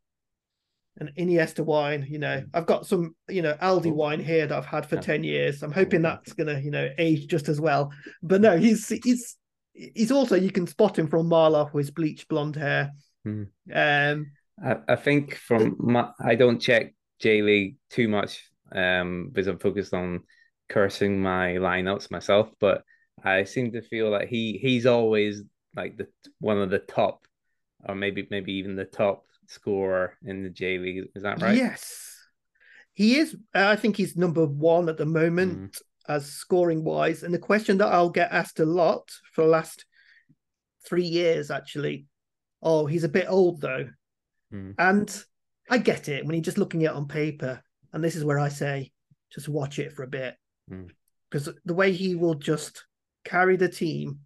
An 0.99 1.11
Iniesta 1.17 1.63
wine, 1.63 2.07
you 2.09 2.17
know. 2.17 2.43
I've 2.53 2.65
got 2.65 2.87
some, 2.87 3.15
you 3.27 3.41
know, 3.41 3.53
Aldi 3.61 3.91
wine 3.91 4.19
here 4.19 4.47
that 4.47 4.57
I've 4.57 4.65
had 4.65 4.87
for 4.87 4.95
yeah. 4.95 5.01
10 5.01 5.23
years. 5.23 5.61
I'm 5.61 5.71
hoping 5.71 6.01
that's 6.01 6.33
gonna, 6.33 6.59
you 6.59 6.71
know, 6.71 6.89
age 6.97 7.27
just 7.27 7.49
as 7.49 7.61
well. 7.61 7.91
But 8.23 8.41
no, 8.41 8.57
he's 8.57 8.87
he's 9.03 9.35
he's 9.73 10.11
also 10.11 10.35
you 10.35 10.51
can 10.51 10.65
spot 10.65 10.97
him 10.97 11.07
from 11.07 11.27
mile 11.27 11.55
off 11.55 11.73
with 11.73 11.85
his 11.85 11.91
bleached 11.91 12.27
blonde 12.29 12.55
hair. 12.55 12.91
Mm. 13.27 13.47
Um 13.73 14.31
I, 14.63 14.77
I 14.87 14.95
think 14.95 15.35
from 15.35 15.75
my, 15.79 16.09
I 16.19 16.35
don't 16.35 16.59
check 16.59 16.95
J 17.19 17.41
League 17.41 17.77
too 17.89 18.07
much 18.07 18.43
um, 18.71 19.29
because 19.31 19.47
I'm 19.47 19.59
focused 19.59 19.93
on 19.93 20.23
cursing 20.69 21.21
my 21.21 21.55
lineups 21.55 22.11
myself. 22.11 22.49
But 22.59 22.83
I 23.23 23.43
seem 23.43 23.71
to 23.71 23.82
feel 23.82 24.10
like 24.10 24.30
he 24.30 24.58
he's 24.62 24.86
always 24.86 25.43
like 25.75 25.97
the 25.97 26.08
one 26.39 26.60
of 26.60 26.69
the 26.69 26.80
top, 26.80 27.25
or 27.88 27.95
maybe 27.95 28.27
maybe 28.30 28.53
even 28.53 28.75
the 28.75 28.86
top 28.86 29.25
scorer 29.47 30.13
in 30.23 30.43
the 30.43 30.49
J 30.49 30.77
League. 30.77 31.08
Is 31.15 31.23
that 31.23 31.41
right? 31.41 31.56
Yes, 31.56 32.15
he 32.93 33.17
is. 33.17 33.36
I 33.53 33.75
think 33.75 33.95
he's 33.95 34.15
number 34.15 34.45
one 34.45 34.89
at 34.89 34.97
the 34.97 35.06
moment 35.06 35.71
mm. 35.73 35.82
as 36.08 36.25
scoring 36.25 36.84
wise. 36.84 37.23
And 37.23 37.34
the 37.34 37.39
question 37.39 37.77
that 37.80 37.91
I'll 37.93 38.10
get 38.10 38.32
asked 38.32 38.60
a 38.60 38.65
lot 38.65 39.10
for 39.34 39.43
the 39.43 39.49
last 39.49 39.86
three 40.86 41.06
years, 41.06 41.51
actually. 41.51 42.06
Oh, 42.62 42.88
he's 42.88 43.03
a 43.03 43.10
bit 43.10 43.27
old 43.30 43.62
though, 43.62 43.88
mm. 44.51 44.73
and 44.80 45.23
I 45.69 45.77
get 45.77 46.10
it 46.10 46.25
when 46.25 46.34
you're 46.36 46.43
just 46.43 46.58
looking 46.58 46.86
at 46.86 46.91
it 46.91 46.97
on 46.97 47.08
paper. 47.08 47.62
And 47.93 48.03
this 48.03 48.15
is 48.15 48.25
where 48.25 48.39
I 48.39 48.49
say, 48.49 48.91
just 49.32 49.47
watch 49.47 49.80
it 49.80 49.93
for 49.93 50.03
a 50.03 50.08
bit. 50.08 50.36
Because 50.67 51.47
mm. 51.47 51.53
the 51.65 51.73
way 51.73 51.93
he 51.93 52.15
will 52.15 52.36
just 52.36 52.84
carry 53.27 53.57
the 53.57 53.69
team 53.69 54.19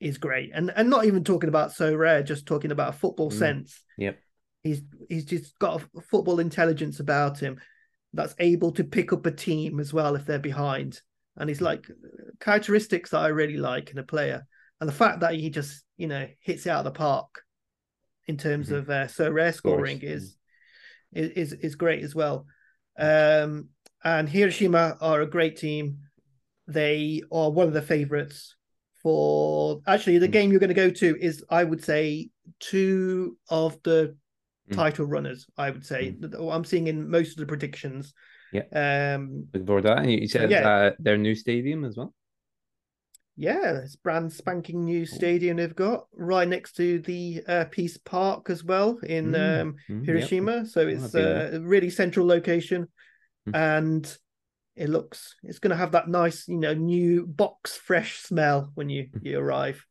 is 0.00 0.18
great. 0.18 0.50
And 0.54 0.72
and 0.74 0.90
not 0.90 1.04
even 1.04 1.24
talking 1.24 1.48
about 1.48 1.70
Sorare, 1.70 2.24
just 2.24 2.46
talking 2.46 2.72
about 2.72 2.90
a 2.94 2.98
football 2.98 3.30
mm. 3.30 3.38
sense. 3.38 3.82
Yep. 3.96 4.18
He's 4.62 4.82
he's 5.08 5.24
just 5.24 5.58
got 5.58 5.82
a 5.96 6.00
football 6.00 6.40
intelligence 6.40 7.00
about 7.00 7.38
him 7.38 7.60
that's 8.12 8.34
able 8.38 8.72
to 8.72 8.84
pick 8.84 9.12
up 9.12 9.26
a 9.26 9.30
team 9.30 9.80
as 9.80 9.92
well 9.92 10.14
if 10.14 10.24
they're 10.24 10.38
behind. 10.38 11.00
And 11.36 11.48
he's 11.48 11.60
like 11.60 11.86
characteristics 12.40 13.10
that 13.10 13.20
I 13.20 13.28
really 13.28 13.58
like 13.58 13.90
in 13.90 13.98
a 13.98 14.02
player. 14.02 14.46
And 14.80 14.88
the 14.88 14.94
fact 14.94 15.20
that 15.20 15.34
he 15.34 15.50
just, 15.50 15.84
you 15.96 16.06
know, 16.06 16.26
hits 16.40 16.66
it 16.66 16.70
out 16.70 16.80
of 16.80 16.92
the 16.92 16.98
park 16.98 17.42
in 18.26 18.36
terms 18.36 18.66
mm-hmm. 18.66 18.76
of 18.76 18.90
uh, 18.90 19.06
Sorare 19.06 19.54
scoring 19.54 20.00
is, 20.02 20.36
is 21.12 21.30
is 21.30 21.52
is 21.52 21.74
great 21.74 22.02
as 22.02 22.14
well. 22.14 22.46
Um, 22.98 23.68
and 24.04 24.28
Hiroshima 24.28 24.96
are 25.00 25.22
a 25.22 25.30
great 25.30 25.56
team. 25.56 25.98
They 26.68 27.22
are 27.32 27.50
one 27.50 27.66
of 27.66 27.74
the 27.74 27.82
favorites 27.82 28.54
for 29.02 29.80
actually 29.86 30.18
the 30.18 30.26
hmm. 30.26 30.32
game 30.32 30.50
you're 30.50 30.60
going 30.60 30.68
to 30.68 30.74
go 30.74 30.90
to 30.90 31.16
is 31.20 31.44
I 31.50 31.64
would 31.64 31.82
say 31.82 32.30
two 32.60 33.36
of 33.48 33.82
the 33.82 34.16
mm. 34.70 34.74
title 34.74 35.06
runners. 35.06 35.46
I 35.56 35.70
would 35.70 35.84
say 35.84 36.16
mm. 36.18 36.54
I'm 36.54 36.64
seeing 36.64 36.88
in 36.88 37.10
most 37.10 37.32
of 37.32 37.36
the 37.38 37.46
predictions. 37.46 38.12
Yeah. 38.52 39.14
Um. 39.14 39.46
Before 39.50 39.82
that, 39.82 40.06
you 40.06 40.28
said 40.28 40.50
yeah. 40.50 40.68
uh, 40.68 40.90
their 40.98 41.18
new 41.18 41.34
stadium 41.34 41.84
as 41.84 41.96
well. 41.96 42.14
Yeah, 43.36 43.78
it's 43.84 43.94
brand 43.94 44.32
spanking 44.32 44.84
new 44.84 45.06
stadium 45.06 45.58
they've 45.58 45.74
got 45.74 46.06
right 46.12 46.48
next 46.48 46.72
to 46.72 46.98
the 46.98 47.40
uh, 47.46 47.64
Peace 47.70 47.96
Park 47.96 48.50
as 48.50 48.64
well 48.64 48.98
in 49.04 49.30
mm. 49.30 49.60
um, 49.60 49.76
mm, 49.88 50.04
Hiroshima. 50.04 50.56
Yep. 50.56 50.66
So 50.66 50.88
it's 50.88 51.14
uh, 51.14 51.50
a 51.52 51.60
really 51.60 51.88
central 51.88 52.26
location, 52.26 52.88
mm. 53.48 53.54
and 53.54 54.18
it 54.78 54.88
looks 54.88 55.34
it's 55.42 55.58
going 55.58 55.70
to 55.70 55.76
have 55.76 55.92
that 55.92 56.08
nice, 56.08 56.46
you 56.48 56.58
know, 56.58 56.74
new 56.74 57.26
box 57.26 57.76
fresh 57.76 58.18
smell 58.20 58.70
when 58.74 58.88
you 58.88 59.08
you 59.22 59.38
arrive. 59.38 59.84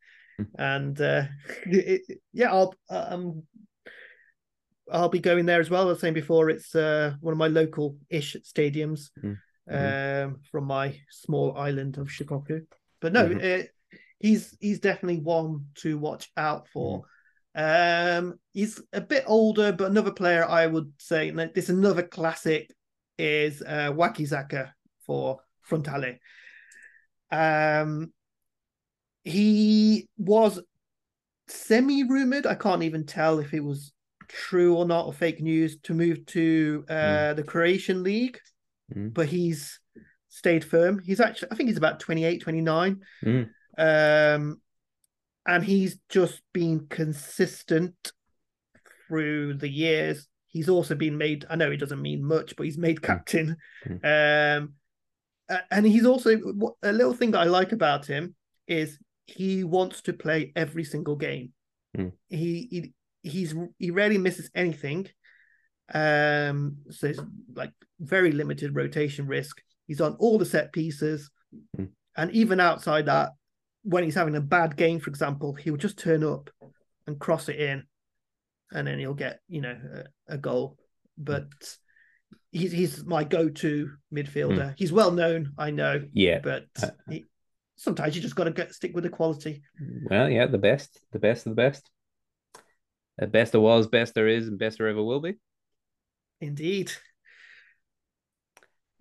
and 0.57 0.99
uh, 1.01 1.23
it, 1.65 2.19
yeah, 2.33 2.51
I'll 2.51 2.73
um, 2.89 3.43
I'll 4.91 5.09
be 5.09 5.19
going 5.19 5.45
there 5.45 5.59
as 5.59 5.69
well. 5.69 5.83
I 5.83 5.85
was 5.85 5.99
saying 5.99 6.13
before, 6.13 6.49
it's 6.49 6.73
uh, 6.75 7.13
one 7.19 7.33
of 7.33 7.37
my 7.37 7.47
local-ish 7.47 8.37
stadiums 8.43 9.09
Mm. 9.69 10.23
um, 10.25 10.39
from 10.49 10.63
my 10.63 10.97
small 11.09 11.57
island 11.57 11.97
of 11.97 12.07
Shikoku. 12.07 12.65
But 13.01 13.11
no, 13.11 13.27
Mhm. 13.27 13.63
uh, 13.63 13.63
he's 14.19 14.55
he's 14.61 14.79
definitely 14.79 15.19
one 15.21 15.65
to 15.81 15.97
watch 15.97 16.31
out 16.37 16.69
for. 16.69 17.03
Um, 17.53 18.39
he's 18.53 18.79
a 18.93 19.01
bit 19.01 19.23
older, 19.27 19.73
but 19.73 19.89
another 19.91 20.13
player 20.13 20.45
I 20.47 20.67
would 20.67 20.93
say 20.99 21.31
this 21.31 21.69
another 21.69 22.03
classic 22.03 22.71
is 23.17 23.61
uh, 23.61 23.91
Wakizaka 23.91 24.71
for 25.07 25.39
Frontale. 25.67 26.19
Um, 27.31 28.13
he 29.23 30.07
was 30.17 30.59
semi 31.47 32.03
rumored. 32.03 32.45
I 32.45 32.55
can't 32.55 32.83
even 32.83 33.05
tell 33.05 33.39
if 33.39 33.53
it 33.53 33.63
was 33.63 33.91
true 34.27 34.75
or 34.75 34.85
not 34.85 35.05
or 35.07 35.13
fake 35.13 35.41
news 35.41 35.77
to 35.83 35.93
move 35.93 36.25
to 36.27 36.85
uh, 36.89 37.33
the 37.33 37.43
Croatian 37.43 38.03
league, 38.03 38.39
Mm. 38.95 39.13
but 39.13 39.27
he's 39.27 39.81
stayed 40.29 40.63
firm. 40.63 40.99
He's 40.99 41.19
actually, 41.19 41.49
I 41.51 41.55
think 41.55 41.67
he's 41.67 41.77
about 41.77 41.99
28, 41.99 42.41
29. 42.41 43.01
Mm. 43.25 43.49
Um, 43.77 44.61
and 45.45 45.61
he's 45.61 45.99
just 46.07 46.41
been 46.53 46.87
consistent 46.89 48.13
through 49.09 49.55
the 49.55 49.67
years. 49.67 50.25
He's 50.47 50.69
also 50.69 50.95
been 50.95 51.17
made, 51.17 51.45
I 51.49 51.57
know 51.57 51.69
it 51.69 51.77
doesn't 51.81 52.01
mean 52.01 52.23
much, 52.23 52.55
but 52.55 52.65
he's 52.65 52.77
made 52.77 53.01
captain. 53.01 53.57
Um, 53.85 53.99
a- 54.05 54.67
and 55.71 55.85
he's 55.85 56.05
also 56.05 56.37
a 56.83 56.91
little 56.91 57.13
thing 57.13 57.31
that 57.31 57.41
I 57.41 57.45
like 57.45 57.71
about 57.71 58.05
him 58.05 58.35
is 58.67 58.99
he 59.25 59.63
wants 59.63 60.01
to 60.01 60.13
play 60.13 60.51
every 60.55 60.83
single 60.83 61.15
game. 61.15 61.53
Mm. 61.97 62.11
He, 62.29 62.67
he 62.69 62.93
he's 63.29 63.55
he 63.77 63.91
rarely 63.91 64.17
misses 64.17 64.49
anything. 64.55 65.07
Um, 65.93 66.77
so 66.89 67.07
it's 67.07 67.19
like 67.55 67.71
very 67.99 68.31
limited 68.31 68.75
rotation 68.75 69.27
risk. 69.27 69.61
He's 69.87 70.01
on 70.01 70.15
all 70.15 70.37
the 70.37 70.45
set 70.45 70.73
pieces, 70.73 71.29
Mm. 71.77 71.89
and 72.17 72.31
even 72.31 72.59
outside 72.59 73.05
that, 73.05 73.31
when 73.83 74.03
he's 74.03 74.15
having 74.15 74.35
a 74.35 74.41
bad 74.41 74.75
game, 74.75 74.99
for 74.99 75.09
example, 75.09 75.53
he'll 75.53 75.77
just 75.77 75.97
turn 75.97 76.23
up 76.23 76.49
and 77.07 77.17
cross 77.17 77.47
it 77.47 77.55
in, 77.55 77.83
and 78.73 78.85
then 78.85 78.99
he'll 78.99 79.13
get 79.13 79.39
you 79.47 79.61
know 79.61 79.77
a, 80.27 80.33
a 80.33 80.37
goal. 80.37 80.77
But 81.17 81.47
he's 82.57 82.71
he's 82.71 83.05
my 83.05 83.23
go-to 83.23 83.91
midfielder. 84.13 84.73
He's 84.77 84.91
well 84.91 85.11
known, 85.11 85.53
I 85.57 85.71
know, 85.71 86.03
Yeah. 86.13 86.39
but 86.43 86.65
Uh, 86.81 86.89
he, 87.09 87.25
sometimes 87.75 88.15
you 88.15 88.21
just 88.21 88.35
got 88.35 88.45
to 88.45 88.51
get 88.51 88.73
stick 88.73 88.93
with 88.93 89.03
the 89.03 89.09
quality. 89.09 89.63
Well, 90.09 90.29
yeah, 90.29 90.47
the 90.47 90.57
best, 90.57 90.99
the 91.11 91.19
best 91.19 91.45
of 91.45 91.51
the 91.51 91.61
best. 91.61 91.89
The 93.17 93.27
best 93.27 93.51
there 93.51 93.61
was, 93.61 93.87
best 93.87 94.13
there 94.13 94.27
is, 94.27 94.47
and 94.47 94.59
best 94.59 94.77
there 94.77 94.87
ever 94.87 95.01
will 95.01 95.19
be. 95.21 95.35
Indeed. 96.39 96.91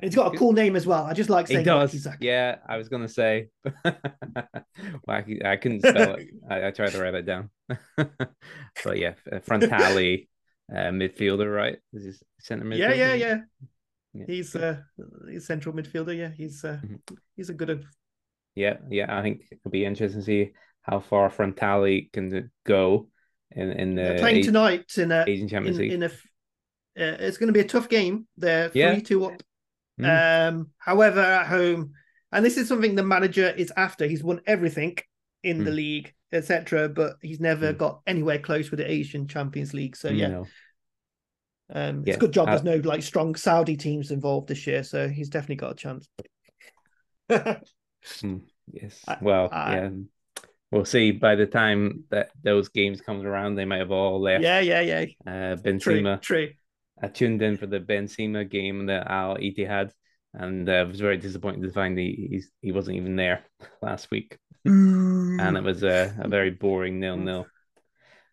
He's 0.00 0.14
got 0.14 0.34
a 0.34 0.38
cool 0.38 0.52
name 0.52 0.76
as 0.76 0.86
well. 0.86 1.04
I 1.04 1.14
just 1.14 1.30
like 1.30 1.46
saying 1.46 1.64
does. 1.64 1.94
Wakizaka. 1.94 2.18
Yeah, 2.20 2.56
I 2.68 2.76
was 2.76 2.90
gonna 2.90 3.08
say. 3.08 3.48
I 5.08 5.56
couldn't 5.56 5.80
spell 5.80 6.16
it. 6.16 6.28
I, 6.50 6.66
I 6.66 6.70
tried 6.70 6.90
to 6.90 7.02
write 7.02 7.14
it 7.14 7.24
down. 7.24 7.50
but 7.96 8.98
yeah, 8.98 9.14
Frontale, 9.46 10.28
uh, 10.72 10.90
midfielder, 10.90 11.54
right? 11.54 11.78
Is 11.92 12.04
he 12.04 12.12
center 12.40 12.64
midfielder? 12.64 12.78
Yeah, 12.78 12.94
yeah, 12.94 13.14
yeah. 13.14 13.38
Yeah. 14.14 14.24
He's 14.26 14.56
uh 14.56 14.78
he's 15.30 15.46
central 15.46 15.74
midfielder. 15.74 16.16
Yeah, 16.16 16.30
he's 16.30 16.64
uh 16.64 16.80
Mhm. 16.84 17.00
he's 17.36 17.50
a 17.50 17.54
good 17.54 17.68
one. 17.68 17.84
Yeah, 18.54 18.78
yeah. 18.88 19.14
I 19.16 19.22
think 19.22 19.42
it'll 19.50 19.70
be 19.70 19.84
interesting 19.84 20.20
to 20.20 20.24
see 20.24 20.52
how 20.80 21.00
far 21.00 21.28
Frontale 21.28 22.10
can 22.12 22.50
go 22.64 23.08
in 23.50 23.72
in 23.72 23.94
the 23.94 24.02
They're 24.02 24.18
playing 24.18 24.44
tonight 24.44 24.96
in 24.96 25.12
a 25.12 25.24
Asian 25.26 25.48
Champions 25.48 25.76
in, 25.78 25.82
League. 25.82 25.92
in 25.92 26.02
a 26.04 26.06
uh, 26.06 27.16
it's 27.20 27.36
going 27.36 27.48
to 27.48 27.52
be 27.52 27.60
a 27.60 27.68
tough 27.68 27.88
game. 27.90 28.26
They're 28.38 28.70
three 28.70 28.80
Yeah. 28.80 29.00
two 29.00 29.26
up. 29.26 29.42
Mm. 30.00 30.48
Um, 30.48 30.70
however, 30.78 31.20
at 31.20 31.46
home, 31.46 31.92
and 32.32 32.44
this 32.44 32.56
is 32.56 32.68
something 32.68 32.94
the 32.94 33.02
manager 33.02 33.48
is 33.50 33.72
after. 33.76 34.06
He's 34.06 34.24
won 34.24 34.40
everything 34.46 34.96
in 35.46 35.64
the 35.64 35.70
Mm. 35.70 35.76
league, 35.76 36.14
etc. 36.32 36.88
But 36.88 37.16
he's 37.22 37.40
never 37.40 37.72
Mm. 37.72 37.78
got 37.78 38.02
anywhere 38.06 38.38
close 38.38 38.70
with 38.70 38.78
the 38.78 38.90
Asian 38.90 39.26
Champions 39.28 39.72
League. 39.74 39.96
So 39.96 40.08
yeah, 40.10 40.28
No. 40.28 40.46
um, 41.70 42.02
it's 42.06 42.16
a 42.16 42.20
good 42.20 42.32
job. 42.32 42.48
uh, 42.48 42.50
there's 42.52 42.64
no 42.64 42.76
like 42.88 43.02
strong 43.02 43.34
Saudi 43.34 43.76
teams 43.76 44.10
involved 44.10 44.48
this 44.48 44.66
year, 44.66 44.82
so 44.82 45.08
he's 45.08 45.28
definitely 45.30 45.56
got 45.56 45.72
a 45.72 45.74
chance. 45.76 46.08
Yes. 48.72 49.04
Well, 49.22 49.48
I- 49.52 49.74
yeah. 49.76 49.90
We'll 50.72 50.84
see. 50.84 51.12
By 51.12 51.36
the 51.36 51.46
time 51.46 52.04
that 52.10 52.30
those 52.42 52.68
games 52.68 53.00
comes 53.00 53.24
around, 53.24 53.54
they 53.54 53.64
might 53.64 53.78
have 53.78 53.92
all 53.92 54.20
left. 54.20 54.42
yeah, 54.42 54.58
yeah, 54.58 54.80
yeah. 54.80 55.04
Uh, 55.24 55.54
True, 55.56 55.62
Benzema. 56.02 56.20
true. 56.20 56.48
I 57.00 57.06
tuned 57.08 57.40
in 57.40 57.56
for 57.56 57.66
the 57.66 57.78
Benzema 57.78 58.48
game 58.50 58.86
that 58.86 59.06
Al 59.08 59.36
Ittihad, 59.36 59.92
and 60.34 60.68
uh, 60.68 60.84
was 60.88 60.98
very 61.00 61.18
disappointed 61.18 61.62
to 61.62 61.70
find 61.70 61.96
he 61.96 62.28
he's, 62.30 62.50
he 62.62 62.72
wasn't 62.72 62.96
even 62.96 63.14
there 63.14 63.44
last 63.82 64.10
week, 64.10 64.38
and 64.66 65.56
it 65.56 65.62
was 65.62 65.82
a, 65.82 66.16
a 66.20 66.28
very 66.28 66.50
boring 66.50 67.00
nil 67.00 67.16
nil. 67.16 67.46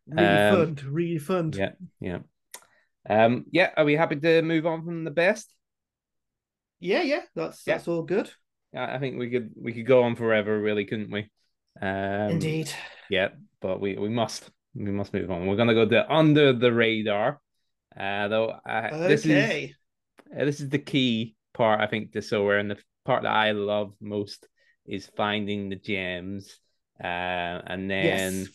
really 0.08 0.26
um, 0.26 0.76
fun, 0.76 0.92
really 0.92 1.20
fun. 1.20 1.54
Yeah, 1.56 1.72
yeah, 2.00 2.20
um, 3.10 3.46
yeah. 3.52 3.72
Are 3.78 3.86
we 3.86 3.96
happy 3.96 4.16
to 4.18 4.42
move 4.42 4.66
on 4.66 4.84
from 4.84 5.04
the 5.04 5.12
best? 5.12 5.54
yeah, 6.80 7.02
yeah. 7.02 7.22
That's 7.36 7.64
Yeah. 7.66 7.76
that's 7.76 7.88
all 7.88 8.04
good. 8.04 8.32
I 8.76 8.96
I 8.96 9.00
think 9.00 9.18
we 9.18 9.30
could 9.30 9.52
we 9.56 9.74
could 9.74 9.88
go 9.88 10.04
on 10.04 10.16
forever, 10.16 10.60
really, 10.60 10.86
couldn't 10.86 11.12
we? 11.12 11.30
Um, 11.82 12.32
Indeed. 12.32 12.72
Yeah, 13.10 13.30
but 13.62 13.80
we 13.80 13.96
we 13.98 14.10
must 14.10 14.50
we 14.76 14.92
must 14.92 15.14
move 15.14 15.32
on. 15.32 15.48
We're 15.48 15.56
gonna 15.56 15.74
go 15.74 15.88
to 15.88 16.12
under 16.12 16.54
the 16.54 16.74
radar. 16.74 17.40
Uh, 17.98 18.28
though 18.28 18.50
uh, 18.50 19.08
this 19.08 19.26
is 19.26 19.32
Okay. 19.32 19.76
Uh, 20.36 20.46
this 20.46 20.60
is 20.60 20.70
the 20.70 20.80
key 20.80 21.36
part, 21.54 21.80
I 21.80 21.88
think, 21.88 22.14
to 22.14 22.20
Sorare, 22.20 22.60
and 22.60 22.72
the 22.72 22.78
part 23.06 23.24
that 23.24 23.32
I 23.32 23.52
love 23.52 23.94
most 24.02 24.48
is 24.86 25.08
finding 25.16 25.70
the 25.70 25.76
gems, 25.76 26.60
uh, 27.04 27.08
and 27.08 27.90
then 27.90 28.46
Yes. 28.46 28.50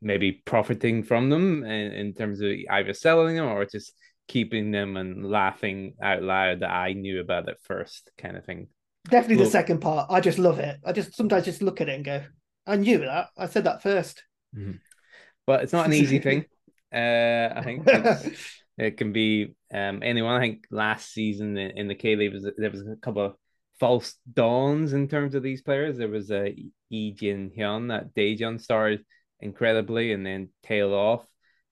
maybe 0.00 0.32
profiting 0.32 1.02
from 1.02 1.30
them 1.30 1.64
in, 1.64 1.92
in 1.92 2.14
terms 2.14 2.40
of 2.40 2.52
either 2.70 2.92
selling 2.92 3.36
them 3.36 3.46
or 3.46 3.64
just 3.64 3.94
keeping 4.28 4.70
them 4.70 4.96
and 4.96 5.28
laughing 5.28 5.94
out 6.02 6.22
loud 6.22 6.60
that 6.60 6.70
I 6.70 6.92
knew 6.92 7.20
about 7.20 7.48
it 7.48 7.58
first, 7.62 8.10
kind 8.18 8.36
of 8.36 8.44
thing. 8.44 8.68
Definitely 9.08 9.44
the 9.44 9.50
second 9.50 9.80
part. 9.80 10.10
I 10.10 10.20
just 10.20 10.38
love 10.38 10.58
it. 10.58 10.78
I 10.84 10.92
just 10.92 11.14
sometimes 11.14 11.44
just 11.44 11.62
look 11.62 11.80
at 11.80 11.88
it 11.88 11.96
and 11.96 12.04
go, 12.04 12.24
I 12.66 12.76
knew 12.76 12.98
that. 12.98 13.28
I 13.36 13.46
said 13.46 13.64
that 13.64 13.82
first. 13.82 14.22
But 15.46 15.62
it's 15.62 15.72
not 15.72 15.86
an 15.86 15.92
easy 15.92 16.18
thing. 16.18 16.46
Uh, 16.94 17.52
I 17.56 17.62
think 17.64 17.88
it 18.78 18.96
can 18.96 19.12
be 19.12 19.56
um, 19.72 20.00
anyone. 20.04 20.36
I 20.36 20.38
think 20.40 20.64
last 20.70 21.12
season 21.12 21.56
in, 21.56 21.76
in 21.76 21.88
the 21.88 21.96
K 21.96 22.14
League 22.14 22.32
was 22.32 22.48
there 22.56 22.70
was 22.70 22.86
a 22.86 22.94
couple 23.02 23.24
of 23.24 23.34
false 23.84 24.14
dawns 24.32 24.94
in 24.94 25.06
terms 25.08 25.34
of 25.34 25.42
these 25.42 25.60
players. 25.60 25.98
There 25.98 26.08
was 26.08 26.30
a 26.30 26.56
Lee 26.90 27.12
Jin 27.12 27.50
Hyun 27.54 27.88
that 27.88 28.14
Daejeon 28.14 28.58
started 28.58 29.04
incredibly 29.40 30.12
and 30.12 30.24
then 30.24 30.48
tailed 30.62 30.94
off. 30.94 31.26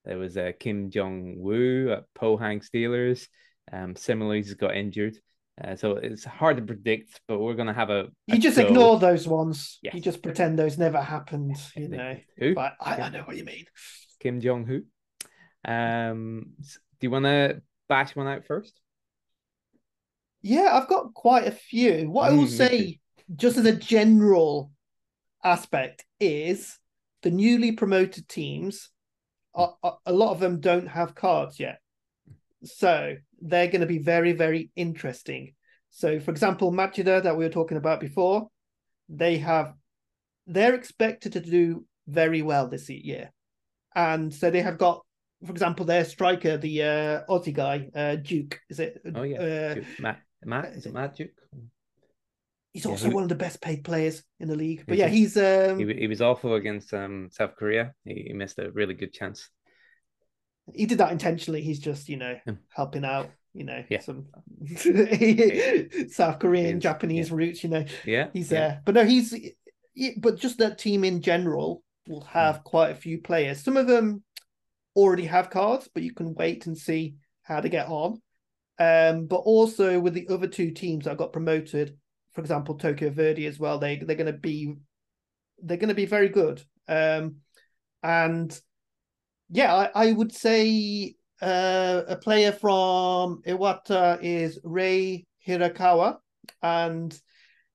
There 0.05 0.19
was 0.19 0.37
a 0.37 0.53
Kim 0.53 0.91
Jong 0.91 1.37
Woo 1.39 1.91
at 1.91 2.05
Pohang 2.15 2.63
Steelers. 2.63 3.29
Um, 3.73 3.97
similarly, 3.97 4.43
he's 4.43 4.53
got 4.53 4.77
injured. 4.77 5.17
Uh, 5.59 5.75
so 5.77 5.93
it's 5.93 6.27
hard 6.27 6.59
to 6.59 6.63
predict, 6.63 7.19
but 7.29 7.39
we're 7.39 7.55
gonna 7.55 7.73
have 7.73 7.89
a. 7.89 8.09
You 8.27 8.35
a 8.35 8.39
just 8.39 8.59
ignore 8.59 8.99
those 8.99 9.27
ones. 9.27 9.79
Yes. 9.83 9.95
You 9.95 10.03
just 10.03 10.23
pretend 10.23 10.59
those 10.59 10.77
never 10.77 11.01
happened, 11.01 11.57
you 11.75 11.89
know. 11.89 12.19
Who? 12.37 12.55
But 12.55 12.75
I, 12.79 12.97
I 12.97 13.09
know 13.09 13.23
what 13.23 13.39
you 13.39 13.45
mean. 13.45 13.65
Kim 14.21 14.43
Jong 14.43 14.67
Woo. 14.67 14.83
Um, 15.65 16.53
do 16.61 17.07
you 17.07 17.11
want 17.11 17.25
to 17.25 17.63
bash 17.89 18.15
one 18.15 18.29
out 18.29 18.45
first? 18.45 18.79
Yeah, 20.43 20.71
I've 20.73 20.89
got 20.89 21.15
quite 21.15 21.47
a 21.47 21.53
few. 21.53 22.11
What 22.11 22.31
I 22.31 22.35
will 22.35 22.47
say, 22.49 22.99
just 23.35 23.57
as 23.57 23.65
a 23.65 23.75
general 23.77 24.73
aspect, 25.45 26.05
is 26.21 26.79
the 27.23 27.31
newly 27.31 27.73
promoted 27.73 28.29
teams, 28.29 28.91
a, 29.55 29.69
a, 29.83 29.93
a 30.07 30.13
lot 30.13 30.33
of 30.33 30.41
them 30.41 30.61
don't 30.61 30.89
have 30.89 31.15
cards 31.15 31.61
yet. 31.61 31.79
So 32.65 33.17
they're 33.41 33.69
going 33.69 33.81
to 33.81 33.87
be 33.87 33.99
very, 33.99 34.33
very 34.33 34.71
interesting. 34.77 35.55
So, 35.91 36.19
for 36.21 36.31
example, 36.31 36.73
Machida 36.73 37.23
that 37.23 37.37
we 37.37 37.45
were 37.45 37.51
talking 37.51 37.77
about 37.77 38.01
before, 38.01 38.49
they 39.09 39.39
have, 39.39 39.75
they're 40.47 40.75
expected 40.75 41.33
to 41.35 41.41
do 41.41 41.85
very 42.09 42.43
well 42.43 42.67
this 42.67 42.89
year. 42.89 43.31
And 43.95 44.33
so 44.33 44.51
they 44.51 44.63
have 44.63 44.79
got, 44.79 45.05
for 45.45 45.53
example, 45.53 45.85
their 45.85 46.05
striker, 46.05 46.57
the 46.57 46.83
uh, 46.83 47.21
Aussie 47.29 47.53
guy, 47.53 47.91
uh, 47.95 48.17
Duke, 48.17 48.61
is 48.71 48.81
it? 48.81 49.03
Oh 49.15 49.23
yeah, 49.23 49.41
Uh, 49.41 49.75
Duke. 49.75 49.85
Matt. 50.01 50.21
Matt 50.45 50.67
is 50.75 50.87
it 50.87 50.93
Matt 50.93 51.17
Duke? 51.17 51.31
He's 52.73 52.85
Yeah, 52.85 52.91
also 52.93 53.09
who- 53.09 53.15
one 53.15 53.23
of 53.23 53.29
the 53.29 53.35
best 53.35 53.61
paid 53.61 53.85
players 53.85 54.23
in 54.41 54.49
the 54.49 54.57
league. 54.57 54.85
But 54.87 54.95
Is 54.95 54.99
yeah, 55.01 55.09
he? 55.09 55.17
he's 55.19 55.37
um 55.37 55.79
He, 55.79 55.95
he 55.95 56.07
was 56.07 56.23
awful 56.23 56.55
against 56.55 56.93
um 56.95 57.29
South 57.31 57.57
Korea. 57.57 57.95
He, 58.05 58.25
he 58.29 58.33
missed 58.33 58.59
a 58.59 58.71
really 58.73 58.95
good 58.95 59.13
chance. 59.13 59.49
he 60.75 60.87
did 60.87 60.99
that 60.99 61.13
intentionally. 61.13 61.61
He's 61.63 61.81
just, 61.81 62.09
you 62.09 62.17
know, 62.17 62.39
Hmm. 62.47 62.55
helping 62.71 63.05
out, 63.05 63.31
you 63.53 63.65
know, 63.65 63.85
Yeah. 63.91 64.01
some 64.01 64.27
South 66.11 66.39
Korean, 66.39 66.81
Japanese 66.81 67.31
roots, 67.33 67.63
you 67.63 67.71
know. 67.71 67.85
Yeah, 68.07 68.29
He's 68.33 68.51
yeah. 68.51 68.59
there. 68.59 68.83
But 68.85 68.95
no, 68.95 69.05
he's 69.05 69.33
he- 69.95 70.15
but 70.19 70.37
just 70.37 70.59
that 70.59 70.79
team 70.79 71.05
in 71.05 71.21
general 71.21 71.83
will 72.09 72.23
have 72.23 72.65
quite 72.65 72.91
a 72.91 72.95
few 72.95 73.21
players. 73.21 73.63
Some 73.63 73.77
of 73.77 73.87
them 73.87 74.23
already 74.97 75.27
have 75.27 75.51
cards, 75.51 75.89
but 75.93 76.03
you 76.03 76.13
can 76.15 76.35
wait 76.35 76.67
and 76.67 76.77
see 76.79 77.17
how 77.43 77.61
to 77.61 77.69
get 77.69 77.89
on. 77.89 78.21
Um, 78.79 79.27
but 79.27 79.37
also 79.37 80.01
with 80.01 80.15
the 80.15 80.27
other 80.29 80.47
two 80.47 80.71
teams 80.71 81.05
that 81.05 81.17
got 81.17 81.33
promoted, 81.33 81.97
for 82.33 82.41
example, 82.41 82.77
Tokyo 82.77 83.11
Verdy 83.11 83.47
as 83.47 83.59
well, 83.59 83.79
they 83.79 83.97
they're 83.97 84.17
going 84.17 84.33
to 84.33 84.33
be 84.33 84.75
they're 85.63 85.77
going 85.77 85.89
to 85.89 85.95
be 85.95 86.07
very 86.07 86.29
good. 86.29 86.63
Um, 86.89 87.37
and 88.03 88.59
yeah, 89.51 89.75
I, 89.75 90.09
I 90.09 90.13
would 90.13 90.33
say 90.33 91.15
uh, 91.41 92.03
a 92.09 92.17
player 92.17 92.53
from 92.53 93.43
Iwata 93.47 94.19
is 94.23 94.59
Rei 94.65 95.27
Hirakawa, 95.47 96.19
and 96.63 97.19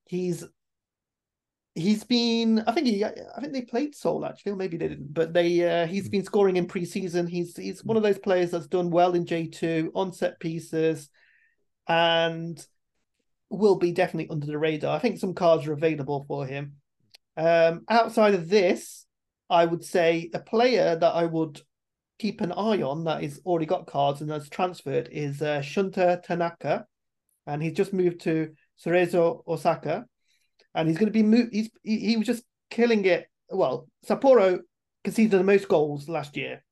he's 0.06 0.44
he's 1.78 2.04
been 2.04 2.64
I 2.66 2.72
think 2.72 2.88
he 2.88 3.06
I 3.06 3.12
think 3.40 3.54
they 3.54 3.62
played 3.62 3.96
Seoul 3.96 4.26
actually, 4.26 4.54
or 4.54 4.56
maybe 4.56 4.78
they 4.78 4.88
didn't, 4.88 5.14
but 5.14 5.34
they 5.34 5.84
uh, 5.84 5.88
he's 5.88 6.06
hmm. 6.06 6.12
been 6.12 6.26
scoring 6.26 6.58
in 6.58 6.68
preseason. 6.68 7.30
He's 7.30 7.56
he's 7.56 7.84
one 7.84 7.98
of 7.98 8.04
those 8.04 8.18
players 8.18 8.52
that's 8.52 8.68
done 8.68 8.90
well 8.90 9.14
in 9.14 9.26
J 9.26 9.48
two 9.48 9.92
on 9.96 10.12
set 10.12 10.40
pieces, 10.40 11.10
and 11.88 12.66
will 13.50 13.78
be 13.78 13.92
definitely 13.92 14.30
under 14.30 14.48
the 14.48 14.58
radar. 14.58 14.96
I 14.96 15.00
think 15.00 15.20
some 15.20 15.34
cards 15.34 15.68
are 15.68 15.74
available 15.74 16.26
for 16.28 16.46
him. 16.46 16.74
Um, 17.38 17.86
outside 17.88 18.34
of 18.34 18.50
this, 18.50 19.06
I 19.50 19.64
would 19.66 19.86
say 19.86 20.30
a 20.34 20.40
player 20.40 20.96
that 20.96 21.14
I 21.14 21.26
would 21.26 21.62
keep 22.20 22.42
an 22.42 22.52
eye 22.52 22.82
on 22.82 23.04
that 23.04 23.24
is 23.24 23.40
already 23.46 23.68
got 23.68 23.86
cards 23.86 24.22
and 24.22 24.32
has 24.32 24.50
transferred 24.50 25.08
is 25.12 25.42
uh, 25.42 25.60
Shunta 25.60 26.22
Tanaka, 26.24 26.88
and 27.46 27.62
he's 27.62 27.74
just 27.74 27.94
moved 27.94 28.22
to 28.22 28.54
Cerezo 28.84 29.44
Osaka 29.48 30.06
and 30.78 30.88
he's 30.88 30.98
going 30.98 31.12
to 31.12 31.20
be 31.20 31.24
moved. 31.24 31.54
He's 31.54 31.70
he, 31.84 32.00
he, 32.00 32.18
was 32.18 32.28
just 32.28 32.44
killing 32.70 33.04
it. 33.06 33.28
Well, 33.50 33.90
Sapporo 34.08 34.60
conceded 35.04 35.40
the 35.40 35.44
most 35.44 35.68
goals 35.68 36.08
last 36.08 36.38
year. 36.38 36.64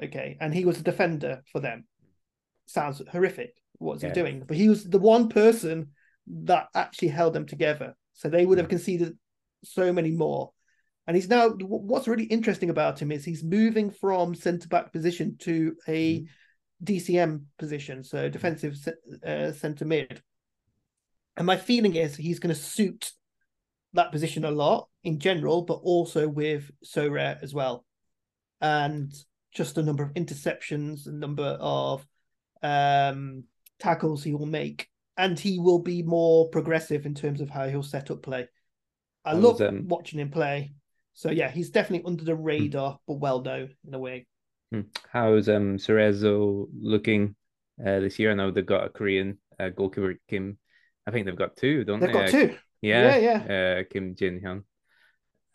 Okay, 0.00 0.36
and 0.40 0.54
he 0.54 0.64
was 0.64 0.78
a 0.78 0.82
defender 0.82 1.42
for 1.50 1.60
them. 1.60 1.86
Sounds 2.66 3.02
horrific. 3.10 3.54
What's 3.78 4.02
yeah. 4.02 4.10
he 4.10 4.14
doing? 4.14 4.44
But 4.46 4.56
he 4.56 4.68
was 4.68 4.84
the 4.84 4.98
one 4.98 5.28
person 5.28 5.90
that 6.44 6.68
actually 6.74 7.08
held 7.08 7.32
them 7.32 7.46
together. 7.46 7.96
So 8.12 8.28
they 8.28 8.46
would 8.46 8.58
have 8.58 8.66
hmm. 8.66 8.76
conceded 8.76 9.18
so 9.64 9.92
many 9.92 10.10
more. 10.10 10.52
And 11.06 11.16
he's 11.16 11.28
now 11.28 11.50
what's 11.50 12.08
really 12.08 12.24
interesting 12.24 12.70
about 12.70 13.00
him 13.00 13.12
is 13.12 13.24
he's 13.24 13.44
moving 13.44 13.90
from 13.90 14.34
centre 14.34 14.68
back 14.68 14.92
position 14.92 15.36
to 15.40 15.76
a 15.86 16.20
mm. 16.20 16.28
DCM 16.82 17.42
position, 17.58 18.02
so 18.02 18.28
defensive 18.30 18.76
uh, 19.24 19.52
centre 19.52 19.84
mid. 19.84 20.22
And 21.36 21.46
my 21.46 21.56
feeling 21.56 21.94
is 21.94 22.16
he's 22.16 22.38
going 22.38 22.54
to 22.54 22.60
suit 22.60 23.12
that 23.94 24.12
position 24.12 24.44
a 24.44 24.50
lot 24.50 24.88
in 25.02 25.18
general, 25.18 25.62
but 25.62 25.74
also 25.74 26.28
with 26.28 26.70
Sorare 26.84 27.42
as 27.42 27.54
well. 27.54 27.84
And 28.60 29.12
just 29.52 29.78
a 29.78 29.82
number 29.82 30.02
of 30.02 30.14
interceptions, 30.14 31.06
a 31.06 31.12
number 31.12 31.56
of 31.60 32.06
um, 32.62 33.44
tackles 33.78 34.22
he 34.22 34.34
will 34.34 34.46
make. 34.46 34.88
And 35.16 35.38
he 35.38 35.60
will 35.60 35.78
be 35.78 36.02
more 36.02 36.48
progressive 36.48 37.06
in 37.06 37.14
terms 37.14 37.40
of 37.40 37.48
how 37.48 37.68
he'll 37.68 37.84
set 37.84 38.10
up 38.10 38.22
play. 38.22 38.48
I 39.24 39.34
love 39.34 39.60
um... 39.60 39.86
watching 39.86 40.18
him 40.18 40.30
play. 40.30 40.74
So 41.14 41.30
yeah, 41.30 41.50
he's 41.50 41.70
definitely 41.70 42.06
under 42.06 42.24
the 42.24 42.34
radar, 42.34 42.92
hmm. 42.92 42.96
but 43.06 43.20
well 43.20 43.40
known 43.40 43.70
in 43.86 43.94
a 43.94 43.98
way. 43.98 44.26
Hmm. 44.72 44.80
How's 45.12 45.48
um 45.48 45.76
Cerezo 45.76 46.66
looking 46.76 47.36
uh, 47.80 48.00
this 48.00 48.18
year? 48.18 48.32
I 48.32 48.34
know 48.34 48.50
they've 48.50 48.66
got 48.66 48.86
a 48.86 48.88
Korean 48.88 49.38
uh, 49.60 49.68
goalkeeper 49.68 50.16
Kim. 50.28 50.58
I 51.06 51.12
think 51.12 51.26
they've 51.26 51.36
got 51.36 51.56
two, 51.56 51.84
don't 51.84 52.00
they've 52.00 52.12
they? 52.12 52.18
They've 52.18 52.32
got 52.32 52.38
two. 52.38 52.56
Yeah, 52.84 53.16
yeah, 53.16 53.44
yeah. 53.46 53.78
Uh, 53.80 53.82
Kim 53.90 54.14
Jin 54.14 54.40
Hyun. 54.40 54.62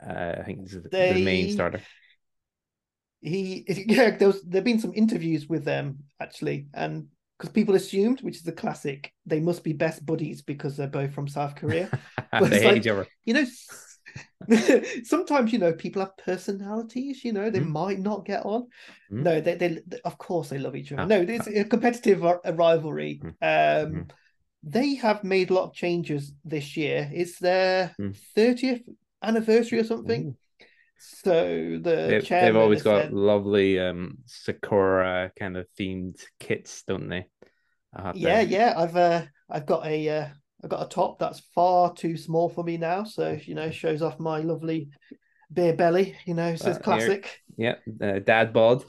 Uh, 0.02 0.40
I 0.40 0.44
think 0.44 0.64
this 0.64 0.74
is 0.74 0.84
they, 0.92 1.14
the 1.14 1.24
main 1.24 1.52
starter. 1.52 1.82
He, 3.22 3.66
yeah, 3.88 4.18
there 4.18 4.30
was 4.30 4.42
there've 4.44 4.64
been 4.64 4.80
some 4.80 4.94
interviews 4.96 5.48
with 5.48 5.64
them 5.64 6.00
actually, 6.20 6.68
and 6.74 7.08
because 7.38 7.54
people 7.54 7.76
assumed, 7.76 8.22
which 8.22 8.38
is 8.38 8.48
a 8.48 8.52
classic, 8.52 9.14
they 9.26 9.40
must 9.40 9.64
be 9.64 9.74
best 9.74 10.06
buddies 10.06 10.42
because 10.42 10.76
they're 10.76 10.88
both 10.88 11.14
from 11.14 11.28
South 11.28 11.56
Korea. 11.56 11.90
But 12.32 12.52
they 12.52 12.60
hate 12.60 12.68
like, 12.68 12.78
each 12.78 12.88
other. 12.88 13.08
You 13.26 13.34
know, 13.34 13.46
sometimes 15.04 15.52
you 15.52 15.58
know 15.60 15.74
people 15.74 16.02
have 16.02 16.16
personalities. 16.18 17.24
You 17.24 17.34
know, 17.34 17.50
they 17.50 17.60
mm. 17.60 17.70
might 17.70 18.00
not 18.00 18.26
get 18.26 18.46
on. 18.46 18.68
Mm. 19.12 19.24
No, 19.24 19.42
they, 19.42 19.56
they, 19.56 19.80
they, 19.86 20.00
of 20.06 20.18
course 20.18 20.50
they 20.50 20.60
love 20.60 20.76
each 20.76 20.92
other. 20.92 21.02
Ah. 21.02 21.06
No, 21.06 21.22
it's 21.22 21.48
a 21.48 21.64
competitive 21.64 22.22
rivalry. 22.22 23.22
Mm. 23.24 23.86
Um, 23.86 23.94
hmm 23.94 24.02
they 24.64 24.96
have 24.96 25.24
made 25.24 25.50
a 25.50 25.54
lot 25.54 25.66
of 25.66 25.74
changes 25.74 26.34
this 26.44 26.76
year. 26.76 27.10
It's 27.14 27.40
their 27.40 27.94
hmm. 27.98 28.12
thirtieth 28.36 28.86
mm. 28.86 28.96
anniversary 29.24 29.80
or 29.80 29.84
something. 29.84 30.28
Ooh. 30.28 30.66
So 31.02 31.80
the 31.82 32.26
they, 32.30 32.36
have 32.42 32.58
always 32.58 32.84
got 32.84 33.04
said, 33.04 33.14
lovely 33.14 33.80
um 33.80 34.18
Sakura 34.26 35.32
kind 35.40 35.56
of 35.56 35.66
themed 35.80 36.22
kits, 36.40 36.84
don't 36.84 37.08
they? 37.08 37.26
Yeah, 38.16 38.44
to... 38.44 38.50
yeah. 38.50 38.74
I've 38.76 38.96
uh, 38.96 39.26
I've 39.50 39.66
got 39.66 39.86
a 39.86 40.10
uh, 40.10 40.28
I've 40.64 40.70
got 40.70 40.86
a 40.86 40.90
top 40.90 41.20
that's 41.20 41.40
far 41.56 41.94
too 41.94 42.18
small 42.18 42.50
for 42.50 42.64
me 42.64 42.78
now. 42.78 43.04
So 43.04 43.40
you 43.44 43.56
know, 43.56 43.72
shows 43.72 44.02
off 44.02 44.20
my 44.20 44.40
lovely 44.40 44.90
beer 45.52 45.74
belly. 45.74 46.16
You 46.26 46.34
know, 46.34 46.56
says 46.56 46.78
uh, 46.78 46.82
classic. 46.82 47.42
Yeah, 47.58 47.76
uh, 48.02 48.20
dad 48.20 48.54
bod. 48.54 48.84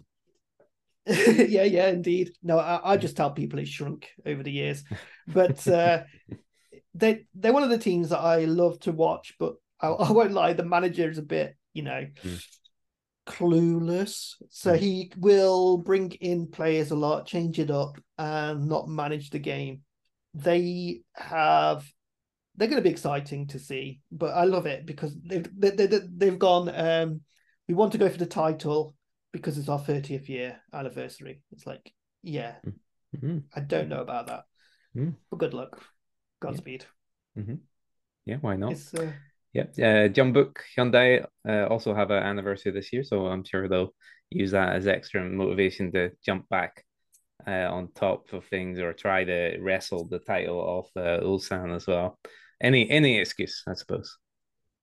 yeah, 1.06 1.64
yeah, 1.64 1.88
indeed. 1.88 2.32
No, 2.42 2.58
I, 2.58 2.92
I, 2.92 2.96
just 2.96 3.16
tell 3.16 3.30
people 3.30 3.58
it's 3.58 3.70
shrunk 3.70 4.08
over 4.26 4.42
the 4.42 4.52
years, 4.52 4.84
but 5.32 5.66
uh, 5.68 6.04
they 6.94 7.26
they're 7.34 7.52
one 7.52 7.62
of 7.62 7.70
the 7.70 7.78
teams 7.78 8.10
that 8.10 8.20
I 8.20 8.44
love 8.44 8.80
to 8.80 8.92
watch. 8.92 9.34
But 9.38 9.54
I, 9.80 9.88
I 9.88 10.12
won't 10.12 10.32
lie, 10.32 10.52
the 10.52 10.64
manager 10.64 11.08
is 11.10 11.18
a 11.18 11.22
bit, 11.22 11.56
you 11.72 11.82
know, 11.82 12.06
mm. 12.22 12.44
clueless. 13.26 14.34
So 14.50 14.72
mm. 14.72 14.78
he 14.78 15.12
will 15.16 15.78
bring 15.78 16.12
in 16.12 16.48
players 16.48 16.90
a 16.90 16.96
lot, 16.96 17.26
change 17.26 17.58
it 17.58 17.70
up, 17.70 17.98
and 18.18 18.68
not 18.68 18.88
manage 18.88 19.30
the 19.30 19.38
game. 19.38 19.82
They 20.34 21.02
have. 21.14 21.90
They're 22.56 22.68
going 22.68 22.82
to 22.82 22.86
be 22.86 22.90
exciting 22.90 23.46
to 23.48 23.58
see, 23.58 24.00
but 24.12 24.34
I 24.34 24.44
love 24.44 24.66
it 24.66 24.84
because 24.84 25.16
they've 25.24 25.48
they, 25.58 25.70
they, 25.70 25.86
they've 25.86 26.38
gone. 26.38 26.70
Um, 26.74 27.22
we 27.68 27.74
want 27.74 27.92
to 27.92 27.98
go 27.98 28.08
for 28.08 28.18
the 28.18 28.26
title 28.26 28.94
because 29.32 29.58
it's 29.58 29.68
our 29.68 29.78
30th 29.78 30.28
year 30.28 30.60
anniversary. 30.72 31.40
It's 31.52 31.66
like, 31.66 31.92
yeah, 32.22 32.54
mm-hmm. 33.16 33.38
I 33.54 33.60
don't 33.60 33.88
know 33.88 34.00
about 34.00 34.26
that. 34.26 34.44
But 34.94 35.38
good 35.38 35.54
luck. 35.54 35.80
Godspeed. 36.40 36.84
Yeah, 37.36 37.42
mm-hmm. 37.42 37.54
yeah 38.26 38.36
why 38.40 38.56
not? 38.56 38.74
Uh... 38.96 39.12
Yeah, 39.52 39.64
uh, 39.78 40.08
Jeonbuk 40.08 40.56
Hyundai 40.76 41.26
uh, 41.48 41.66
also 41.66 41.92
have 41.92 42.10
an 42.12 42.22
anniversary 42.22 42.70
this 42.72 42.92
year, 42.92 43.02
so 43.02 43.26
I'm 43.26 43.42
sure 43.42 43.68
they'll 43.68 43.94
use 44.30 44.52
that 44.52 44.76
as 44.76 44.86
extra 44.86 45.28
motivation 45.28 45.90
to 45.92 46.10
jump 46.24 46.48
back 46.48 46.84
uh, 47.48 47.68
on 47.68 47.88
top 47.92 48.32
of 48.32 48.44
things 48.44 48.78
or 48.78 48.92
try 48.92 49.24
to 49.24 49.58
wrestle 49.60 50.06
the 50.06 50.20
title 50.20 50.60
off 50.60 50.88
uh, 50.96 51.20
Ulsan 51.24 51.74
as 51.74 51.86
well. 51.88 52.16
Any 52.62 52.88
any 52.90 53.18
excuse, 53.18 53.64
I 53.66 53.74
suppose. 53.74 54.18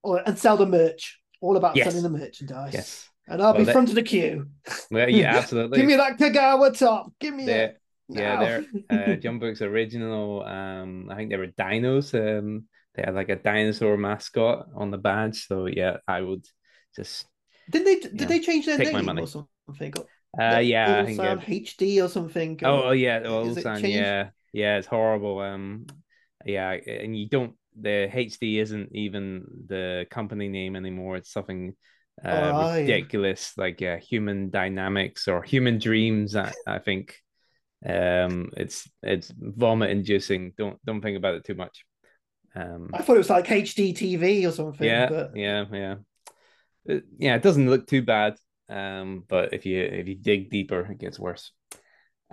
Or 0.04 0.22
and 0.26 0.38
sell 0.38 0.58
the 0.58 0.66
merch. 0.66 1.20
All 1.40 1.56
about 1.56 1.76
yes. 1.76 1.88
selling 1.88 2.04
the 2.04 2.18
merchandise. 2.18 2.74
Yes 2.74 3.10
and 3.28 3.42
I'll 3.42 3.54
well, 3.54 3.66
be 3.66 3.72
front 3.72 3.90
of 3.90 3.96
the 3.96 4.04
queue. 4.04 4.48
Well, 4.90 5.10
yeah, 5.10 5.38
absolutely. 5.38 5.78
Give 5.80 5.88
me 5.88 5.96
that 5.96 6.18
Kagawa 6.18 6.78
top. 6.78 7.12
Give 7.20 7.34
me 7.34 7.46
they're, 7.46 7.78
Yeah, 8.10 8.40
they're 8.40 8.66
uh, 8.90 9.16
Jeonbuk's 9.18 9.62
original. 9.62 10.44
Um, 10.44 11.10
I 11.10 11.16
think 11.16 11.30
they 11.30 11.38
were 11.38 11.48
dinos. 11.48 12.14
Um, 12.14 12.66
they 12.96 13.04
had 13.06 13.16
like 13.16 13.30
a 13.30 13.36
dinosaur 13.36 13.98
mascot 13.98 14.68
on 14.76 14.92
the 14.92 14.98
badge. 14.98 15.48
So 15.48 15.66
yeah, 15.66 15.98
I 16.08 16.22
would 16.22 16.46
just. 16.96 17.26
Did 17.70 17.86
they? 17.86 18.00
Did 18.00 18.22
know, 18.22 18.26
they 18.28 18.40
change 18.40 18.66
their 18.66 18.78
name 18.78 19.20
or 19.20 19.28
something? 19.28 19.94
Uh, 20.40 20.60
yeah, 20.60 21.02
I 21.02 21.06
think 21.06 21.20
HD 21.20 22.04
or 22.04 22.08
something. 22.08 22.60
Oh, 22.64 22.90
oh 22.90 22.92
yeah, 22.92 23.22
Ulsan, 23.22 23.82
yeah, 23.92 24.30
yeah, 24.54 24.78
it's 24.78 24.88
horrible. 24.88 25.40
Um, 25.40 25.88
yeah, 26.46 26.72
and 26.72 27.18
you 27.18 27.28
don't. 27.28 27.56
The 27.80 28.10
HD 28.12 28.60
isn't 28.62 28.96
even 28.96 29.46
the 29.68 30.08
company 30.10 30.48
name 30.48 30.76
anymore. 30.76 31.18
It's 31.18 31.32
something 31.32 31.76
uh, 32.24 32.52
oh, 32.54 32.76
ridiculous 32.76 33.54
yeah. 33.56 33.64
like 33.64 33.82
uh, 33.82 33.98
human 33.98 34.50
dynamics 34.50 35.28
or 35.28 35.44
human 35.44 35.78
dreams 35.78 36.36
I, 36.36 36.52
I 36.66 36.80
think 36.80 37.16
um 37.86 38.50
it's 38.58 38.90
it's 39.04 39.32
vomit 39.38 39.92
inducing. 39.92 40.54
Don't 40.58 40.84
don't 40.86 41.02
think 41.02 41.18
about 41.18 41.36
it 41.36 41.46
too 41.46 41.56
much. 41.56 41.86
Um 42.56 42.90
i 42.94 43.02
thought 43.02 43.16
it 43.16 43.20
was 43.20 43.30
like 43.30 43.46
hd 43.46 43.94
tv 43.94 44.48
or 44.48 44.52
something 44.52 44.88
yeah 44.88 45.10
but... 45.10 45.32
yeah 45.36 45.66
yeah. 45.72 45.96
It, 46.86 47.04
yeah 47.20 47.36
it 47.36 47.44
doesn't 47.44 47.70
look 47.70 47.86
too 47.88 48.02
bad. 48.02 48.36
Um 48.70 49.24
but 49.28 49.54
if 49.54 49.66
you 49.66 49.80
if 49.82 50.08
you 50.08 50.16
dig 50.16 50.50
deeper 50.50 50.82
it 50.92 50.98
gets 50.98 51.20
worse. 51.20 51.52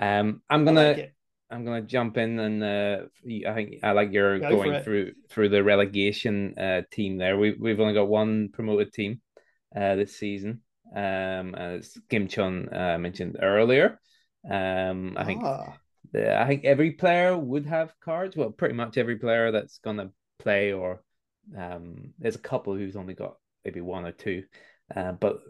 Um 0.00 0.40
i'm 0.48 0.64
gonna 0.64 0.92
like 0.92 1.14
i'm 1.50 1.64
gonna 1.64 1.82
jump 1.82 2.16
in 2.16 2.38
and 2.38 2.64
uh 2.64 3.04
i 3.46 3.54
think 3.54 3.74
i 3.82 3.92
like 3.92 4.12
your 4.12 4.38
Go 4.38 4.50
going 4.50 4.82
through 4.82 5.12
through 5.28 5.50
the 5.50 5.62
relegation 5.62 6.54
uh 6.58 6.82
team 6.90 7.18
there. 7.18 7.36
We, 7.36 7.54
we've 7.60 7.80
only 7.80 7.94
got 7.94 8.08
one 8.08 8.48
promoted 8.50 8.92
team 8.92 9.20
uh, 9.74 9.96
this 9.96 10.16
season, 10.16 10.62
um, 10.94 11.54
as 11.54 11.96
Gimcheon 12.10 12.72
uh, 12.72 12.98
mentioned 12.98 13.36
earlier. 13.42 14.00
Um, 14.48 15.14
I 15.16 15.24
think 15.24 15.42
ah. 15.44 15.76
the, 16.12 16.40
I 16.40 16.46
think 16.46 16.64
every 16.64 16.92
player 16.92 17.36
would 17.36 17.66
have 17.66 17.94
cards. 18.00 18.36
Well, 18.36 18.50
pretty 18.50 18.74
much 18.74 18.98
every 18.98 19.16
player 19.16 19.50
that's 19.50 19.78
gonna 19.78 20.10
play, 20.38 20.72
or 20.72 21.02
um, 21.56 22.12
there's 22.18 22.36
a 22.36 22.40
couple 22.40 22.74
who's 22.74 22.96
only 22.96 23.14
got 23.14 23.36
maybe 23.64 23.80
one 23.80 24.04
or 24.04 24.12
two. 24.12 24.44
Uh, 24.94 25.12
but 25.12 25.40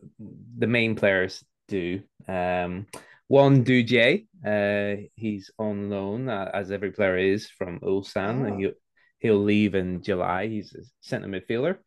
the 0.59 0.67
main 0.67 0.95
players 0.95 1.45
do. 1.69 2.03
Um, 2.29 2.87
Won 3.29 3.63
Du 3.63 3.83
Jae, 3.83 4.27
uh, 4.45 5.03
he's 5.15 5.51
on 5.59 5.89
loan 5.89 6.29
uh, 6.29 6.51
as 6.53 6.71
every 6.71 6.91
player 6.93 7.17
is 7.17 7.49
from 7.49 7.81
Ulsan. 7.81 8.53
Oh. 8.53 8.57
He'll 8.59 8.73
he'll 9.19 9.43
leave 9.43 9.75
in 9.75 10.03
July. 10.03 10.49
He's 10.49 10.75
a 10.75 10.83
centre 11.01 11.29
midfielder. 11.29 11.79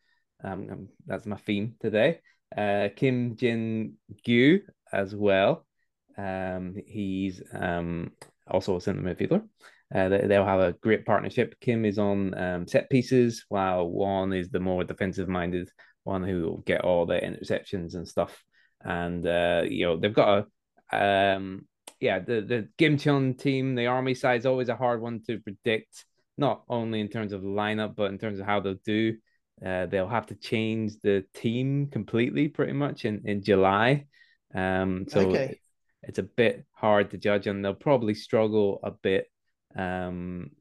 Um, 0.43 0.69
um, 0.71 0.89
that's 1.05 1.27
my 1.27 1.37
theme 1.37 1.75
today. 1.79 2.21
Uh, 2.55 2.89
Kim 2.95 3.35
Jin 3.35 3.93
Gyu 4.27 4.61
as 4.91 5.15
well. 5.15 5.66
Um, 6.17 6.75
he's 6.85 7.41
um 7.53 8.11
also 8.49 8.77
a 8.77 8.81
centre 8.81 9.01
midfielder. 9.01 9.43
Uh, 9.93 10.09
they, 10.09 10.37
will 10.37 10.45
have 10.45 10.59
a 10.59 10.73
great 10.73 11.05
partnership. 11.05 11.55
Kim 11.61 11.85
is 11.85 11.97
on 11.97 12.37
um, 12.37 12.67
set 12.67 12.89
pieces, 12.89 13.45
while 13.47 13.87
Won 13.89 14.33
is 14.33 14.49
the 14.49 14.59
more 14.59 14.83
defensive 14.83 15.29
minded 15.29 15.69
one 16.03 16.23
who 16.23 16.41
will 16.41 16.57
get 16.57 16.81
all 16.81 17.05
the 17.05 17.15
interceptions 17.15 17.95
and 17.95 18.07
stuff. 18.07 18.43
And 18.81 19.25
uh, 19.25 19.63
you 19.67 19.85
know 19.85 19.97
they've 19.97 20.13
got 20.13 20.47
a 20.91 21.35
um, 21.35 21.65
yeah 21.99 22.19
the 22.19 22.41
the 22.41 22.67
Gimcheon 22.77 23.39
team, 23.39 23.75
the 23.75 23.87
army 23.87 24.13
side 24.13 24.39
is 24.39 24.45
always 24.45 24.69
a 24.69 24.75
hard 24.75 25.01
one 25.01 25.21
to 25.27 25.39
predict. 25.39 26.05
Not 26.37 26.63
only 26.69 26.99
in 26.99 27.07
terms 27.07 27.33
of 27.33 27.41
lineup, 27.41 27.95
but 27.95 28.11
in 28.11 28.19
terms 28.19 28.39
of 28.39 28.45
how 28.45 28.59
they'll 28.59 28.75
do. 28.85 29.17
Uh, 29.65 29.87
they'll 29.87 30.07
have 30.07 30.27
to 30.27 30.35
change 30.35 30.93
the 31.01 31.25
team 31.33 31.87
completely, 31.87 32.47
pretty 32.47 32.73
much 32.73 33.05
in 33.05 33.21
in 33.25 33.41
July. 33.41 34.05
Um, 34.53 35.05
so 35.07 35.21
okay. 35.21 35.59
It's 36.07 36.19
a 36.19 36.23
bit 36.23 36.65
hard 36.71 37.11
to 37.11 37.17
judge, 37.17 37.47
and 37.47 37.63
they'll 37.63 37.73
probably 37.73 38.13
struggle 38.13 38.79
a 38.81 38.91
bit 38.91 39.27
um, 39.75 40.51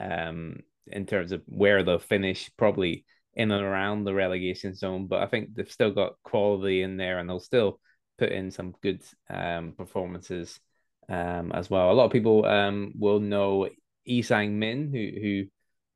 um, 0.00 0.60
in 0.86 1.06
terms 1.06 1.32
of 1.32 1.42
where 1.46 1.82
they'll 1.82 1.98
finish, 1.98 2.50
probably 2.56 3.04
in 3.34 3.50
and 3.50 3.62
around 3.62 4.04
the 4.04 4.14
relegation 4.14 4.74
zone. 4.74 5.06
But 5.06 5.22
I 5.22 5.26
think 5.26 5.54
they've 5.54 5.70
still 5.70 5.90
got 5.90 6.14
quality 6.22 6.82
in 6.82 6.96
there, 6.96 7.18
and 7.18 7.28
they'll 7.28 7.40
still 7.40 7.80
put 8.18 8.32
in 8.32 8.50
some 8.50 8.74
good 8.82 9.02
um, 9.28 9.72
performances 9.76 10.58
um, 11.08 11.52
as 11.52 11.68
well. 11.68 11.90
A 11.90 11.94
lot 11.94 12.06
of 12.06 12.12
people 12.12 12.46
um, 12.46 12.92
will 12.98 13.20
know 13.20 13.68
Lee 14.06 14.22
Sang 14.22 14.58
Min, 14.58 14.90
who 14.92 15.20
who 15.20 15.44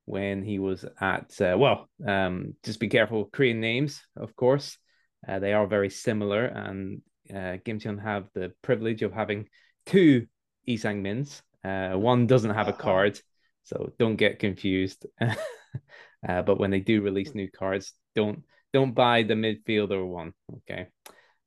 when 0.05 0.43
he 0.43 0.59
was 0.59 0.85
at 1.01 1.39
uh, 1.41 1.57
well, 1.59 1.89
um, 2.07 2.55
just 2.65 2.81
be 2.81 2.89
careful 2.89 3.29
Korean 3.33 3.61
names, 3.61 4.03
of 4.17 4.35
course. 4.37 4.79
Uh, 5.27 5.39
they 5.39 5.53
are 5.53 5.67
very 5.67 5.91
similar, 5.91 6.45
and 6.45 7.03
uh, 7.31 7.59
Gimcheon 7.65 8.03
have 8.03 8.29
the 8.35 8.53
privilege 8.63 9.03
of 9.03 9.13
having 9.13 9.49
two 9.87 10.27
Lee 10.67 10.77
Sang 10.77 11.03
Mins. 11.03 11.43
Uh, 11.65 11.93
one 11.93 12.27
doesn't 12.27 12.55
have 12.55 12.69
a 12.69 12.73
uh-huh. 12.73 12.83
card, 12.83 13.21
so 13.65 13.93
don't 13.99 14.17
get 14.17 14.39
confused. 14.39 15.07
uh, 15.21 16.43
but 16.43 16.59
when 16.59 16.71
they 16.71 16.81
do 16.81 17.03
release 17.03 17.35
new 17.35 17.51
cards, 17.51 17.93
don't 18.15 18.43
don't 18.73 18.95
buy 18.95 19.23
the 19.23 19.35
midfielder 19.35 20.07
one. 20.07 20.33
Okay. 20.59 20.89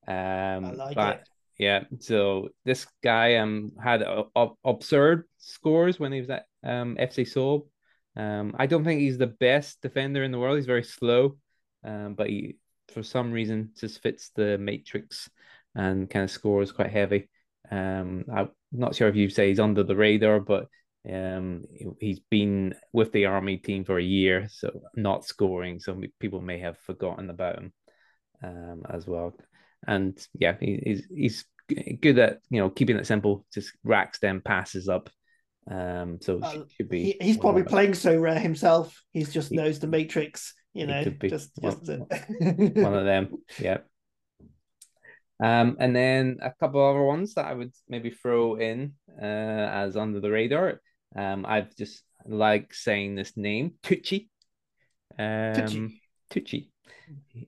Um, 0.08 0.66
I 0.66 0.72
like 0.72 0.96
but, 0.96 1.16
it. 1.18 1.28
Yeah, 1.60 1.84
so 2.00 2.50
this 2.66 2.88
guy 3.04 3.36
um 3.36 3.72
had 3.82 4.02
a, 4.02 4.26
absurd 4.66 5.26
scores 5.38 6.00
when 6.00 6.12
he 6.12 6.20
was 6.20 6.30
at 6.30 6.46
um 6.64 6.98
FC 7.00 7.28
Seoul. 7.28 7.70
Um, 8.16 8.56
I 8.58 8.66
don't 8.66 8.84
think 8.84 9.00
he's 9.00 9.18
the 9.18 9.28
best 9.28 9.82
defender 9.82 10.24
in 10.24 10.32
the 10.32 10.40
world. 10.40 10.58
He's 10.58 10.66
very 10.66 10.84
slow, 10.84 11.38
um, 11.84 12.16
but 12.16 12.30
he 12.30 12.58
for 12.92 13.04
some 13.04 13.32
reason 13.32 13.72
just 13.80 14.02
fits 14.02 14.32
the 14.36 14.58
matrix 14.58 15.30
and 15.76 16.10
kind 16.10 16.24
of 16.24 16.32
scores 16.32 16.72
quite 16.72 16.92
heavy. 16.92 17.30
Um, 17.70 18.26
I'm 18.34 18.50
not 18.72 18.96
sure 18.96 19.08
if 19.08 19.16
you 19.16 19.30
say 19.30 19.50
he's 19.50 19.60
under 19.60 19.84
the 19.84 19.96
radar, 19.96 20.40
but 20.40 20.68
um, 21.10 21.64
he's 22.00 22.20
been 22.20 22.76
with 22.94 23.12
the 23.12 23.26
army 23.26 23.58
team 23.58 23.86
for 23.86 23.98
a 23.98 24.04
year, 24.04 24.48
so 24.52 24.82
not 24.96 25.26
scoring. 25.26 25.80
So 25.80 26.00
people 26.20 26.42
may 26.42 26.60
have 26.60 26.78
forgotten 26.80 27.30
about 27.30 27.58
him 27.58 27.74
um, 28.44 28.84
as 28.90 29.08
well. 29.08 29.34
And 29.88 30.20
yeah, 30.34 30.56
he, 30.60 30.80
he's 30.84 31.08
he's 31.10 31.46
good 32.02 32.20
at 32.20 32.40
you 32.50 32.60
know 32.60 32.70
keeping 32.70 32.98
it 32.98 33.08
simple, 33.08 33.46
just 33.54 33.74
racks 33.84 34.20
them 34.20 34.42
passes 34.44 34.90
up. 34.90 35.10
Um, 35.70 36.20
so 36.22 36.42
should 36.76 36.90
be. 36.90 37.04
He, 37.04 37.18
he's 37.22 37.38
probably 37.38 37.64
playing 37.64 37.92
Sorare 37.92 38.40
himself. 38.40 39.02
He's 39.12 39.34
just 39.34 39.50
he, 39.50 39.56
knows 39.56 39.80
the 39.80 39.88
matrix. 39.88 40.54
You 40.74 40.88
know, 40.88 41.04
just 41.04 41.52
one, 41.60 41.82
just 41.84 42.00
one 42.78 42.94
of 42.94 43.06
them. 43.06 43.38
Yeah. 43.60 43.80
Um, 45.42 45.78
and 45.80 45.96
then 45.96 46.38
a 46.42 46.52
couple 46.60 46.86
other 46.86 47.04
ones 47.04 47.34
that 47.34 47.46
I 47.46 47.54
would 47.54 47.74
maybe 47.90 48.12
throw 48.12 48.56
in 48.56 48.94
uh, 49.20 49.26
as 49.26 49.98
under 49.98 50.20
the 50.20 50.30
radar. 50.30 50.82
Um, 51.16 51.46
I've 51.48 51.76
just 51.76 52.04
like 52.26 52.74
saying 52.74 53.16
this 53.16 53.36
name, 53.36 53.74
Tucci. 53.84 54.28
Um, 55.18 55.26
Tucci. 55.56 56.00
Tucci. 56.30 56.68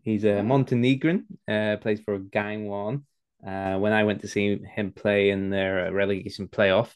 He's 0.03 0.25
a 0.25 0.43
Montenegrin, 0.43 1.25
uh, 1.47 1.77
plays 1.77 2.01
for 2.01 2.19
Gangwon. 2.19 3.03
Uh, 3.45 3.77
when 3.77 3.93
I 3.93 4.03
went 4.03 4.21
to 4.21 4.27
see 4.27 4.57
him 4.57 4.91
play 4.91 5.29
in 5.29 5.49
their 5.49 5.93
relegation 5.93 6.47
playoff, 6.47 6.93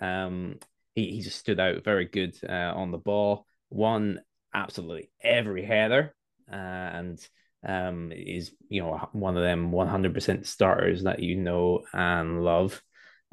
um, 0.00 0.58
he, 0.94 1.10
he 1.10 1.22
just 1.22 1.38
stood 1.38 1.58
out 1.58 1.84
very 1.84 2.04
good 2.04 2.36
uh, 2.48 2.72
on 2.74 2.90
the 2.90 2.98
ball, 2.98 3.46
won 3.70 4.20
absolutely 4.52 5.10
every 5.20 5.64
header, 5.64 6.14
uh, 6.50 6.54
and 6.54 7.28
um, 7.64 8.12
is 8.12 8.52
you 8.68 8.82
know 8.82 9.08
one 9.12 9.36
of 9.36 9.42
them 9.42 9.70
100% 9.70 10.46
starters 10.46 11.04
that 11.04 11.20
you 11.20 11.36
know 11.36 11.82
and 11.92 12.44
love. 12.44 12.82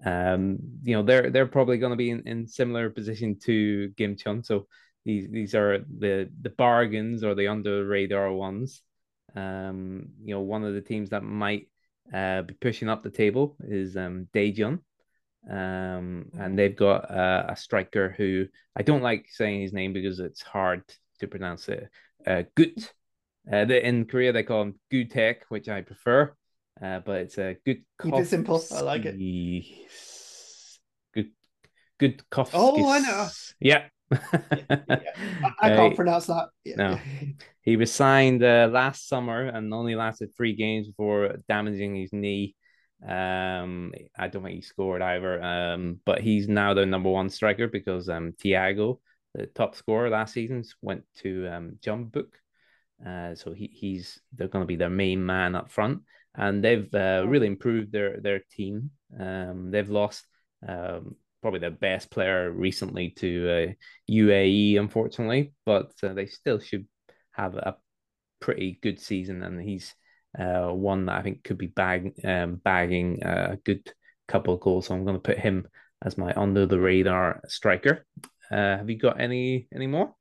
Um, 0.03 0.57
you 0.81 0.95
know 0.95 1.03
they're 1.03 1.29
they're 1.29 1.47
probably 1.47 1.77
going 1.77 1.91
to 1.91 1.97
be 1.97 2.09
in, 2.09 2.27
in 2.27 2.47
similar 2.47 2.89
position 2.89 3.37
to 3.43 3.91
Gimcheon, 3.97 4.45
so 4.45 4.67
these 5.05 5.29
these 5.29 5.53
are 5.53 5.79
the 5.79 6.29
the 6.41 6.49
bargains 6.49 7.23
or 7.23 7.35
the 7.35 7.47
under 7.47 7.85
radar 7.85 8.31
ones. 8.31 8.81
Um, 9.35 10.09
you 10.23 10.33
know 10.33 10.41
one 10.41 10.63
of 10.63 10.73
the 10.73 10.81
teams 10.81 11.11
that 11.11 11.23
might 11.23 11.67
uh, 12.13 12.41
be 12.43 12.53
pushing 12.55 12.89
up 12.89 13.03
the 13.03 13.11
table 13.11 13.57
is 13.61 13.95
um 13.97 14.27
Daejeon. 14.33 14.79
Um, 15.49 16.27
and 16.37 16.57
they've 16.57 16.75
got 16.75 17.09
uh, 17.09 17.45
a 17.49 17.55
striker 17.55 18.13
who 18.15 18.45
I 18.75 18.83
don't 18.83 19.01
like 19.01 19.25
saying 19.27 19.61
his 19.61 19.73
name 19.73 19.91
because 19.91 20.19
it's 20.19 20.43
hard 20.43 20.83
to 21.19 21.27
pronounce 21.27 21.67
it. 21.67 21.89
Uh, 22.25 22.43
Gut 22.55 22.93
uh, 23.51 23.57
in 23.57 24.05
Korea, 24.05 24.33
they 24.33 24.43
call 24.43 24.63
him 24.63 24.79
Gutek, 24.91 25.37
which 25.49 25.69
I 25.69 25.81
prefer. 25.81 26.33
Uh, 26.81 26.99
but 26.99 27.21
it's 27.21 27.37
a 27.37 27.57
good. 27.65 27.83
Keep 28.01 28.15
it 28.15 28.27
simple. 28.27 28.63
I 28.71 28.81
like 28.81 29.05
it. 29.05 29.15
Good, 31.13 31.31
good 31.99 32.29
coffee. 32.29 32.51
Oh, 32.55 32.89
I 32.89 32.99
know. 32.99 33.27
Yeah. 33.59 33.83
yeah, 34.11 34.19
yeah. 34.33 34.97
I, 35.43 35.51
I 35.61 35.69
can't 35.75 35.93
uh, 35.93 35.95
pronounce 35.95 36.25
that. 36.27 36.49
Yeah. 36.65 36.75
No, 36.75 36.99
he 37.61 37.77
was 37.77 37.91
signed 37.91 38.43
uh, 38.43 38.69
last 38.71 39.07
summer 39.07 39.47
and 39.47 39.73
only 39.73 39.95
lasted 39.95 40.35
three 40.35 40.55
games 40.55 40.87
before 40.87 41.37
damaging 41.47 41.95
his 41.95 42.11
knee. 42.11 42.55
Um, 43.07 43.93
I 44.17 44.27
don't 44.27 44.43
think 44.43 44.55
he 44.55 44.61
scored 44.61 45.01
either. 45.01 45.41
Um, 45.41 45.99
but 46.05 46.21
he's 46.21 46.47
now 46.47 46.73
the 46.73 46.85
number 46.85 47.09
one 47.09 47.29
striker 47.29 47.67
because 47.67 48.09
um, 48.09 48.33
Thiago, 48.43 48.99
the 49.33 49.47
top 49.47 49.75
scorer 49.75 50.09
last 50.09 50.33
season, 50.33 50.63
went 50.81 51.03
to 51.19 51.47
um 51.47 51.77
Jeonbuk. 51.81 52.27
Uh, 53.05 53.35
so 53.35 53.53
he, 53.53 53.69
he's 53.73 54.19
they're 54.35 54.47
going 54.47 54.63
to 54.63 54.67
be 54.67 54.75
their 54.75 54.89
main 54.89 55.25
man 55.25 55.55
up 55.55 55.71
front, 55.71 56.01
and 56.35 56.63
they've 56.63 56.93
uh, 56.93 57.23
really 57.27 57.47
improved 57.47 57.91
their 57.91 58.19
their 58.19 58.41
team. 58.51 58.91
Um, 59.19 59.71
they've 59.71 59.89
lost 59.89 60.25
um, 60.67 61.15
probably 61.41 61.59
their 61.59 61.71
best 61.71 62.11
player 62.11 62.51
recently 62.51 63.09
to 63.17 63.49
uh, 63.49 63.73
UAE, 64.11 64.79
unfortunately, 64.79 65.53
but 65.65 65.91
uh, 66.03 66.13
they 66.13 66.27
still 66.27 66.59
should 66.59 66.87
have 67.31 67.55
a 67.55 67.75
pretty 68.39 68.79
good 68.81 68.99
season, 68.99 69.43
and 69.43 69.59
he's 69.61 69.93
uh, 70.37 70.67
one 70.67 71.07
that 71.07 71.17
I 71.17 71.21
think 71.23 71.43
could 71.43 71.57
be 71.57 71.67
bag 71.67 72.13
um, 72.23 72.55
bagging 72.63 73.23
a 73.23 73.57
good 73.63 73.91
couple 74.27 74.53
of 74.53 74.61
goals. 74.61 74.87
So 74.87 74.95
I'm 74.95 75.03
going 75.05 75.17
to 75.17 75.21
put 75.21 75.39
him 75.39 75.67
as 76.03 76.17
my 76.17 76.33
under 76.35 76.65
the 76.65 76.79
radar 76.79 77.41
striker. 77.47 78.05
Uh, 78.51 78.77
have 78.77 78.89
you 78.89 78.97
got 78.97 79.19
any 79.19 79.67
any 79.73 79.87
more? 79.87 80.13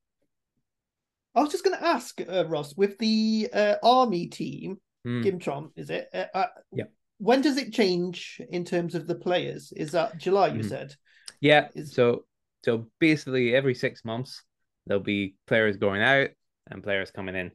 I 1.34 1.40
was 1.40 1.50
just 1.50 1.64
going 1.64 1.76
to 1.76 1.86
ask 1.86 2.20
uh, 2.20 2.46
Ross 2.46 2.76
with 2.76 2.98
the 2.98 3.48
uh, 3.52 3.76
army 3.82 4.26
team, 4.26 4.78
mm. 5.06 5.24
Gimcheon, 5.24 5.70
is 5.76 5.90
it? 5.90 6.08
Uh, 6.12 6.24
uh, 6.34 6.46
yeah. 6.72 6.84
When 7.18 7.42
does 7.42 7.56
it 7.56 7.72
change 7.72 8.40
in 8.50 8.64
terms 8.64 8.94
of 8.94 9.06
the 9.06 9.14
players? 9.14 9.72
Is 9.76 9.92
that 9.92 10.18
July? 10.18 10.48
You 10.48 10.62
mm. 10.62 10.68
said. 10.68 10.94
Yeah. 11.40 11.68
Is... 11.74 11.94
So 11.94 12.24
so 12.64 12.88
basically, 12.98 13.54
every 13.54 13.74
six 13.74 14.04
months 14.04 14.42
there'll 14.86 15.02
be 15.02 15.36
players 15.46 15.76
going 15.76 16.02
out 16.02 16.30
and 16.70 16.82
players 16.82 17.10
coming 17.10 17.36
in, 17.36 17.52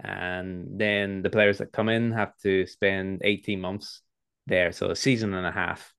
and 0.00 0.78
then 0.78 1.22
the 1.22 1.30
players 1.30 1.58
that 1.58 1.72
come 1.72 1.88
in 1.88 2.12
have 2.12 2.36
to 2.42 2.66
spend 2.66 3.22
eighteen 3.24 3.60
months 3.60 4.02
there, 4.46 4.72
so 4.72 4.90
a 4.90 4.96
season 4.96 5.34
and 5.34 5.46
a 5.46 5.52
half, 5.52 5.92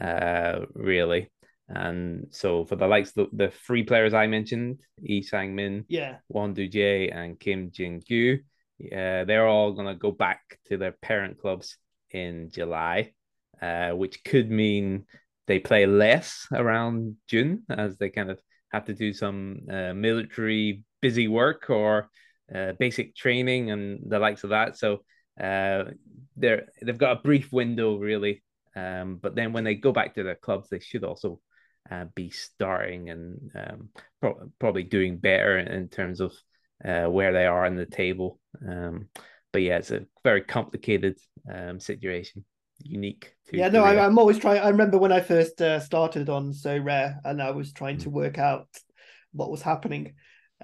uh, 0.00 0.60
really. 0.74 1.30
And 1.68 2.28
so 2.30 2.64
for 2.64 2.76
the 2.76 2.86
likes 2.86 3.12
the, 3.12 3.26
the 3.32 3.50
three 3.50 3.82
players 3.82 4.14
I 4.14 4.26
mentioned, 4.26 4.78
Lee 5.00 5.22
Sang 5.22 5.54
Min, 5.54 5.84
yeah, 5.88 6.16
Won 6.28 6.54
Du 6.54 6.68
Jae, 6.68 7.14
and 7.14 7.38
Kim 7.38 7.70
Jin 7.70 8.00
Gyu, 8.00 8.38
uh, 8.86 9.24
they're 9.24 9.46
all 9.46 9.72
gonna 9.72 9.94
go 9.94 10.10
back 10.10 10.40
to 10.68 10.76
their 10.78 10.92
parent 10.92 11.38
clubs 11.38 11.76
in 12.10 12.50
July, 12.50 13.12
uh, 13.60 13.90
which 13.90 14.24
could 14.24 14.50
mean 14.50 15.04
they 15.46 15.58
play 15.58 15.86
less 15.86 16.46
around 16.52 17.16
June 17.26 17.64
as 17.68 17.96
they 17.98 18.08
kind 18.08 18.30
of 18.30 18.40
have 18.70 18.86
to 18.86 18.94
do 18.94 19.12
some 19.12 19.60
uh, 19.70 19.92
military 19.94 20.84
busy 21.00 21.28
work 21.28 21.70
or 21.70 22.10
uh, 22.54 22.72
basic 22.78 23.14
training 23.14 23.70
and 23.70 24.00
the 24.10 24.18
likes 24.18 24.44
of 24.44 24.50
that. 24.50 24.78
So 24.78 25.04
uh, 25.40 25.84
they're 26.36 26.66
they've 26.82 26.96
got 26.96 27.18
a 27.18 27.22
brief 27.22 27.52
window 27.52 27.96
really, 27.96 28.42
um, 28.74 29.18
but 29.20 29.34
then 29.34 29.52
when 29.52 29.64
they 29.64 29.74
go 29.74 29.92
back 29.92 30.14
to 30.14 30.22
their 30.22 30.34
clubs, 30.34 30.68
they 30.68 30.80
should 30.80 31.04
also 31.04 31.40
uh, 31.90 32.04
be 32.14 32.30
starting 32.30 33.10
and 33.10 33.50
um, 33.54 33.88
pro- 34.20 34.50
probably 34.58 34.82
doing 34.82 35.18
better 35.18 35.58
in 35.58 35.88
terms 35.88 36.20
of 36.20 36.32
uh, 36.84 37.06
where 37.06 37.32
they 37.32 37.46
are 37.46 37.66
in 37.66 37.76
the 37.76 37.86
table. 37.86 38.38
Um, 38.66 39.08
but 39.52 39.62
yeah, 39.62 39.78
it's 39.78 39.90
a 39.90 40.06
very 40.24 40.42
complicated 40.42 41.18
um, 41.52 41.80
situation, 41.80 42.44
unique. 42.82 43.34
yeah, 43.50 43.68
no, 43.68 43.82
I, 43.82 44.04
am 44.04 44.18
always 44.18 44.38
trying. 44.38 44.60
I 44.60 44.68
remember 44.68 44.98
when 44.98 45.12
I 45.12 45.20
first 45.20 45.60
uh, 45.60 45.80
started 45.80 46.28
on 46.28 46.52
Sorare, 46.52 47.16
and 47.24 47.40
I 47.42 47.50
was 47.50 47.72
trying 47.72 47.96
mm. 47.96 48.02
to 48.02 48.10
work 48.10 48.38
out 48.38 48.68
what 49.32 49.50
was 49.50 49.62
happening. 49.62 50.14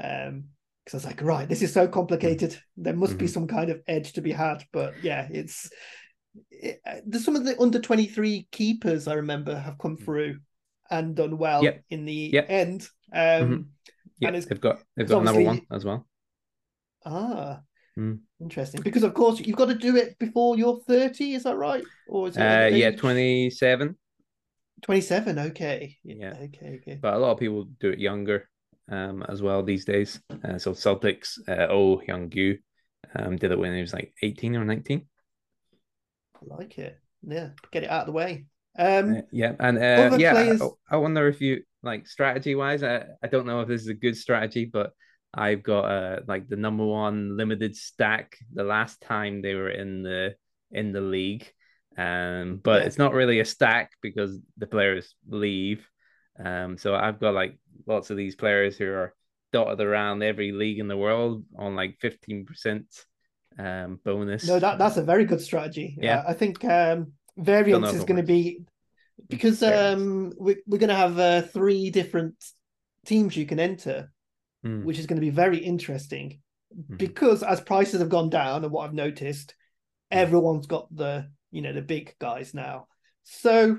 Um, 0.01 0.45
because 0.85 1.03
I 1.03 1.09
was 1.09 1.16
like, 1.16 1.22
right, 1.22 1.49
this 1.49 1.62
is 1.62 1.72
so 1.72 1.89
complicated. 1.89 2.51
Mm. 2.51 2.61
There 2.77 2.97
must 2.97 3.12
mm-hmm. 3.12 3.20
be 3.20 3.27
some 3.27 3.47
kind 3.47 3.70
of 3.70 3.81
edge 3.87 4.12
to 4.12 4.20
be 4.20 4.33
had. 4.33 4.64
But 4.70 5.03
yeah, 5.03 5.27
it's 5.31 5.70
it, 6.51 6.81
uh, 6.87 7.18
some 7.18 7.37
of 7.37 7.45
the 7.45 7.59
under 7.59 7.79
23 7.79 8.49
keepers 8.53 9.09
I 9.09 9.14
remember 9.14 9.59
have 9.59 9.79
come 9.79 9.97
mm. 9.97 10.05
through 10.05 10.41
and 10.91 11.14
done 11.14 11.39
well 11.39 11.62
yep. 11.62 11.82
in 11.91 12.05
the 12.05 12.30
yep. 12.32 12.47
end. 12.49 12.89
Um, 13.12 13.20
mm-hmm. 13.20 13.62
Yeah, 14.18 14.30
they've 14.30 14.61
got 14.61 14.80
they've 14.97 15.09
got 15.09 15.22
another 15.22 15.41
one 15.43 15.62
as 15.70 15.85
well. 15.85 16.07
Ah, 17.05 17.61
mm. 17.99 18.18
interesting. 18.41 18.80
Because 18.82 19.03
of 19.03 19.14
course 19.14 19.41
you've 19.41 19.57
got 19.57 19.68
to 19.68 19.74
do 19.74 19.97
it 19.97 20.18
before 20.18 20.57
you're 20.57 20.80
30. 20.87 21.35
Is 21.35 21.43
that 21.45 21.57
right? 21.57 21.85
Or 22.09 22.28
is 22.28 22.37
it? 22.37 22.41
Uh, 22.41 22.74
yeah, 22.74 22.93
27. 22.93 23.97
27. 24.82 25.39
Okay. 25.39 25.97
Yeah. 26.05 26.35
Okay. 26.43 26.80
Okay. 26.80 26.99
But 27.01 27.14
a 27.14 27.18
lot 27.18 27.32
of 27.32 27.39
people 27.39 27.64
do 27.80 27.91
it 27.91 27.99
younger, 27.99 28.49
um, 28.91 29.24
as 29.28 29.43
well 29.43 29.62
these 29.62 29.85
days. 29.85 30.20
Uh, 30.30 30.59
so 30.59 30.72
Celtics, 30.72 31.39
uh, 31.49 31.66
Oh 31.70 32.01
Young 32.07 32.28
Gu, 32.28 32.57
um, 33.16 33.37
did 33.37 33.53
it 33.53 33.59
when 33.59 33.74
he 33.74 33.80
was 33.80 33.93
like 33.93 34.12
18 34.22 34.57
or 34.57 34.64
19. 34.64 35.07
I 36.37 36.57
like 36.57 36.78
it. 36.78 36.99
Yeah, 37.22 37.51
get 37.72 37.85
it 37.85 37.91
out 37.91 38.03
of 38.03 38.07
the 38.07 38.12
way. 38.12 38.47
Um, 38.79 39.16
uh, 39.16 39.20
yeah, 39.31 39.53
and 39.61 39.79
uh, 39.79 40.16
yeah, 40.18 40.33
players... 40.33 40.62
I, 40.62 40.95
I, 40.95 40.97
wonder 40.97 41.29
if 41.29 41.41
you 41.41 41.62
like 41.83 42.07
strategy 42.07 42.55
wise. 42.55 42.83
I, 42.83 43.05
I 43.22 43.29
don't 43.29 43.47
know 43.47 43.61
if 43.61 43.68
this 43.68 43.83
is 43.83 43.89
a 43.89 43.95
good 43.95 44.16
strategy, 44.16 44.64
but 44.64 44.93
I've 45.33 45.62
got 45.62 45.85
uh 45.85 46.20
like 46.27 46.49
the 46.49 46.57
number 46.57 46.85
one 46.85 47.37
limited 47.37 47.77
stack 47.77 48.37
the 48.53 48.64
last 48.64 49.01
time 49.01 49.43
they 49.43 49.55
were 49.55 49.70
in 49.70 50.03
the 50.03 50.35
in 50.70 50.93
the 50.93 51.01
league. 51.01 51.47
Um, 51.97 52.61
but 52.62 52.81
yeah. 52.81 52.87
it's 52.87 52.99
not 52.99 53.14
really 53.14 53.41
a 53.41 53.45
stack 53.45 53.93
because 54.03 54.39
the 54.59 54.66
players 54.66 55.14
leave. 55.29 55.89
Um, 56.45 56.77
so 56.77 56.95
I've 56.95 57.20
got 57.20 57.35
like 57.35 57.59
lots 57.87 58.11
of 58.11 58.16
these 58.16 58.35
players 58.35 58.77
who 58.77 58.91
are 58.91 59.14
dotted 59.53 59.81
around 59.81 60.22
every 60.22 60.51
league 60.51 60.81
in 60.81 60.89
the 60.89 60.97
world 60.97 61.45
on 61.57 61.77
like 61.77 61.99
fifteen 62.01 62.45
percent 62.45 62.87
um 63.59 64.01
bonus. 64.05 64.49
No, 64.49 64.59
that 64.59 64.79
that's 64.79 64.97
a 64.97 65.03
very 65.03 65.25
good 65.25 65.41
strategy. 65.41 65.97
Yeah, 66.01 66.25
I 66.27 66.33
think 66.33 66.64
um 66.64 67.12
variance 67.37 67.93
is 67.93 68.05
going 68.05 68.16
to 68.16 68.22
be 68.22 68.61
because 69.28 69.62
um 69.62 70.32
we, 70.39 70.57
we're 70.66 70.78
going 70.78 70.89
to 70.89 70.95
have 70.95 71.18
uh, 71.18 71.43
three 71.43 71.91
different 71.91 72.35
teams 73.07 73.37
you 73.37 73.47
can 73.47 73.61
enter 73.61 74.12
mm. 74.64 74.85
which 74.85 74.99
is 74.99 75.07
going 75.07 75.16
to 75.16 75.24
be 75.24 75.30
very 75.30 75.59
interesting 75.59 76.41
mm. 76.76 76.99
because 76.99 77.43
as 77.43 77.61
prices 77.61 78.01
have 78.01 78.09
gone 78.09 78.30
down 78.30 78.64
and 78.64 78.72
what 78.72 78.85
i've 78.85 78.95
noticed 78.95 79.55
hmm. 80.11 80.18
everyone's 80.18 80.66
got 80.66 80.95
the 80.95 81.28
you 81.51 81.62
know 81.62 81.72
the 81.72 81.82
big 81.82 82.14
guys 82.20 82.55
now 82.55 82.87
so 83.24 83.78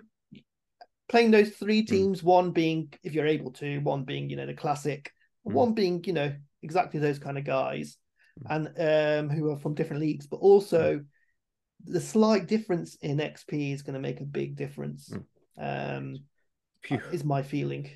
playing 1.08 1.32
those 1.32 1.49
three 1.49 1.82
hmm. 1.82 1.93
teams 1.93 2.22
mm. 2.22 2.26
one 2.26 2.51
being 2.51 2.91
if 3.03 3.14
you're 3.14 3.28
able 3.28 3.51
to 3.51 3.80
one 3.80 4.03
being 4.03 4.30
you 4.30 4.36
know 4.36 4.45
the 4.45 4.53
classic 4.53 5.12
hmm. 5.45 5.53
one 5.53 5.74
being 5.74 6.03
you 6.06 6.14
know 6.14 6.34
exactly 6.62 6.99
those 6.99 7.20
kind 7.20 7.38
of 7.38 7.43
guys 7.43 7.97
and 8.49 8.68
um 8.78 9.30
who 9.30 9.49
are 9.49 9.58
from 9.58 9.76
different 9.76 10.01
leagues 10.01 10.28
but 10.28 10.38
also 10.38 11.01
the 11.86 12.02
slight 12.02 12.48
difference 12.48 12.96
in 13.02 13.18
XP 13.18 13.74
is 13.74 13.82
going 13.82 13.94
to 13.94 14.00
make 14.00 14.22
a 14.22 14.26
big 14.26 14.56
difference. 14.56 15.12
Mm. 15.60 15.98
Um, 15.98 16.18
Phew. 16.84 17.02
is 17.12 17.24
my 17.24 17.44
feeling. 17.44 17.90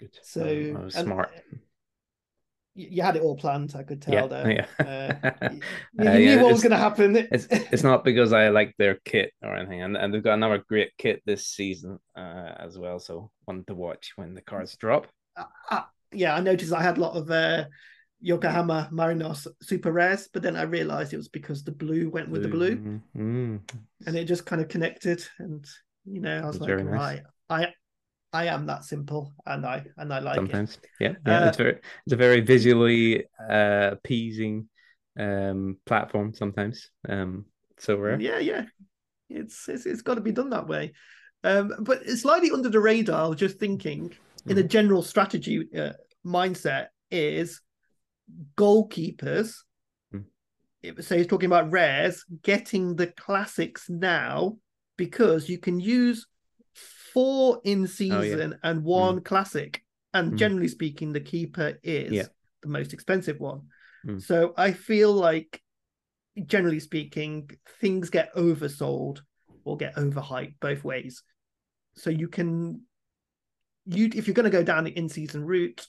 Good. 0.00 0.18
So 0.22 0.74
um, 0.76 0.90
smart. 0.90 1.30
You 2.74 3.02
had 3.02 3.16
it 3.16 3.22
all 3.22 3.36
planned. 3.36 3.74
I 3.76 3.82
could 3.82 4.00
tell 4.00 4.14
yeah, 4.14 4.26
there. 4.26 4.50
Yeah. 4.50 4.66
uh, 5.20 5.48
you, 5.50 5.60
you 5.98 6.08
uh, 6.08 6.12
yeah, 6.12 6.36
knew 6.36 6.42
what 6.42 6.52
was 6.52 6.62
going 6.62 6.70
to 6.70 6.78
happen. 6.78 7.16
It's 7.30 7.46
it's 7.50 7.82
not 7.82 8.02
because 8.02 8.32
I 8.32 8.48
like 8.48 8.74
their 8.78 8.98
kit 9.04 9.32
or 9.42 9.54
anything, 9.54 9.82
and 9.82 9.96
and 9.96 10.12
they've 10.12 10.22
got 10.22 10.34
another 10.34 10.64
great 10.66 10.92
kit 10.96 11.22
this 11.26 11.46
season 11.46 11.98
uh, 12.16 12.52
as 12.58 12.78
well. 12.78 12.98
So 12.98 13.30
one 13.44 13.64
to 13.66 13.74
watch 13.74 14.12
when 14.16 14.34
the 14.34 14.40
cards 14.40 14.74
drop. 14.76 15.06
Uh, 15.36 15.44
uh, 15.70 15.82
yeah, 16.12 16.34
I 16.34 16.40
noticed 16.40 16.72
I 16.72 16.82
had 16.82 16.96
a 16.96 17.00
lot 17.00 17.14
of 17.14 17.30
uh, 17.30 17.64
Yokohama 18.22 18.88
Marinos 18.92 19.48
super 19.60 19.90
rares, 19.90 20.28
but 20.32 20.42
then 20.42 20.54
I 20.56 20.62
realized 20.62 21.12
it 21.12 21.16
was 21.16 21.28
because 21.28 21.64
the 21.64 21.72
blue 21.72 22.08
went 22.08 22.30
with 22.30 22.42
the 22.42 22.48
blue, 22.48 22.76
mm-hmm. 22.76 23.56
and 24.06 24.16
it 24.16 24.24
just 24.26 24.46
kind 24.46 24.62
of 24.62 24.68
connected. 24.68 25.26
And 25.40 25.66
you 26.04 26.20
know, 26.20 26.40
I 26.40 26.46
was 26.46 26.58
That's 26.58 26.68
like, 26.70 26.86
right, 26.86 27.22
nice. 27.50 27.66
I 27.66 27.74
I 28.32 28.46
am 28.46 28.66
that 28.66 28.84
simple, 28.84 29.34
and 29.44 29.66
I 29.66 29.84
and 29.96 30.14
I 30.14 30.20
like 30.20 30.36
sometimes. 30.36 30.74
It. 30.74 30.88
Yeah, 31.00 31.14
yeah, 31.26 31.44
uh, 31.44 31.48
it's 31.48 31.56
very 31.56 31.72
it's 32.06 32.12
a 32.12 32.16
very 32.16 32.40
visually 32.40 33.24
uh, 33.50 33.90
appeasing 33.92 34.68
um, 35.18 35.78
platform 35.84 36.32
sometimes. 36.32 36.90
Um, 37.08 37.46
Sorare. 37.80 38.22
Yeah, 38.22 38.38
yeah, 38.38 38.66
it's 39.28 39.68
it's, 39.68 39.84
it's 39.84 40.02
got 40.02 40.14
to 40.14 40.20
be 40.20 40.32
done 40.32 40.50
that 40.50 40.68
way. 40.68 40.92
Um, 41.42 41.72
but 41.80 42.02
it's 42.06 42.22
slightly 42.22 42.52
under 42.52 42.68
the 42.68 42.78
radar. 42.78 43.24
I 43.24 43.26
was 43.26 43.38
just 43.38 43.58
thinking, 43.58 44.10
mm. 44.10 44.50
in 44.50 44.58
a 44.58 44.62
mm. 44.62 44.68
general 44.68 45.02
strategy 45.02 45.68
uh, 45.76 45.94
mindset, 46.24 46.86
is 47.10 47.60
goalkeepers. 48.56 49.56
Mm. 50.14 50.24
So 51.02 51.16
he's 51.16 51.26
talking 51.26 51.46
about 51.46 51.70
rares 51.70 52.24
getting 52.42 52.96
the 52.96 53.08
classics 53.08 53.88
now 53.88 54.56
because 54.96 55.48
you 55.48 55.58
can 55.58 55.80
use 55.80 56.26
four 57.12 57.60
in 57.64 57.86
season 57.86 58.52
oh, 58.52 58.56
yeah. 58.62 58.70
and 58.70 58.84
one 58.84 59.20
mm. 59.20 59.24
classic. 59.24 59.82
And 60.14 60.32
mm. 60.32 60.36
generally 60.36 60.68
speaking, 60.68 61.12
the 61.12 61.20
keeper 61.20 61.78
is 61.82 62.12
yeah. 62.12 62.26
the 62.62 62.68
most 62.68 62.92
expensive 62.92 63.40
one. 63.40 63.62
Hmm. 64.04 64.18
So 64.18 64.52
I 64.56 64.72
feel 64.72 65.12
like, 65.12 65.60
generally 66.46 66.80
speaking, 66.80 67.50
things 67.80 68.10
get 68.10 68.34
oversold 68.34 69.20
or 69.64 69.76
get 69.76 69.96
overhyped 69.96 70.56
both 70.60 70.84
ways. 70.84 71.22
So 71.94 72.10
you 72.10 72.28
can 72.28 72.82
you 73.86 74.10
if 74.14 74.26
you're 74.26 74.34
going 74.34 74.50
to 74.50 74.50
go 74.50 74.62
down 74.62 74.84
the 74.84 74.90
in-season 74.90 75.44
route, 75.44 75.86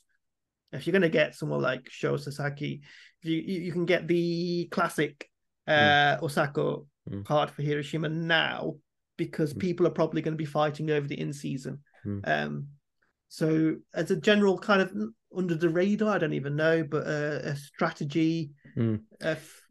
if 0.74 0.86
you're 0.86 0.92
going 0.92 1.04
to 1.04 1.10
get 1.10 1.36
someone 1.36 1.62
like 1.62 1.90
Sho 1.90 2.18
Sasaki, 2.18 2.82
you, 3.22 3.38
you, 3.38 3.62
you 3.62 3.72
can 3.72 3.86
get 3.86 4.08
the 4.08 4.68
classic 4.72 5.30
uh, 5.68 6.18
mm. 6.18 6.22
Osako 6.22 6.86
mm. 7.10 7.26
card 7.26 7.52
for 7.52 7.62
Hiroshima 7.62 8.10
now 8.10 8.76
because 9.18 9.54
mm. 9.54 9.60
people 9.60 9.88
are 9.88 9.92
probably 9.92 10.22
going 10.22 10.34
to 10.34 10.38
be 10.38 10.46
fighting 10.46 10.90
over 10.92 11.08
the 11.08 11.20
in 11.20 11.34
season. 11.34 11.80
Mm. 12.06 12.22
Um, 12.28 12.68
so 13.30 13.76
as 13.94 14.12
a 14.12 14.16
general 14.16 14.58
kind 14.58 14.82
of 14.82 14.92
under 15.36 15.56
the 15.56 15.70
radar, 15.70 16.16
I 16.16 16.18
don't 16.18 16.34
even 16.34 16.56
know, 16.56 16.84
but 16.84 17.08
a, 17.08 17.50
a 17.50 17.56
strategy, 17.56 18.52
mm. 18.78 19.00
a 19.22 19.30
f- 19.30 19.62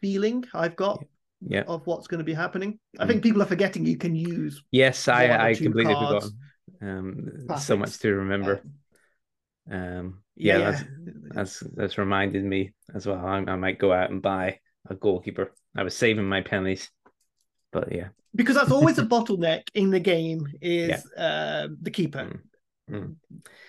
feeling 0.00 0.44
I've 0.54 0.76
got 0.76 1.04
yeah. 1.46 1.62
of 1.66 1.86
what's 1.86 2.06
going 2.06 2.18
to 2.18 2.24
be 2.24 2.34
happening. 2.34 2.78
I 2.98 3.06
think 3.06 3.22
people 3.22 3.42
are 3.42 3.46
forgetting 3.46 3.84
you 3.86 3.96
can 3.96 4.14
use. 4.14 4.62
Yes, 4.70 5.08
I 5.08 5.50
I 5.50 5.54
completely 5.54 5.94
forgot. 5.94 6.24
Um, 6.82 7.46
so 7.58 7.76
much 7.76 7.98
to 7.98 8.14
remember. 8.14 8.62
Um, 9.70 10.22
yeah, 10.40 10.58
yeah, 10.58 10.70
that's, 10.70 10.84
that's 11.34 11.60
that's 11.74 11.98
reminded 11.98 12.44
me 12.44 12.72
as 12.94 13.06
well. 13.06 13.24
I, 13.24 13.38
I 13.38 13.56
might 13.56 13.78
go 13.78 13.92
out 13.92 14.10
and 14.10 14.22
buy 14.22 14.58
a 14.88 14.94
goalkeeper. 14.94 15.52
I 15.76 15.82
was 15.82 15.96
saving 15.96 16.28
my 16.28 16.40
pennies, 16.40 16.90
but 17.72 17.92
yeah, 17.92 18.08
because 18.34 18.56
that's 18.56 18.70
always 18.70 18.98
a 18.98 19.04
bottleneck 19.06 19.62
in 19.74 19.90
the 19.90 20.00
game 20.00 20.46
is 20.60 21.04
yeah. 21.16 21.22
uh, 21.22 21.68
the 21.82 21.90
keeper, 21.90 22.40
mm. 22.90 22.96
Mm. 22.96 23.16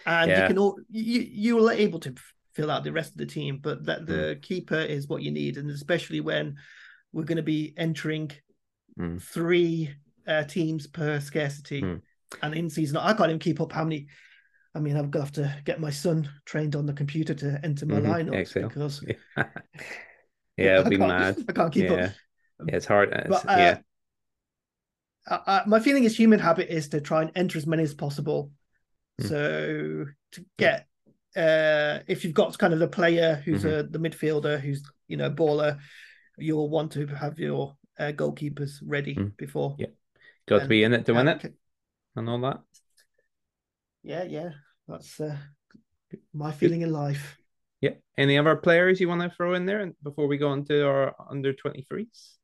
and 0.06 0.32
yeah. 0.32 0.42
you 0.42 0.48
can 0.48 0.58
all 0.58 0.78
you 0.90 1.22
you 1.22 1.68
are 1.68 1.74
able 1.74 2.00
to 2.00 2.16
fill 2.54 2.72
out 2.72 2.84
the 2.84 2.94
rest 2.94 3.12
of 3.12 3.18
the 3.18 3.26
team, 3.26 3.60
but 3.62 3.86
that 3.86 4.06
the 4.06 4.14
mm. 4.36 4.42
keeper 4.42 4.80
is 4.80 5.08
what 5.08 5.22
you 5.22 5.32
need, 5.32 5.58
and 5.58 5.70
especially 5.70 6.22
when 6.22 6.56
we're 7.12 7.24
going 7.24 7.38
to 7.38 7.44
be 7.44 7.74
entering 7.78 8.32
mm. 8.98 9.22
three 9.22 9.94
uh, 10.26 10.44
teams 10.44 10.88
per 10.88 11.20
scarcity, 11.20 11.82
mm. 11.82 12.02
and 12.42 12.56
in 12.56 12.70
season 12.70 12.98
I 12.98 13.14
can't 13.14 13.30
even 13.30 13.40
keep 13.40 13.60
up 13.60 13.74
how 13.74 13.84
many 13.84 14.08
I 14.74 14.80
mean, 14.80 14.96
I'm 14.96 15.10
gonna 15.10 15.26
have 15.26 15.34
to 15.34 15.54
get 15.66 15.82
my 15.82 15.90
son 15.90 16.30
trained 16.46 16.76
on 16.76 16.86
the 16.86 16.94
computer 16.94 17.34
to 17.34 17.60
enter 17.64 17.86
my 17.86 17.96
mm-hmm. 17.96 18.30
lineups 18.30 18.36
Excel. 18.36 18.70
because 18.70 19.04
yeah, 20.58 20.80
it'll 20.80 20.90
be 20.90 20.98
mad. 20.98 21.38
I 21.50 21.52
can't 21.52 21.74
keep 21.74 21.90
yeah. 21.90 21.94
up. 21.94 22.12
Yeah, 22.68 22.76
it's 22.76 22.86
hard. 22.86 23.12
It's, 23.12 23.28
but, 23.28 23.50
uh, 23.50 23.58
yeah. 23.58 23.78
I, 25.28 25.40
I, 25.48 25.64
my 25.68 25.80
feeling 25.80 26.06
is 26.06 26.18
human 26.18 26.40
habit 26.40 26.70
is 26.70 26.90
to 26.90 27.02
try 27.02 27.22
and 27.22 27.32
enter 27.36 27.58
as 27.58 27.68
many 27.68 27.84
as 27.84 27.94
possible. 27.94 28.52
Mm. 29.22 29.30
So 29.30 30.06
to 30.34 30.46
get 30.58 30.88
uh 31.36 32.00
if 32.08 32.26
you've 32.26 32.34
got 32.34 32.58
kind 32.58 32.74
of 32.74 32.80
the 32.80 32.88
player 32.88 33.42
who's 33.46 33.64
mm-hmm. 33.64 33.80
a 33.80 33.84
the 33.84 34.00
midfielder 34.00 34.60
who's 34.60 34.84
you 35.08 35.18
know 35.18 35.30
baller, 35.30 35.80
you'll 36.38 36.70
want 36.70 36.94
to 36.94 37.08
have 37.08 37.40
your 37.40 37.76
uh, 38.00 38.12
goalkeepers 38.14 38.80
ready 38.86 39.16
mm. 39.16 39.36
before. 39.38 39.76
Yeah, 39.78 39.88
got 40.48 40.60
to 40.60 40.68
be 40.68 40.84
in 40.84 40.94
it 40.94 41.06
to 41.06 41.14
win 41.14 41.28
it, 41.28 41.54
and 42.16 42.30
all 42.30 42.40
that 42.42 42.62
yeah, 44.04 44.24
yeah, 44.24 44.52
that's 44.88 45.20
uh, 45.20 45.36
my 46.34 46.52
feeling 46.52 46.82
in 46.82 46.92
life. 46.92 47.38
Yeah. 47.82 47.92
Any 48.18 48.38
other 48.38 48.56
players 48.56 49.00
you 49.00 49.08
want 49.08 49.22
to 49.22 49.30
throw 49.30 49.56
in 49.56 49.66
there 49.66 49.92
before 50.04 50.28
we 50.28 50.38
go 50.38 50.54
into 50.54 50.88
our 50.88 51.16
under 51.30 51.54
23s? 51.54 52.38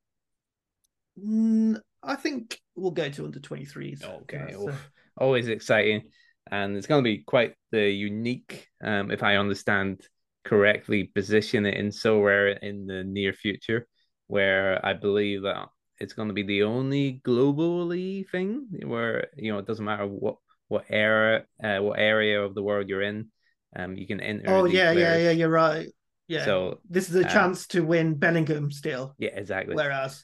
Mm, 1.24 1.80
I 2.04 2.16
think 2.16 2.60
we'll 2.76 2.92
go 2.92 3.10
to 3.10 3.26
under 3.26 3.40
23s. 3.40 4.04
Okay. 4.04 4.54
So- 4.54 4.74
Always 5.18 5.48
exciting. 5.48 6.10
And 6.50 6.78
it's 6.78 6.88
going 6.88 7.04
to 7.04 7.08
be 7.08 7.24
quite 7.24 7.56
the 7.72 7.90
unique, 7.90 8.68
um, 8.84 9.12
if 9.12 9.22
I 9.22 9.36
understand 9.36 10.02
correctly, 10.46 11.04
position 11.04 11.66
it 11.66 11.76
in 11.76 11.88
Sorare 11.88 12.58
in 12.62 12.86
the 12.86 13.04
near 13.04 13.34
future, 13.34 13.88
where 14.28 14.84
I 14.86 14.94
believe 14.94 15.42
that 15.42 15.68
it's 16.00 16.14
going 16.14 16.30
to 16.30 16.34
be 16.34 16.44
the 16.44 16.64
only 16.64 17.22
globally 17.26 18.30
thing 18.30 18.68
where 18.86 19.28
you 19.36 19.52
know 19.52 19.60
it 19.60 19.66
doesn't 19.66 19.84
matter 19.84 20.06
what 20.06 20.38
what 20.68 20.86
era 20.90 21.44
uh, 21.64 21.80
what 21.80 22.00
area 22.00 22.42
of 22.44 22.56
the 22.56 22.64
world 22.64 22.90
you're 22.90 23.02
in, 23.02 23.28
um, 23.76 23.96
you 23.96 24.08
can 24.08 24.20
enter. 24.20 24.50
Oh 24.50 24.66
yeah, 24.66 24.92
yeah, 24.92 24.94
players. 24.94 25.24
yeah. 25.24 25.32
You're 25.32 25.50
right. 25.50 25.88
Yeah. 26.28 26.46
So 26.46 26.80
this 26.90 27.10
is 27.10 27.16
a 27.16 27.26
uh, 27.26 27.34
chance 27.34 27.68
to 27.68 27.82
win 27.82 28.16
Bellingham 28.16 28.72
still, 28.72 29.16
yeah, 29.18 29.30
exactly. 29.34 29.76
whereas 29.76 30.24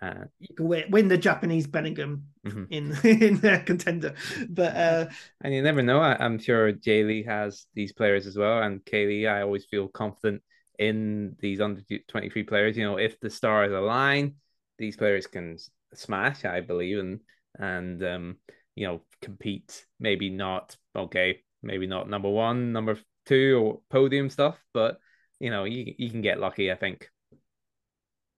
Uh, 0.00 0.24
you 0.38 0.54
can 0.54 0.68
win, 0.68 0.84
win 0.90 1.08
the 1.08 1.18
Japanese 1.18 1.66
Bellingham 1.66 2.26
Mhm. 2.46 2.66
in 2.70 2.92
in 3.04 3.36
their 3.38 3.60
contender. 3.60 4.14
But 4.48 4.76
uh, 4.76 5.06
And 5.40 5.54
you 5.54 5.62
never 5.62 5.82
know. 5.82 6.00
I, 6.00 6.16
I'm 6.24 6.38
sure 6.38 6.72
J 6.72 7.04
League 7.04 7.26
has 7.26 7.66
these 7.74 7.92
players 7.92 8.26
as 8.26 8.36
well. 8.36 8.62
And 8.62 8.84
K 8.84 9.06
League, 9.06 9.26
I 9.26 9.42
always 9.42 9.64
feel 9.66 9.88
confident 9.88 10.42
in 10.78 11.36
these 11.40 11.60
under 11.60 11.82
23 12.08 12.44
players. 12.44 12.76
You 12.76 12.84
know, 12.84 12.96
if 12.98 13.18
the 13.20 13.30
stars 13.30 13.72
align, 13.72 14.36
these 14.78 14.96
players 14.96 15.26
can 15.26 15.56
smash, 15.94 16.44
I 16.44 16.60
believe, 16.60 16.98
and 16.98 17.20
and 17.58 18.02
um, 18.04 18.36
you 18.78 18.86
know, 18.86 19.00
compete. 19.20 19.84
Maybe 19.98 20.30
not 20.30 20.76
okay, 20.94 21.40
maybe 21.62 21.86
not 21.86 22.08
number 22.08 22.30
one, 22.30 22.72
number 22.72 22.98
two, 23.26 23.58
or 23.62 23.80
podium 23.90 24.30
stuff, 24.30 24.56
but 24.72 24.98
you 25.40 25.50
know, 25.50 25.64
you 25.64 25.94
you 25.98 26.10
can 26.10 26.22
get 26.22 26.38
lucky. 26.40 26.70
I 26.70 26.76
think. 26.76 27.08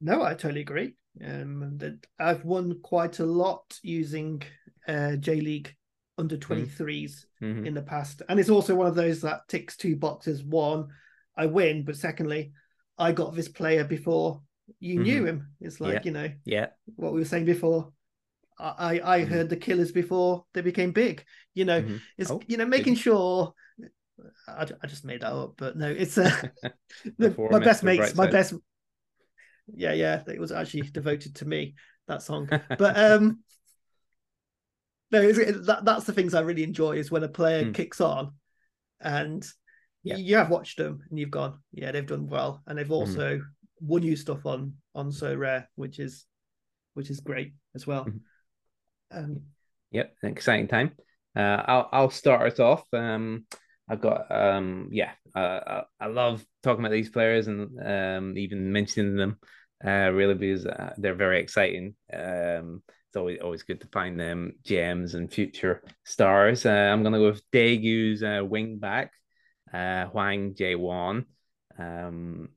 no, 0.00 0.22
I 0.22 0.34
totally 0.34 0.62
agree. 0.62 0.94
Um, 1.24 1.76
that 1.78 2.06
I've 2.18 2.44
won 2.44 2.80
quite 2.82 3.18
a 3.18 3.26
lot 3.26 3.78
using 3.82 4.42
uh 4.88 5.16
J 5.16 5.40
League 5.40 5.74
under 6.16 6.36
23s 6.36 7.26
Mhm. 7.42 7.66
in 7.66 7.74
the 7.74 7.82
past, 7.82 8.22
and 8.28 8.38
it's 8.40 8.50
also 8.50 8.74
one 8.74 8.86
of 8.86 8.94
those 8.94 9.20
that 9.22 9.48
ticks 9.48 9.76
two 9.76 9.96
boxes. 9.96 10.42
One, 10.44 10.88
I 11.36 11.46
win, 11.46 11.84
but 11.84 11.96
secondly, 11.96 12.52
I 12.98 13.12
got 13.12 13.34
this 13.34 13.48
player 13.48 13.84
before 13.84 14.42
you 14.78 15.00
knew 15.00 15.24
him. 15.26 15.48
It's 15.60 15.80
like 15.80 15.94
Yeah. 15.94 16.02
you 16.04 16.12
know 16.12 16.30
Yeah. 16.44 16.66
what 16.96 17.12
we 17.12 17.20
were 17.20 17.24
saying 17.32 17.46
before. 17.46 17.92
I 18.60 19.00
I 19.04 19.20
Mhm. 19.20 19.24
heard 19.24 19.48
the 19.48 19.56
killers 19.56 19.92
before 19.92 20.44
they 20.54 20.60
became 20.62 20.92
big. 20.92 21.24
You 21.54 21.64
know, 21.64 21.84
Mhm. 21.84 22.00
it's 22.18 22.30
Oh, 22.30 22.40
you 22.48 22.56
know 22.56 22.66
making 22.66 22.94
sure. 22.96 23.54
I, 24.46 24.66
I 24.82 24.86
just 24.86 25.04
made 25.04 25.22
that 25.22 25.32
up, 25.32 25.54
but 25.56 25.76
no, 25.76 25.90
it's 25.90 26.18
uh, 26.18 26.30
the, 27.18 27.36
my 27.48 27.58
best 27.58 27.84
mates, 27.84 28.14
Mr. 28.14 28.26
Brightside. 28.26 28.32
best. 28.32 28.54
Yeah, 29.74 29.92
yeah, 29.92 30.22
it 30.26 30.40
was 30.40 30.52
actually 30.52 30.82
devoted 30.82 31.36
to 31.36 31.44
me 31.46 31.74
that 32.08 32.22
song. 32.22 32.50
But 32.76 32.98
um, 32.98 33.40
no, 35.10 35.20
it's, 35.20 35.38
it, 35.38 35.66
that 35.66 35.84
that's 35.84 36.04
the 36.04 36.12
things 36.12 36.34
I 36.34 36.40
really 36.40 36.62
enjoy 36.62 36.92
is 36.92 37.10
when 37.10 37.24
a 37.24 37.28
player 37.28 37.64
Hmm. 37.64 37.72
kicks 37.72 38.00
on, 38.00 38.32
and 39.00 39.46
Yeah. 40.02 40.16
you 40.16 40.36
have 40.36 40.50
watched 40.50 40.78
them 40.78 41.02
and 41.10 41.18
you've 41.18 41.30
gone, 41.30 41.58
yeah, 41.72 41.92
they've 41.92 42.06
done 42.06 42.28
well, 42.28 42.62
and 42.66 42.78
they've 42.78 42.90
Mm-hmm. 42.98 43.20
also 43.20 43.42
won 43.80 44.02
you 44.02 44.16
stuff 44.16 44.46
on 44.46 44.74
on 44.94 45.10
Sorare, 45.10 45.66
which 45.76 45.98
is 45.98 46.26
which 46.94 47.10
is 47.10 47.20
great 47.20 47.54
as 47.74 47.86
well. 47.86 48.04
Mhm. 48.04 48.20
Um, 49.10 49.42
Yep, 49.92 50.14
an 50.22 50.30
exciting 50.30 50.68
time. 50.68 50.92
Uh, 51.34 51.62
I'll 51.66 51.88
I'll 51.92 52.10
start 52.10 52.52
us 52.52 52.60
off. 52.60 52.84
Um, 52.92 53.44
I've 53.88 54.00
got 54.00 54.30
um, 54.30 54.88
yeah, 54.92 55.10
uh, 55.34 55.60
I, 55.66 55.82
I 56.00 56.06
love 56.06 56.44
talking 56.62 56.84
about 56.84 56.92
these 56.92 57.10
players 57.10 57.48
and 57.48 57.70
um, 57.84 58.38
even 58.38 58.72
mentioning 58.72 59.16
them. 59.16 59.38
Uh, 59.84 60.10
really 60.12 60.34
because 60.34 60.66
uh, 60.66 60.92
they're 60.98 61.14
very 61.14 61.40
exciting. 61.40 61.96
Um, 62.12 62.82
it's 63.08 63.16
always 63.16 63.40
always 63.40 63.62
good 63.62 63.80
to 63.80 63.88
find 63.88 64.20
them 64.20 64.52
gems 64.62 65.14
and 65.14 65.32
future 65.32 65.82
stars. 66.04 66.66
Uh, 66.66 66.70
I'm 66.70 67.02
gonna 67.02 67.18
go 67.18 67.30
with 67.30 67.50
Daegu's 67.50 68.22
uh, 68.22 68.44
wing 68.44 68.78
back, 68.78 69.12
uh, 69.72 70.04
Hwang 70.06 70.54
Jae-won. 70.54 71.26
Um, 71.78 72.50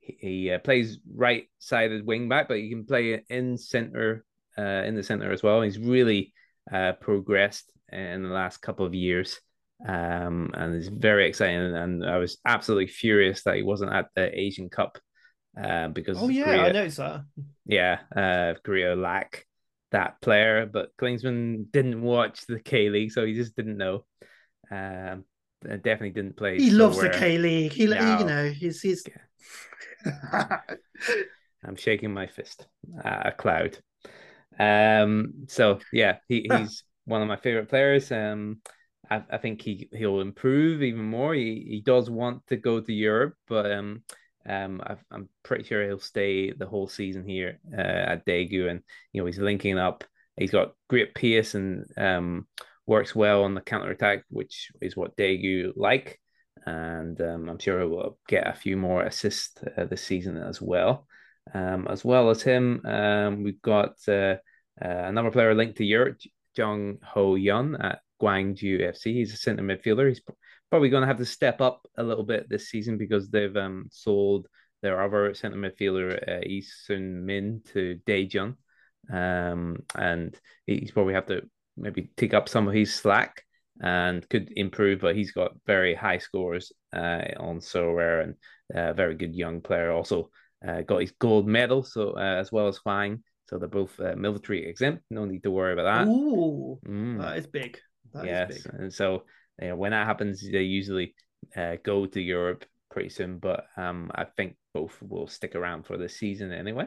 he, 0.00 0.16
he 0.20 0.50
uh, 0.50 0.58
plays 0.58 0.98
right 1.14 1.48
sided 1.58 2.04
wing 2.04 2.28
back, 2.28 2.48
but 2.48 2.56
he 2.56 2.70
can 2.70 2.86
play 2.86 3.22
in 3.28 3.58
center, 3.58 4.24
uh, 4.60 4.82
in 4.86 4.94
the 4.94 5.02
center 5.02 5.32
as 5.32 5.42
well. 5.42 5.62
He's 5.62 5.78
really 5.78 6.32
uh, 6.72 6.92
progressed 7.00 7.72
in 7.90 8.22
the 8.22 8.28
last 8.28 8.58
couple 8.58 8.86
of 8.86 8.94
years. 8.94 9.40
Um, 9.86 10.50
and 10.54 10.74
it's 10.74 10.88
very 10.88 11.26
exciting. 11.26 11.74
And 11.74 12.04
I 12.04 12.18
was 12.18 12.38
absolutely 12.44 12.88
furious 12.88 13.42
that 13.44 13.56
he 13.56 13.62
wasn't 13.62 13.92
at 13.92 14.08
the 14.14 14.38
Asian 14.38 14.68
Cup 14.68 14.98
uh, 15.60 15.88
because 15.88 16.18
oh 16.20 16.28
yeah, 16.28 16.44
Korea, 16.44 16.62
I 16.62 16.72
noticed 16.72 16.98
that. 16.98 17.24
yeah, 17.66 17.98
uh, 18.14 18.54
Korea 18.62 18.94
lack 18.94 19.46
that 19.90 20.20
player. 20.20 20.66
But 20.66 20.90
Klinsmann 21.00 21.72
didn't 21.72 22.02
watch 22.02 22.46
the 22.46 22.60
K 22.60 22.90
League, 22.90 23.12
so 23.12 23.24
he 23.24 23.34
just 23.34 23.56
didn't 23.56 23.78
know. 23.78 24.04
Um, 24.70 25.24
uh, 25.68 25.76
definitely 25.76 26.10
didn't 26.10 26.36
play. 26.36 26.58
He 26.58 26.70
loves 26.70 27.00
the. 27.00 27.10
K 27.10 27.38
League. 27.38 27.72
He, 27.72 27.86
No. 27.86 28.18
you 28.18 28.24
know, 28.26 28.50
he's 28.50 28.80
he's. 28.80 29.04
Yeah. 30.04 30.58
I'm 31.64 31.76
shaking 31.76 32.14
my 32.14 32.26
fist 32.26 32.66
at 33.04 33.26
a 33.26 33.32
cloud. 33.32 33.78
Um, 34.60 35.46
so 35.48 35.78
yeah, 35.92 36.18
he, 36.28 36.46
he's 36.50 36.84
one 37.06 37.22
of 37.22 37.28
my 37.28 37.36
favorite 37.36 37.68
players. 37.70 38.12
Um, 38.12 38.60
I, 39.10 39.22
I 39.30 39.38
think 39.38 39.62
he 39.62 39.88
he'll 39.92 40.20
improve 40.20 40.82
even 40.82 41.04
more. 41.04 41.34
He 41.34 41.66
he 41.68 41.80
does 41.80 42.10
want 42.10 42.46
to 42.48 42.56
go 42.56 42.80
to 42.80 42.92
Europe, 42.92 43.34
but 43.48 43.70
um, 43.72 44.02
um, 44.46 44.82
I, 44.84 44.96
I'm 45.10 45.28
pretty 45.42 45.64
sure 45.64 45.84
he'll 45.84 45.98
stay 45.98 46.52
the 46.52 46.66
whole 46.66 46.88
season 46.88 47.26
here 47.26 47.58
uh, 47.72 47.80
at 47.80 48.26
Daegu, 48.26 48.70
and 48.70 48.82
you 49.12 49.22
know 49.22 49.26
he's 49.26 49.38
linking 49.38 49.78
up. 49.78 50.04
He's 50.36 50.52
got 50.52 50.74
great 50.88 51.14
pace 51.14 51.54
and 51.54 51.86
um 51.98 52.46
works 52.86 53.14
well 53.14 53.44
on 53.44 53.54
the 53.54 53.60
counter 53.60 53.92
attack, 53.92 54.24
which 54.28 54.72
is 54.82 54.96
what 54.96 55.16
Daegu 55.16 55.72
like. 55.76 56.20
And 56.66 57.18
um, 57.20 57.48
I'm 57.48 57.58
sure 57.58 57.80
he 57.80 57.86
will 57.86 58.18
get 58.28 58.46
a 58.46 58.52
few 58.52 58.76
more 58.76 59.04
assists 59.04 59.62
uh, 59.78 59.84
this 59.84 60.02
season 60.02 60.36
as 60.36 60.60
well. 60.60 61.06
Um, 61.54 61.86
as 61.88 62.04
well 62.04 62.30
as 62.30 62.42
him, 62.42 62.84
um, 62.84 63.42
we've 63.42 63.62
got 63.62 63.96
uh, 64.08 64.36
uh, 64.84 64.88
another 64.88 65.30
player 65.30 65.54
linked 65.54 65.78
to 65.78 65.84
Europe, 65.84 66.18
Jung 66.56 66.98
Ho 67.02 67.34
Yun 67.34 67.76
at 67.76 68.00
Gwangju 68.20 68.80
FC. 68.80 69.14
He's 69.14 69.32
a 69.32 69.36
centre 69.36 69.62
midfielder. 69.62 70.08
He's 70.08 70.22
probably 70.70 70.88
going 70.88 71.02
to 71.02 71.06
have 71.06 71.18
to 71.18 71.24
step 71.24 71.60
up 71.60 71.86
a 71.96 72.02
little 72.02 72.24
bit 72.24 72.48
this 72.48 72.70
season 72.70 72.98
because 72.98 73.28
they've 73.28 73.56
um, 73.56 73.88
sold 73.90 74.46
their 74.82 75.02
other 75.02 75.34
centre 75.34 75.58
midfielder, 75.58 76.16
uh, 76.28 76.64
Sun 76.86 77.24
Min, 77.26 77.62
to 77.72 77.98
Daejeon. 78.06 78.56
Um, 79.12 79.82
and 79.94 80.38
he's 80.66 80.92
probably 80.92 81.14
have 81.14 81.26
to 81.26 81.42
maybe 81.76 82.10
take 82.16 82.34
up 82.34 82.48
some 82.48 82.68
of 82.68 82.74
his 82.74 82.94
slack 82.94 83.42
and 83.82 84.28
could 84.28 84.52
improve, 84.56 85.00
but 85.00 85.16
he's 85.16 85.32
got 85.32 85.52
very 85.66 85.94
high 85.94 86.18
scores 86.18 86.72
uh, 86.94 87.22
on 87.38 87.60
Sorare 87.60 88.24
and 88.24 88.34
a 88.74 88.94
very 88.94 89.14
good 89.14 89.34
young 89.34 89.60
player. 89.60 89.90
Also, 89.90 90.30
uh, 90.66 90.82
got 90.82 91.00
his 91.00 91.12
gold 91.12 91.46
medal, 91.46 91.82
so 91.82 92.12
uh, 92.12 92.36
as 92.38 92.52
well 92.52 92.68
as 92.68 92.76
Hwang. 92.78 93.22
So 93.50 93.58
they're 93.58 93.68
both 93.68 93.98
uh, 93.98 94.14
military 94.16 94.64
exempt. 94.66 95.02
No 95.10 95.24
need 95.24 95.42
to 95.42 95.50
worry 95.50 95.72
about 95.72 96.06
that. 96.06 96.08
Ooh, 96.08 96.78
Mm, 96.86 97.18
that 97.20 97.36
is 97.36 97.46
big. 97.48 97.78
That 98.14 98.20
is 98.20 98.26
yes, 98.26 98.62
big. 98.62 98.74
and 98.74 98.94
so 98.94 99.24
you 99.60 99.68
know, 99.68 99.76
when 99.76 99.90
that 99.90 100.06
happens, 100.06 100.40
they 100.48 100.62
usually 100.62 101.14
uh, 101.56 101.76
go 101.82 102.06
to 102.06 102.20
Europe 102.20 102.64
pretty 102.90 103.08
soon. 103.08 103.38
But 103.38 103.66
um, 103.76 104.10
I 104.14 104.24
think 104.24 104.56
both 104.72 104.96
will 105.02 105.26
stick 105.26 105.56
around 105.56 105.86
for 105.86 105.96
the 105.98 106.08
season 106.08 106.52
anyway. 106.52 106.86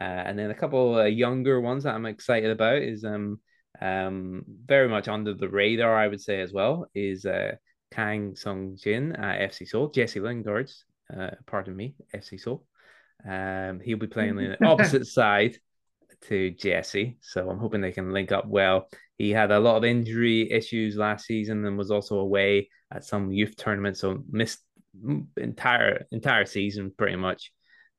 Uh, 0.00 0.04
and 0.04 0.38
then 0.38 0.50
a 0.50 0.54
couple 0.54 0.94
uh, 0.96 1.04
younger 1.04 1.60
ones 1.60 1.84
that 1.84 1.94
I'm 1.94 2.06
excited 2.06 2.50
about 2.50 2.78
is 2.82 3.04
um 3.04 3.40
um 3.80 4.44
very 4.66 4.88
much 4.88 5.08
under 5.08 5.34
the 5.34 5.48
radar, 5.48 5.94
I 5.96 6.08
would 6.08 6.20
say 6.20 6.40
as 6.40 6.52
well, 6.52 6.86
is 6.94 7.26
uh 7.26 7.56
Kang 7.92 8.34
Sung 8.36 8.76
Jin 8.76 9.12
at 9.16 9.50
FC 9.50 9.68
Seoul, 9.68 9.90
Jesse 9.90 10.20
Lingard's, 10.20 10.84
uh, 11.16 11.30
pardon 11.46 11.76
me, 11.76 11.94
FC 12.14 12.40
Seoul. 12.40 12.64
Um, 13.26 13.80
he'll 13.80 13.98
be 13.98 14.06
playing 14.06 14.38
on 14.38 14.56
the 14.58 14.66
opposite 14.66 15.06
side 15.06 15.56
to 16.28 16.50
Jesse, 16.50 17.18
so 17.20 17.48
I'm 17.50 17.58
hoping 17.58 17.80
they 17.80 17.92
can 17.92 18.12
link 18.12 18.32
up 18.32 18.46
well. 18.46 18.88
He 19.18 19.30
had 19.30 19.50
a 19.50 19.60
lot 19.60 19.76
of 19.76 19.84
injury 19.84 20.50
issues 20.50 20.96
last 20.96 21.26
season 21.26 21.64
and 21.64 21.78
was 21.78 21.90
also 21.90 22.18
away 22.18 22.68
at 22.92 23.04
some 23.04 23.32
youth 23.32 23.56
tournaments, 23.56 24.00
so 24.00 24.22
missed 24.30 24.60
entire 25.36 26.06
entire 26.12 26.46
season 26.46 26.92
pretty 26.96 27.16
much. 27.16 27.52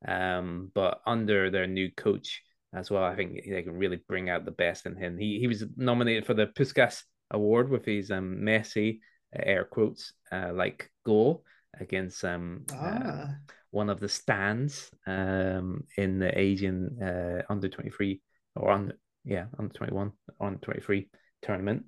Um, 0.08 0.72
but 0.74 1.02
under 1.06 1.50
their 1.50 1.68
new 1.68 1.90
coach 1.92 2.42
as 2.74 2.92
well, 2.92 3.04
I 3.04 3.16
think 3.16 3.40
they 3.48 3.64
can 3.64 3.78
really 3.78 4.02
bring 4.08 4.30
out 4.30 4.46
the 4.46 4.52
best 4.52 4.86
in 4.86 4.96
him. 4.96 5.18
He 5.18 5.40
he 5.40 5.48
was 5.48 5.64
nominated 5.76 6.26
for 6.26 6.34
the 6.34 6.48
Puskas 6.48 7.04
Award 7.32 7.70
with 7.70 7.86
his 7.86 8.12
um 8.12 8.38
Messi 8.42 9.00
air 9.36 9.66
quotes 9.66 10.14
uh, 10.32 10.52
like 10.54 10.90
goal 11.06 11.44
against 11.80 12.24
um 12.24 12.66
uh, 12.72 12.76
Ah, 12.76 13.36
one 13.76 13.90
of 13.90 14.00
the 14.00 14.08
stands 14.08 14.90
um 15.06 15.84
in 15.98 16.18
the 16.18 16.32
Asian 16.40 16.98
uh 17.02 17.42
under 17.50 17.68
23 17.68 18.22
or 18.56 18.72
on 18.72 18.94
yeah 19.26 19.46
under 19.60 19.74
21 19.74 20.12
on 20.40 20.58
23 20.60 21.10
tournament. 21.42 21.86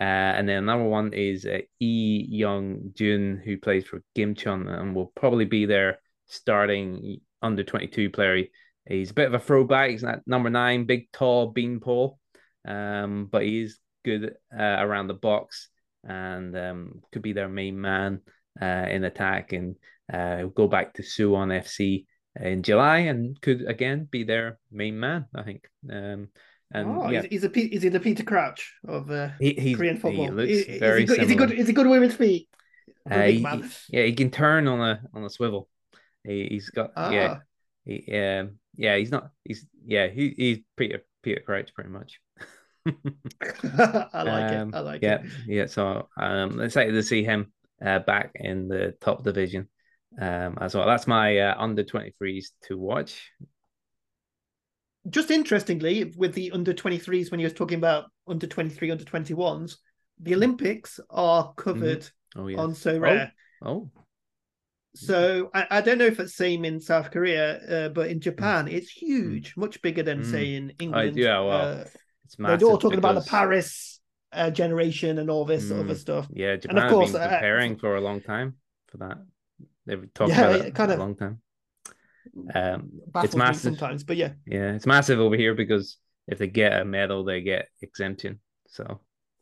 Uh, 0.00 0.30
and 0.38 0.48
then 0.48 0.58
another 0.58 0.84
one 0.84 1.12
is 1.12 1.44
uh, 1.44 1.58
E 1.80 2.24
Young 2.28 2.92
Jun, 2.94 3.42
who 3.44 3.58
plays 3.58 3.84
for 3.84 4.00
Gimcheon 4.16 4.68
and 4.68 4.94
will 4.94 5.12
probably 5.16 5.44
be 5.44 5.66
their 5.66 5.98
starting 6.26 7.20
under 7.42 7.64
22 7.64 8.10
player. 8.10 8.44
he's 8.86 9.10
a 9.10 9.14
bit 9.14 9.26
of 9.26 9.34
a 9.34 9.40
throwback. 9.40 9.90
He's 9.90 10.04
not 10.04 10.20
number 10.24 10.50
nine, 10.50 10.84
big, 10.84 11.10
tall 11.12 11.48
beanpole, 11.48 12.16
um, 12.64 13.28
but 13.30 13.42
he's 13.42 13.80
good 14.04 14.34
uh, 14.56 14.76
around 14.78 15.08
the 15.08 15.14
box 15.14 15.68
and 16.04 16.56
um, 16.56 17.00
could 17.10 17.22
be 17.22 17.32
their 17.32 17.48
main 17.48 17.80
man 17.80 18.20
uh, 18.62 18.86
in 18.88 19.02
attack 19.02 19.52
and 19.52 19.74
uh, 20.12 20.44
go 20.44 20.68
back 20.68 20.94
to 20.94 21.02
Suwon 21.02 21.56
FC 21.56 22.06
in 22.40 22.62
July 22.62 22.98
and 22.98 23.40
could 23.40 23.66
again 23.66 24.08
be 24.10 24.24
their 24.24 24.58
main 24.70 24.98
man. 24.98 25.26
I 25.34 25.42
think. 25.42 25.68
Um, 25.90 26.28
and 26.70 26.90
oh, 26.90 27.08
yeah, 27.08 27.22
he's, 27.22 27.42
he's 27.42 27.44
a 27.44 27.74
is 27.74 27.82
he 27.82 27.88
the 27.88 28.00
Peter 28.00 28.22
Crouch 28.22 28.74
of 28.86 29.10
uh, 29.10 29.30
he, 29.40 29.74
Korean 29.74 29.96
football? 29.96 30.26
He 30.26 30.30
looks 30.30 30.50
is, 30.50 30.78
very 30.78 31.04
is, 31.04 31.10
he 31.10 31.16
good, 31.16 31.22
is 31.22 31.28
he 31.30 31.34
good? 31.34 31.52
Is 31.52 31.66
he 31.66 31.72
good 31.72 31.86
with 31.86 32.02
his 32.02 32.14
feet? 32.14 32.48
Uh, 33.10 33.22
he, 33.22 33.40
yeah, 33.88 34.02
he 34.02 34.12
can 34.12 34.30
turn 34.30 34.68
on 34.68 34.80
a 34.80 35.00
on 35.14 35.24
a 35.24 35.30
swivel. 35.30 35.68
He, 36.24 36.50
has 36.52 36.68
got 36.68 36.90
ah. 36.94 37.10
yeah, 37.10 37.38
he, 37.86 38.18
um, 38.18 38.58
yeah. 38.76 38.96
He's 38.96 39.10
not. 39.10 39.30
He's 39.44 39.66
yeah. 39.86 40.08
He, 40.08 40.34
he's 40.36 40.58
Peter 40.76 41.04
Peter 41.22 41.40
Crouch 41.40 41.72
pretty 41.74 41.90
much. 41.90 42.20
I 42.86 44.22
like 44.22 44.52
um, 44.52 44.68
it. 44.68 44.74
I 44.74 44.80
like 44.80 45.02
yeah, 45.02 45.22
it. 45.22 45.30
Yeah, 45.46 45.66
So 45.66 46.08
um 46.18 46.60
excited 46.60 46.92
to 46.92 47.02
see 47.02 47.24
him 47.24 47.52
uh, 47.84 48.00
back 48.00 48.32
in 48.34 48.68
the 48.68 48.94
top 49.00 49.24
division 49.24 49.68
um 50.20 50.58
as 50.60 50.74
well. 50.74 50.86
That's 50.86 51.06
my 51.06 51.38
uh, 51.38 51.54
under 51.58 51.84
23s 51.84 52.46
to 52.68 52.78
watch. 52.78 53.30
Just 55.08 55.30
interestingly, 55.30 56.12
with 56.16 56.34
the 56.34 56.50
under 56.52 56.74
23s, 56.74 57.30
when 57.30 57.40
you 57.40 57.46
were 57.46 57.54
talking 57.54 57.78
about 57.78 58.10
under 58.26 58.46
23, 58.46 58.90
under 58.90 59.04
21s, 59.04 59.76
the 60.20 60.34
Olympics 60.34 61.00
are 61.08 61.52
covered 61.54 62.00
mm-hmm. 62.00 62.40
oh, 62.40 62.46
yes. 62.48 62.58
on 62.58 62.72
Sorare. 62.72 63.32
Oh. 63.62 63.68
oh. 63.68 63.90
So 64.94 65.50
I, 65.54 65.66
I, 65.70 65.80
don't 65.80 65.98
know 65.98 66.06
if 66.06 66.18
it's 66.18 66.34
same 66.34 66.64
in 66.64 66.80
South 66.80 67.12
Korea, 67.12 67.58
uh, 67.58 67.88
but 67.90 68.10
in 68.10 68.20
Japan, 68.20 68.66
mm. 68.66 68.72
it's 68.72 68.90
huge, 68.90 69.56
much 69.56 69.80
bigger 69.80 70.02
than 70.02 70.22
mm. 70.22 70.30
say 70.30 70.54
in 70.54 70.72
England. 70.80 71.16
I, 71.16 71.20
yeah, 71.20 71.40
well, 71.40 71.80
uh, 71.80 71.84
it's 72.24 72.36
They're 72.36 72.68
all 72.68 72.78
talking 72.78 72.98
because... 72.98 73.12
about 73.12 73.24
the 73.24 73.30
Paris 73.30 74.00
uh, 74.32 74.50
generation 74.50 75.18
and 75.18 75.30
all 75.30 75.44
this 75.44 75.66
mm, 75.66 75.78
other 75.78 75.94
stuff. 75.94 76.26
Yeah, 76.30 76.56
Japan 76.56 76.78
and 76.78 76.86
of 76.86 76.92
course, 76.92 77.12
been 77.12 77.22
uh, 77.22 77.28
preparing 77.28 77.76
for 77.76 77.96
a 77.96 78.00
long 78.00 78.20
time 78.20 78.56
for 78.88 78.98
that. 78.98 79.18
They've 79.88 80.12
talked 80.12 80.30
yeah, 80.30 80.50
about 80.50 80.66
it 80.66 80.74
kind 80.74 80.92
of 80.92 80.98
a 80.98 81.02
long 81.02 81.16
time. 81.16 81.40
Um, 82.54 83.00
it's 83.16 83.34
massive 83.34 83.62
sometimes, 83.62 84.04
but 84.04 84.18
yeah, 84.18 84.32
yeah, 84.46 84.74
it's 84.74 84.86
massive 84.86 85.18
over 85.18 85.34
here 85.34 85.54
because 85.54 85.96
if 86.26 86.38
they 86.38 86.46
get 86.46 86.78
a 86.78 86.84
medal, 86.84 87.24
they 87.24 87.40
get 87.40 87.68
exemption. 87.80 88.40
So 88.68 89.00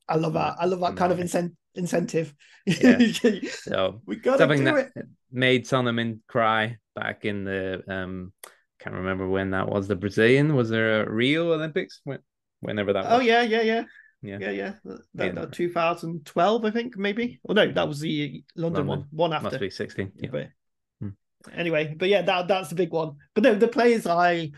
I 0.09 0.14
love 0.16 0.34
that. 0.34 0.55
I 0.61 0.66
love 0.66 0.80
that 0.80 0.97
kind 0.97 1.12
of 1.12 1.18
incent- 1.18 1.57
incentive. 1.74 2.32
Yeah. 2.64 2.99
so 3.51 4.03
we 4.07 4.16
got 4.16 4.38
something 4.38 4.62
that 4.64 4.92
it. 4.94 5.07
made 5.32 5.66
Son 5.66 5.84
Heung-min 5.84 6.22
cry 6.28 6.78
back 6.94 7.24
in 7.24 7.44
the 7.44 7.82
um 7.88 8.32
can't 8.78 8.97
remember 8.97 9.28
when 9.28 9.51
that 9.51 9.68
was. 9.68 9.88
The 9.88 9.97
Brazilian 9.97 10.55
was 10.55 10.70
there 10.70 11.03
a 11.03 11.11
Rio 11.11 11.53
Olympics? 11.53 12.01
When 12.05 12.20
whenever 12.61 12.92
that. 12.92 13.07
Oh 13.09 13.20
yeah, 13.20 13.42
yeah, 13.42 13.62
yeah. 13.62 13.82
Yeah, 14.22 14.38
yeah, 14.40 14.50
yeah. 14.50 14.72
That, 15.14 15.34
that 15.34 15.52
2012, 15.52 16.64
I 16.64 16.70
think, 16.70 16.96
maybe. 16.96 17.38
Well, 17.42 17.54
no, 17.54 17.70
that 17.72 17.88
was 17.88 18.00
the 18.00 18.42
London, 18.56 18.86
London. 18.86 18.86
one. 18.86 19.06
One 19.10 19.32
after. 19.32 19.50
Must 19.50 19.60
be 19.60 19.70
16. 19.70 20.12
Yeah. 20.16 20.28
But, 20.32 20.48
hmm. 21.00 21.08
Anyway, 21.52 21.94
but 21.96 22.08
yeah, 22.08 22.22
that 22.22 22.48
that's 22.48 22.68
the 22.68 22.74
big 22.74 22.90
one. 22.90 23.16
But 23.34 23.44
no, 23.44 23.54
the 23.54 23.68
players 23.68 24.06
I 24.06 24.50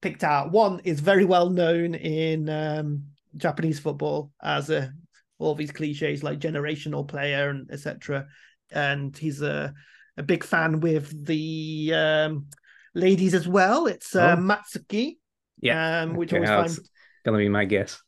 picked 0.00 0.24
out. 0.24 0.52
One 0.52 0.80
is 0.84 1.00
very 1.00 1.24
well 1.24 1.50
known 1.50 1.94
in 1.94 2.48
um, 2.48 3.04
Japanese 3.36 3.80
football 3.80 4.32
as 4.42 4.70
a 4.70 4.92
all 5.38 5.54
these 5.54 5.70
cliches 5.70 6.22
like 6.22 6.40
generational 6.40 7.06
player 7.06 7.50
and 7.50 7.70
etc. 7.70 8.26
And 8.70 9.16
he's 9.16 9.42
a 9.42 9.74
a 10.16 10.22
big 10.22 10.44
fan 10.44 10.80
with 10.80 11.26
the 11.26 11.92
um, 11.94 12.46
ladies 12.94 13.34
as 13.34 13.46
well. 13.46 13.86
It's 13.86 14.14
uh, 14.14 14.36
oh. 14.36 14.40
Matsuki. 14.40 15.18
Yeah, 15.60 16.02
um, 16.02 16.14
which 16.14 16.32
okay, 16.32 16.46
always 16.46 16.76
find 16.76 16.88
gonna 17.24 17.38
be 17.38 17.48
my 17.48 17.64
guess. 17.64 18.00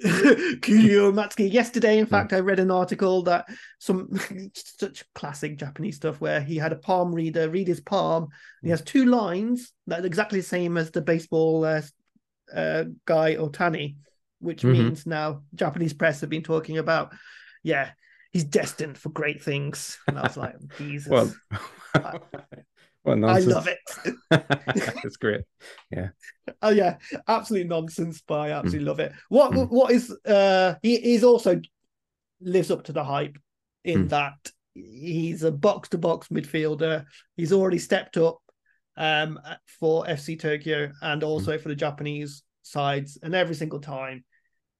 Kuryu 0.04 1.12
Matsuki. 1.12 1.52
Yesterday, 1.52 1.98
in 1.98 2.06
hmm. 2.06 2.10
fact, 2.10 2.32
I 2.32 2.40
read 2.40 2.58
an 2.58 2.70
article 2.70 3.22
that 3.24 3.46
some 3.78 4.08
such 4.54 5.04
classic 5.14 5.58
Japanese 5.58 5.96
stuff 5.96 6.20
where 6.20 6.40
he 6.40 6.56
had 6.56 6.72
a 6.72 6.76
palm 6.76 7.14
reader 7.14 7.50
read 7.50 7.68
his 7.68 7.80
palm. 7.80 8.28
he 8.62 8.70
has 8.70 8.82
two 8.82 9.06
lines 9.06 9.72
that 9.86 10.02
are 10.02 10.06
exactly 10.06 10.40
the 10.40 10.46
same 10.46 10.76
as 10.76 10.90
the 10.90 11.02
baseball 11.02 11.64
uh, 11.64 11.82
uh, 12.54 12.84
guy 13.04 13.36
Otani, 13.36 13.96
which 14.38 14.62
mm-hmm. 14.62 14.72
means 14.72 15.06
now 15.06 15.42
Japanese 15.54 15.92
press 15.92 16.22
have 16.22 16.30
been 16.30 16.42
talking 16.42 16.78
about, 16.78 17.12
yeah, 17.62 17.90
he's 18.32 18.44
destined 18.44 18.96
for 18.96 19.10
great 19.10 19.42
things. 19.42 19.98
And 20.08 20.18
I 20.18 20.22
was 20.22 20.36
like, 20.36 20.56
Jesus. 20.78 21.10
Well, 21.10 21.32
Well, 23.04 23.24
I 23.24 23.38
love 23.38 23.66
it. 23.66 23.78
it's 25.04 25.16
great. 25.16 25.40
Yeah. 25.90 26.08
Oh 26.60 26.70
yeah, 26.70 26.98
absolute 27.26 27.66
nonsense, 27.66 28.22
but 28.26 28.40
I 28.40 28.50
absolutely 28.50 28.84
mm. 28.84 28.88
love 28.88 29.00
it. 29.00 29.12
What 29.28 29.52
mm. 29.52 29.70
what 29.70 29.90
is 29.90 30.14
uh 30.26 30.74
he 30.82 30.98
he's 30.98 31.24
also 31.24 31.60
lives 32.40 32.70
up 32.70 32.84
to 32.84 32.92
the 32.92 33.04
hype 33.04 33.38
in 33.84 34.06
mm. 34.06 34.08
that 34.10 34.50
he's 34.74 35.42
a 35.42 35.50
box 35.50 35.88
to 35.90 35.98
box 35.98 36.28
midfielder. 36.28 37.06
He's 37.36 37.52
already 37.52 37.78
stepped 37.78 38.16
up 38.18 38.38
um 38.96 39.40
for 39.78 40.04
FC 40.04 40.38
Tokyo 40.38 40.92
and 41.00 41.22
also 41.22 41.56
for 41.56 41.68
the 41.68 41.74
Japanese 41.74 42.42
sides, 42.62 43.18
and 43.22 43.34
every 43.34 43.54
single 43.54 43.80
time 43.80 44.24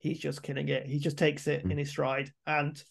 he's 0.00 0.18
just 0.18 0.42
killing 0.42 0.68
it. 0.68 0.86
He 0.86 0.98
just 0.98 1.18
takes 1.18 1.46
it 1.46 1.64
in 1.64 1.78
his 1.78 1.90
stride 1.90 2.32
and 2.46 2.82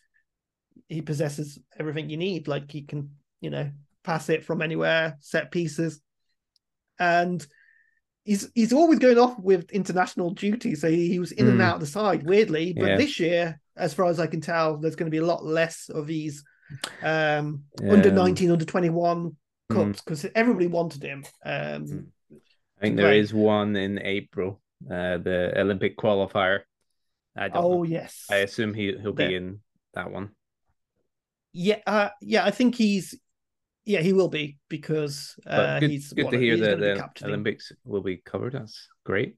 he 0.87 1.01
possesses 1.01 1.59
everything 1.77 2.09
you 2.09 2.17
need. 2.17 2.47
Like 2.47 2.71
he 2.71 2.83
can, 2.83 3.15
you 3.41 3.49
know, 3.49 3.69
pass 4.03 4.29
it 4.29 4.45
from 4.45 4.61
anywhere, 4.61 5.17
set 5.19 5.51
pieces, 5.51 6.01
and 6.99 7.45
he's 8.23 8.49
he's 8.53 8.73
always 8.73 8.99
going 8.99 9.17
off 9.17 9.39
with 9.39 9.71
international 9.71 10.31
duty. 10.31 10.75
So 10.75 10.89
he, 10.89 11.07
he 11.07 11.19
was 11.19 11.31
in 11.31 11.45
mm. 11.45 11.49
and 11.49 11.57
hmm. 11.57 11.63
out 11.63 11.75
of 11.75 11.81
the 11.81 11.87
side 11.87 12.23
weirdly, 12.23 12.73
but 12.73 12.89
yeah. 12.89 12.97
this 12.97 13.19
year, 13.19 13.59
as 13.75 13.93
far 13.93 14.05
as 14.07 14.19
I 14.19 14.27
can 14.27 14.41
tell, 14.41 14.77
there's 14.77 14.95
going 14.95 15.09
to 15.09 15.15
be 15.15 15.23
a 15.23 15.25
lot 15.25 15.45
less 15.45 15.89
of 15.89 16.07
these 16.07 16.43
um, 17.01 17.63
yeah. 17.81 17.93
under 17.93 18.11
19, 18.11 18.51
under 18.51 18.65
21 18.65 19.35
cups 19.71 20.01
because 20.01 20.23
mm. 20.23 20.31
everybody 20.35 20.67
wanted 20.67 21.03
him. 21.03 21.25
Um, 21.45 21.85
hmm. 21.85 21.99
I 22.77 22.81
think 22.81 22.97
there 22.97 23.13
is 23.13 23.33
one 23.33 23.75
in 23.75 23.99
April, 23.99 24.61
uh, 24.85 25.17
the 25.17 25.53
Olympic 25.57 25.97
qualifier. 25.97 26.61
I 27.35 27.49
don't 27.49 27.63
oh 27.63 27.69
know. 27.69 27.83
yes, 27.83 28.25
I 28.31 28.37
assume 28.37 28.73
he 28.73 28.95
he'll 29.01 29.13
be 29.13 29.35
in 29.35 29.59
that 29.93 30.11
one. 30.11 30.31
Yeah, 31.51 31.79
uh, 31.85 32.09
yeah, 32.21 32.45
I 32.45 32.51
think 32.51 32.75
he's 32.75 33.19
yeah, 33.89 34.01
he 34.01 34.13
will 34.13 34.27
be 34.27 34.59
because 34.69 35.35
uh, 35.47 35.79
good, 35.79 35.89
he's 35.89 36.13
good 36.13 36.29
to 36.29 36.37
hear 36.37 36.55
that 36.57 36.79
the 36.79 37.25
Olympics 37.25 37.71
will 37.83 38.03
be 38.03 38.17
covered. 38.17 38.53
That's 38.53 38.87
great. 39.03 39.35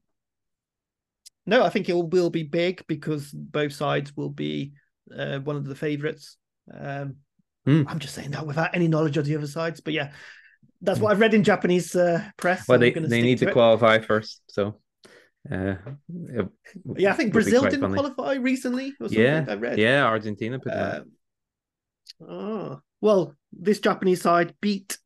No, 1.46 1.64
I 1.64 1.70
think 1.70 1.88
it 1.88 1.94
will, 1.94 2.28
be 2.28 2.42
big 2.42 2.84
because 2.86 3.32
both 3.32 3.72
sides 3.72 4.14
will 4.14 4.28
be 4.28 4.74
uh, 5.16 5.38
one 5.38 5.56
of 5.56 5.64
the 5.64 5.74
favourites. 5.74 6.36
Um, 6.70 7.16
mm. 7.66 7.86
I'm 7.88 7.98
just 7.98 8.14
saying 8.14 8.32
that 8.32 8.46
without 8.46 8.74
any 8.74 8.88
knowledge 8.88 9.16
of 9.16 9.24
the 9.24 9.34
other 9.36 9.46
sides, 9.46 9.80
but 9.80 9.94
yeah, 9.94 10.12
that's 10.82 11.00
what 11.00 11.12
I've 11.12 11.20
read 11.20 11.32
in 11.32 11.44
Japanese 11.44 11.96
uh, 11.96 12.22
press. 12.36 12.68
Well, 12.68 12.78
they 12.78 12.90
they 12.90 13.22
need 13.22 13.38
to, 13.38 13.46
to 13.46 13.52
qualify 13.52 14.00
first, 14.00 14.42
so. 14.48 14.80
Uh, 15.50 15.74
yeah, 16.96 17.10
I 17.10 17.14
think 17.14 17.32
Brazil 17.32 17.62
didn't 17.62 17.80
funny. 17.80 17.94
qualify 17.94 18.34
recently. 18.34 18.92
yeah, 19.08 19.46
I 19.48 19.54
read. 19.54 19.78
Yeah, 19.78 20.04
Argentina 20.04 20.58
put 20.60 20.72
uh, 20.72 21.00
Oh, 22.20 22.80
well, 23.02 23.34
this 23.52 23.80
Japanese 23.80 24.22
side 24.22 24.54
beat 24.62 24.96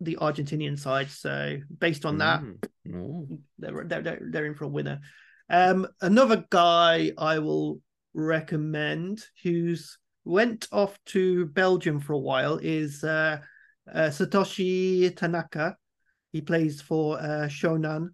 the 0.00 0.18
Argentinian 0.20 0.78
side, 0.78 1.10
so 1.10 1.56
based 1.78 2.04
on 2.04 2.18
that, 2.18 2.42
mm. 2.86 3.38
they're, 3.58 3.84
they're 3.84 4.20
they're 4.30 4.44
in 4.44 4.54
for 4.54 4.64
a 4.64 4.68
winner. 4.68 5.00
Um, 5.48 5.88
another 6.02 6.44
guy 6.50 7.12
I 7.16 7.38
will 7.38 7.80
recommend 8.12 9.24
who's 9.42 9.98
went 10.24 10.68
off 10.70 10.98
to 11.06 11.46
Belgium 11.46 12.00
for 12.00 12.12
a 12.12 12.18
while 12.18 12.58
is 12.58 13.02
uh, 13.02 13.38
uh, 13.92 14.10
Satoshi 14.10 15.16
Tanaka. 15.16 15.76
He 16.32 16.42
plays 16.42 16.82
for 16.82 17.18
uh, 17.18 17.48
Shonan, 17.48 18.10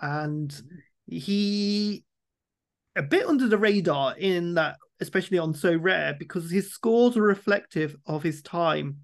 and 0.00 0.52
he 1.06 2.04
a 2.96 3.02
bit 3.02 3.26
under 3.26 3.46
the 3.46 3.58
radar 3.58 4.16
in 4.18 4.54
that 4.54 4.76
especially 5.00 5.38
on 5.38 5.54
Sorare, 5.54 6.18
because 6.18 6.50
his 6.50 6.72
scores 6.72 7.16
are 7.16 7.22
reflective 7.22 7.96
of 8.06 8.22
his 8.22 8.42
time 8.42 8.98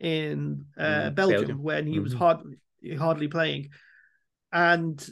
in 0.00 0.66
uh, 0.76 0.82
mm, 0.82 1.14
Belgium, 1.14 1.40
Belgium, 1.40 1.62
when 1.62 1.86
he 1.86 1.94
mm-hmm. 1.94 2.04
was 2.04 2.12
hardly 2.12 2.56
hardly 2.98 3.28
playing, 3.28 3.70
and 4.52 5.06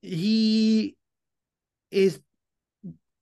he 0.00 0.96
is 1.90 2.18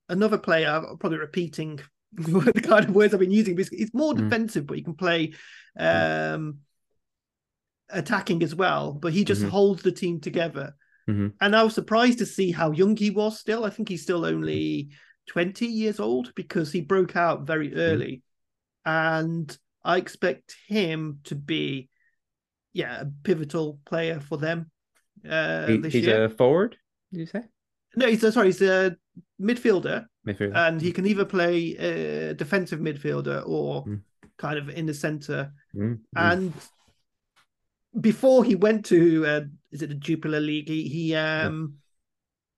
another 0.09 0.37
player. 0.37 0.81
Probably 0.99 1.19
repeating 1.19 1.79
the 2.13 2.61
kind 2.61 2.85
of 2.85 2.95
words 2.95 3.13
I've 3.13 3.19
been 3.19 3.31
using. 3.31 3.55
But 3.55 3.67
he's 3.71 3.93
more 3.93 4.13
mm. 4.13 4.17
defensive, 4.17 4.65
but 4.65 4.77
he 4.77 4.83
can 4.83 4.95
play 4.95 5.33
mm. 5.79 6.33
um, 6.33 6.59
attacking 7.89 8.43
as 8.43 8.55
well. 8.55 8.93
But 8.93 9.13
he 9.13 9.23
just 9.23 9.41
mm-hmm. 9.41 9.49
holds 9.49 9.83
the 9.83 9.91
team 9.91 10.19
together. 10.19 10.75
Mm-hmm. 11.09 11.27
And 11.39 11.55
I 11.55 11.63
was 11.63 11.73
surprised 11.73 12.19
to 12.19 12.25
see 12.25 12.51
how 12.51 12.71
young 12.71 12.95
he 12.95 13.09
was. 13.09 13.39
Still, 13.39 13.65
I 13.65 13.69
think 13.69 13.89
he's 13.89 14.03
still 14.03 14.25
only 14.25 14.89
20 15.31 15.65
years 15.65 16.01
old 16.01 16.35
because 16.35 16.73
he 16.73 16.81
broke 16.81 17.15
out 17.15 17.47
very 17.47 17.69
mm-hmm. 17.69 17.79
early. 17.79 18.21
Mm. 18.85 19.17
And 19.23 19.57
I 19.81 19.95
expect 19.95 20.57
him 20.67 21.19
to 21.23 21.35
be, 21.35 21.87
yeah, 22.73 23.01
a 23.01 23.05
pivotal 23.23 23.79
player 23.85 24.19
for 24.19 24.37
them 24.37 24.69
uh, 25.27 25.67
He- 25.67 25.77
this 25.77 25.93
he's 25.93 26.05
year. 26.05 26.25
a 26.25 26.29
forward. 26.29 26.75
Did 27.13 27.19
you 27.21 27.25
say 27.27 27.43
No, 27.95 28.07
he's 28.07 28.21
a, 28.25 28.31
sorry, 28.33 28.47
he's 28.47 28.61
a 28.61 28.97
midfielder, 29.41 30.05
midfielder? 30.27 30.53
and 30.53 30.81
he 30.81 30.91
can 30.91 31.05
either 31.05 31.23
play 31.23 31.77
a 31.77 32.33
defensive 32.33 32.81
midfielder 32.81 33.43
or 33.47 33.85
Mm. 33.85 34.01
kind 34.37 34.59
of 34.59 34.67
in 34.69 34.85
the 34.85 34.93
center. 34.93 35.53
Mm, 35.73 35.93
mm. 35.93 35.99
And 36.15 36.53
before 38.01 38.43
he 38.43 38.55
went 38.55 38.85
to, 38.87 39.25
uh, 39.25 39.41
is 39.71 39.81
it 39.81 39.87
the 39.87 39.95
Jupiler 39.95 40.41
League? 40.41 40.67
He, 40.67 40.89
he 40.89 41.15
um 41.15 41.75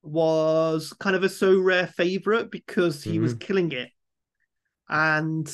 was 0.03 0.93
kind 0.99 1.15
of 1.15 1.23
a 1.23 1.27
Sorare 1.27 1.89
favorite 1.93 2.51
because 2.51 3.01
he 3.03 3.19
was 3.19 3.33
killing 3.33 3.71
it, 3.71 3.89
and 4.89 5.47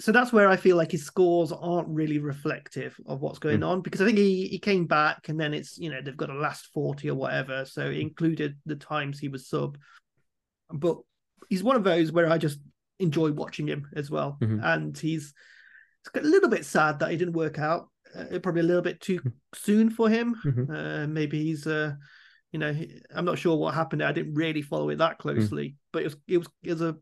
so 0.00 0.10
that's 0.12 0.32
where 0.32 0.48
I 0.48 0.56
feel 0.56 0.76
like 0.76 0.90
his 0.90 1.04
scores 1.04 1.52
aren't 1.52 1.88
really 1.88 2.18
reflective 2.18 2.96
of 3.06 3.20
what's 3.20 3.38
going 3.38 3.62
on 3.62 3.80
because 3.80 4.00
I 4.00 4.06
think 4.06 4.18
he 4.18 4.48
he 4.48 4.58
came 4.58 4.86
back 4.86 5.28
and 5.28 5.38
then 5.38 5.54
it's 5.54 5.78
you 5.78 5.90
know 5.90 6.00
they've 6.00 6.16
got 6.16 6.30
a 6.30 6.34
last 6.34 6.68
forty 6.72 7.10
or 7.10 7.14
whatever, 7.14 7.64
so 7.64 7.86
it 7.86 7.98
included 7.98 8.56
the 8.66 8.76
times 8.76 9.18
he 9.18 9.28
was 9.28 9.48
sub, 9.48 9.78
but 10.72 10.98
he's 11.48 11.62
one 11.62 11.76
of 11.76 11.84
those 11.84 12.10
where 12.12 12.30
I 12.30 12.38
just 12.38 12.58
enjoy 12.98 13.32
watching 13.32 13.66
him 13.66 13.88
as 13.94 14.10
well, 14.10 14.38
Mhm. 14.40 14.60
and 14.64 14.96
he's 14.98 15.32
it's 16.06 16.24
a 16.24 16.28
little 16.28 16.50
bit 16.50 16.64
sad 16.64 16.98
that 16.98 17.10
he 17.10 17.16
didn't 17.16 17.34
work 17.34 17.58
out. 17.58 17.88
Uh, 18.14 18.38
probably 18.38 18.60
a 18.60 18.64
little 18.64 18.82
bit 18.82 19.00
too 19.00 19.20
soon 19.54 19.90
for 19.90 20.08
him. 20.08 20.36
Mhm. 20.44 20.70
Uh, 20.70 21.06
maybe 21.08 21.42
he's 21.42 21.66
uh, 21.66 21.94
you 22.54 22.60
know, 22.60 22.72
I'm 23.12 23.24
not 23.24 23.36
sure 23.36 23.56
what 23.56 23.74
happened. 23.74 24.00
I 24.00 24.12
didn't 24.12 24.34
really 24.34 24.62
follow 24.62 24.88
it 24.90 24.98
that 24.98 25.18
closely, 25.18 25.74
but 25.92 26.02
it 26.02 26.04
was 26.04 26.16
it 26.28 26.38
was 26.38 26.48
it 26.62 26.70
was 26.70 26.82
a 26.82 26.96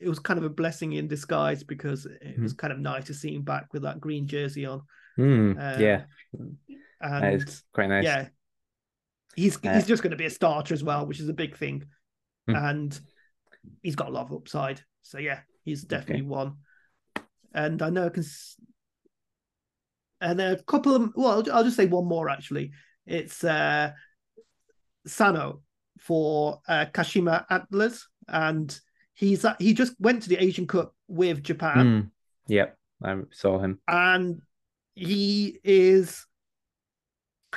it 0.00 0.08
was 0.08 0.18
kind 0.18 0.38
of 0.38 0.44
a 0.44 0.48
blessing 0.48 0.94
in 0.94 1.06
disguise 1.06 1.62
because 1.62 2.06
it 2.06 2.40
was 2.40 2.54
kind 2.54 2.72
of 2.72 2.78
nice 2.78 3.04
to 3.04 3.14
see 3.14 3.34
him 3.34 3.42
back 3.42 3.66
with 3.74 3.82
that 3.82 4.00
green 4.00 4.26
jersey 4.26 4.64
on. 4.64 4.80
Mm, 5.18 5.58
Uh, 5.58 5.82
yeah, 5.82 6.04
And 7.02 7.22
that 7.24 7.34
is 7.34 7.62
quite 7.74 7.90
nice. 7.90 8.04
yeah, 8.06 8.28
he's 9.34 9.58
Uh, 9.62 9.74
he's 9.74 9.86
just 9.86 10.02
going 10.02 10.12
to 10.12 10.16
be 10.16 10.24
a 10.24 10.30
starter 10.30 10.72
as 10.72 10.82
well, 10.82 11.04
which 11.04 11.20
is 11.20 11.28
a 11.28 11.34
big 11.34 11.58
thing, 11.58 11.84
Hmm. 12.46 12.56
and 12.56 13.00
he's 13.82 13.96
got 13.96 14.08
a 14.08 14.12
lot 14.12 14.24
of 14.26 14.32
upside. 14.32 14.80
So 15.02 15.18
yeah, 15.18 15.40
he's 15.66 15.82
definitely 15.84 16.22
one. 16.22 16.54
And 17.52 17.82
I 17.82 17.90
know 17.90 18.06
I 18.06 18.08
can. 18.08 18.24
And 20.22 20.40
a 20.40 20.62
couple 20.62 20.94
of 20.94 21.12
well, 21.14 21.44
I'll 21.52 21.64
just 21.64 21.76
say 21.76 21.84
one 21.84 22.06
more 22.06 22.30
actually. 22.30 22.72
It's 23.04 23.44
uh 23.44 23.92
Sano 25.06 25.62
for 25.98 26.60
uh, 26.68 26.86
Kashima 26.92 27.44
Antlers, 27.50 28.06
and 28.28 28.78
he's 29.14 29.44
uh, 29.44 29.54
he 29.58 29.72
just 29.74 29.94
went 30.00 30.22
to 30.22 30.28
the 30.28 30.36
Asian 30.42 30.66
Cup 30.66 30.94
with 31.08 31.42
Japan 31.42 31.86
Mm, 31.86 32.10
yep, 32.48 32.76
I 33.02 33.16
saw 33.32 33.58
him. 33.58 33.78
and 33.88 34.42
he 34.94 35.58
is 35.64 36.26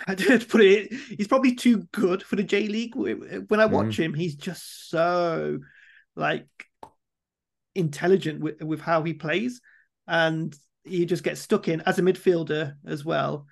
I 0.08 0.16
don't 0.16 0.48
put 0.48 0.62
it. 0.62 0.94
He's 1.18 1.28
probably 1.28 1.56
too 1.56 1.88
good 1.92 2.24
for 2.24 2.36
the 2.38 2.44
J 2.44 2.68
League. 2.68 2.96
When 2.96 3.60
I 3.60 3.66
watch 3.66 4.00
him, 4.00 4.14
he's 4.14 4.36
just 4.36 4.90
so 4.90 5.60
like 6.16 6.48
intelligent 7.76 8.40
with, 8.42 8.62
with 8.62 8.82
how 8.82 9.04
he 9.04 9.14
plays, 9.14 9.62
and 10.08 10.56
he 10.84 11.06
just 11.06 11.24
gets 11.24 11.42
stuck 11.42 11.68
in 11.68 11.82
as 11.82 12.00
a 12.00 12.02
midfielder 12.02 12.76
as 12.86 13.04
well. 13.06 13.46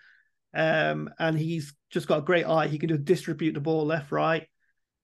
Um, 0.53 1.09
and 1.19 1.37
he's 1.37 1.73
just 1.89 2.07
got 2.07 2.19
a 2.19 2.23
great 2.23 2.45
eye. 2.45 2.67
He 2.67 2.79
can 2.79 2.89
just 2.89 3.05
distribute 3.05 3.53
the 3.53 3.59
ball 3.59 3.85
left, 3.85 4.11
right. 4.11 4.47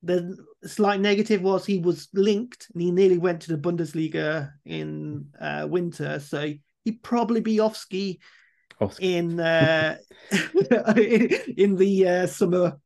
The 0.02 0.38
slight 0.66 1.00
negative 1.00 1.42
was 1.42 1.66
he 1.66 1.80
was 1.80 2.10
linked 2.14 2.68
and 2.74 2.82
he 2.82 2.92
nearly 2.92 3.18
went 3.18 3.42
to 3.42 3.56
the 3.56 3.62
Bundesliga 3.62 4.52
in 4.66 5.28
uh, 5.40 5.66
winter, 5.70 6.20
so 6.20 6.54
he'd 6.84 7.04
probably 7.04 7.40
be 7.40 7.62
off 7.62 7.78
ski 7.78 8.20
in 9.00 9.40
uh, 9.40 9.98
in 10.32 11.76
the 11.78 12.08
uh, 12.08 12.28
summer 12.28 12.80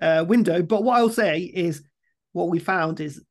uh, 0.00 0.24
window. 0.26 0.62
But 0.62 0.84
what 0.84 0.96
I'll 0.96 1.10
say 1.10 1.40
is, 1.40 1.82
what 2.32 2.48
we 2.48 2.58
found 2.58 3.00
is 3.00 3.22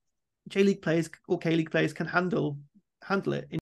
J 0.47 0.63
League 0.63 0.81
players 0.81 1.09
or 1.27 1.39
K 1.39 1.55
League 1.55 1.71
players 1.71 1.93
can 1.93 2.07
handle 2.07 2.59
handle 3.03 3.33
it. 3.33 3.58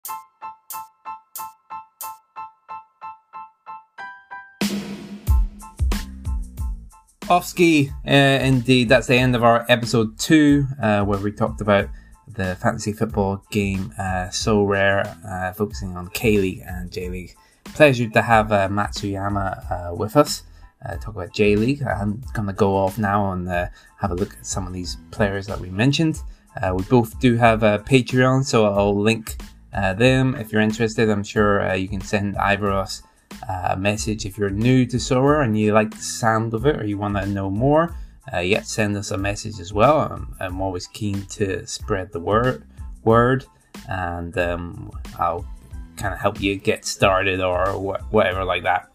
Off 7.29 7.45
ski, 7.45 7.91
uh, 8.07 8.11
indeed. 8.11 8.87
That's 8.87 9.07
the 9.07 9.17
end 9.17 9.35
of 9.35 9.43
our 9.43 9.65
episode 9.67 10.17
two, 10.17 10.65
uh, 10.81 11.03
where 11.03 11.19
we 11.19 11.33
talked 11.33 11.59
about 11.59 11.89
the 12.25 12.55
fantasy 12.55 12.93
football 12.93 13.43
game 13.51 13.93
uh, 13.99 14.29
Sorare, 14.29 15.03
uh, 15.25 15.51
focusing 15.51 15.97
on 15.97 16.07
K 16.07 16.37
League 16.37 16.63
and 16.65 16.89
J 16.89 17.09
League. 17.09 17.35
Pleasure 17.65 18.07
to 18.07 18.21
have 18.21 18.53
uh, 18.53 18.69
Matsuyama 18.69 19.91
uh, 19.91 19.93
with 19.93 20.15
us. 20.15 20.43
Talk 21.01 21.15
about 21.15 21.33
J 21.33 21.57
League. 21.57 21.83
I'm 21.83 22.23
gonna 22.31 22.53
go 22.53 22.77
off 22.77 22.97
now 22.97 23.33
and 23.33 23.49
have 23.49 24.11
a 24.11 24.15
look 24.15 24.33
at 24.37 24.45
some 24.45 24.65
of 24.65 24.71
these 24.71 24.95
players 25.11 25.47
that 25.47 25.59
we 25.59 25.69
mentioned. 25.69 26.21
We 26.73 26.83
both 26.83 27.19
do 27.19 27.35
have 27.35 27.61
a 27.61 27.79
Patreon, 27.79 28.45
so 28.45 28.67
I'll 28.71 28.97
link 28.97 29.35
them 29.73 30.33
if 30.35 30.53
you're 30.53 30.61
interested. 30.61 31.09
I'm 31.09 31.25
sure 31.25 31.75
you 31.75 31.89
can 31.89 31.99
send 31.99 32.37
either 32.37 32.67
of 32.67 32.77
us 32.77 33.03
uh, 33.47 33.75
message 33.77 34.25
if 34.25 34.37
you're 34.37 34.49
new 34.49 34.85
to 34.85 34.99
Sora 34.99 35.43
and 35.43 35.57
you 35.57 35.73
like 35.73 35.91
the 35.91 35.97
sound 35.97 36.53
of 36.53 36.65
it 36.65 36.75
or 36.79 36.85
you 36.85 36.97
want 36.97 37.15
to 37.17 37.25
know 37.25 37.49
more. 37.49 37.95
Uh, 38.33 38.39
yet 38.39 38.67
send 38.67 38.97
us 38.97 39.11
a 39.11 39.17
message 39.17 39.59
as 39.59 39.71
well. 39.71 40.01
I'm, 40.01 40.35
I'm 40.39 40.61
always 40.61 40.87
keen 40.87 41.25
to 41.27 41.65
spread 41.65 42.11
the 42.11 42.19
word, 42.19 42.65
word, 43.05 43.45
and 43.87 44.37
um, 44.37 44.91
I'll 45.17 45.45
kind 45.95 46.13
of 46.13 46.19
help 46.19 46.41
you 46.41 46.55
get 46.57 46.83
started 46.83 47.39
or 47.39 47.65
wh- 47.67 48.13
whatever 48.13 48.43
like 48.43 48.63
that. 48.63 48.89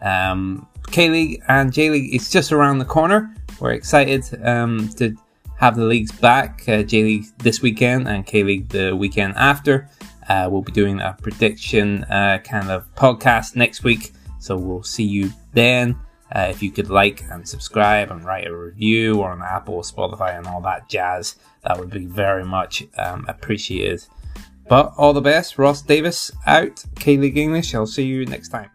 Um, 0.00 0.66
K 0.90 1.10
League 1.10 1.42
and 1.48 1.70
J 1.70 1.90
League, 1.90 2.14
it's 2.14 2.30
just 2.30 2.50
around 2.50 2.78
the 2.78 2.86
corner. 2.86 3.34
We're 3.60 3.72
excited 3.72 4.24
um, 4.42 4.88
to 4.96 5.14
have 5.56 5.76
the 5.76 5.84
leagues 5.84 6.12
back. 6.12 6.62
Uh, 6.66 6.82
J 6.82 7.02
League 7.02 7.24
this 7.38 7.60
weekend 7.60 8.08
and 8.08 8.24
K 8.24 8.42
League 8.42 8.68
the 8.70 8.96
weekend 8.96 9.34
after. 9.36 9.88
Uh, 10.28 10.48
we'll 10.50 10.62
be 10.62 10.72
doing 10.72 11.00
a 11.00 11.16
prediction 11.22 12.04
uh, 12.04 12.38
kind 12.44 12.70
of 12.70 12.94
podcast 12.94 13.56
next 13.56 13.82
week, 13.82 14.12
so 14.38 14.56
we'll 14.56 14.82
see 14.82 15.04
you 15.04 15.30
then. 15.52 15.98
Uh, 16.30 16.48
if 16.50 16.62
you 16.62 16.70
could 16.70 16.90
like 16.90 17.24
and 17.30 17.48
subscribe 17.48 18.10
and 18.10 18.24
write 18.24 18.46
a 18.46 18.54
review 18.54 19.22
on 19.22 19.42
Apple, 19.42 19.76
or 19.76 19.82
Spotify, 19.82 20.36
and 20.36 20.46
all 20.46 20.60
that 20.60 20.88
jazz, 20.88 21.36
that 21.64 21.78
would 21.78 21.90
be 21.90 22.04
very 22.04 22.44
much 22.44 22.84
um, 22.98 23.24
appreciated. 23.28 24.04
But 24.68 24.92
all 24.98 25.14
the 25.14 25.22
best, 25.22 25.56
Ross 25.56 25.80
Davis 25.80 26.30
out, 26.46 26.84
K 26.96 27.16
League 27.16 27.38
English. 27.38 27.74
I'll 27.74 27.86
see 27.86 28.04
you 28.04 28.26
next 28.26 28.50
time. 28.50 28.70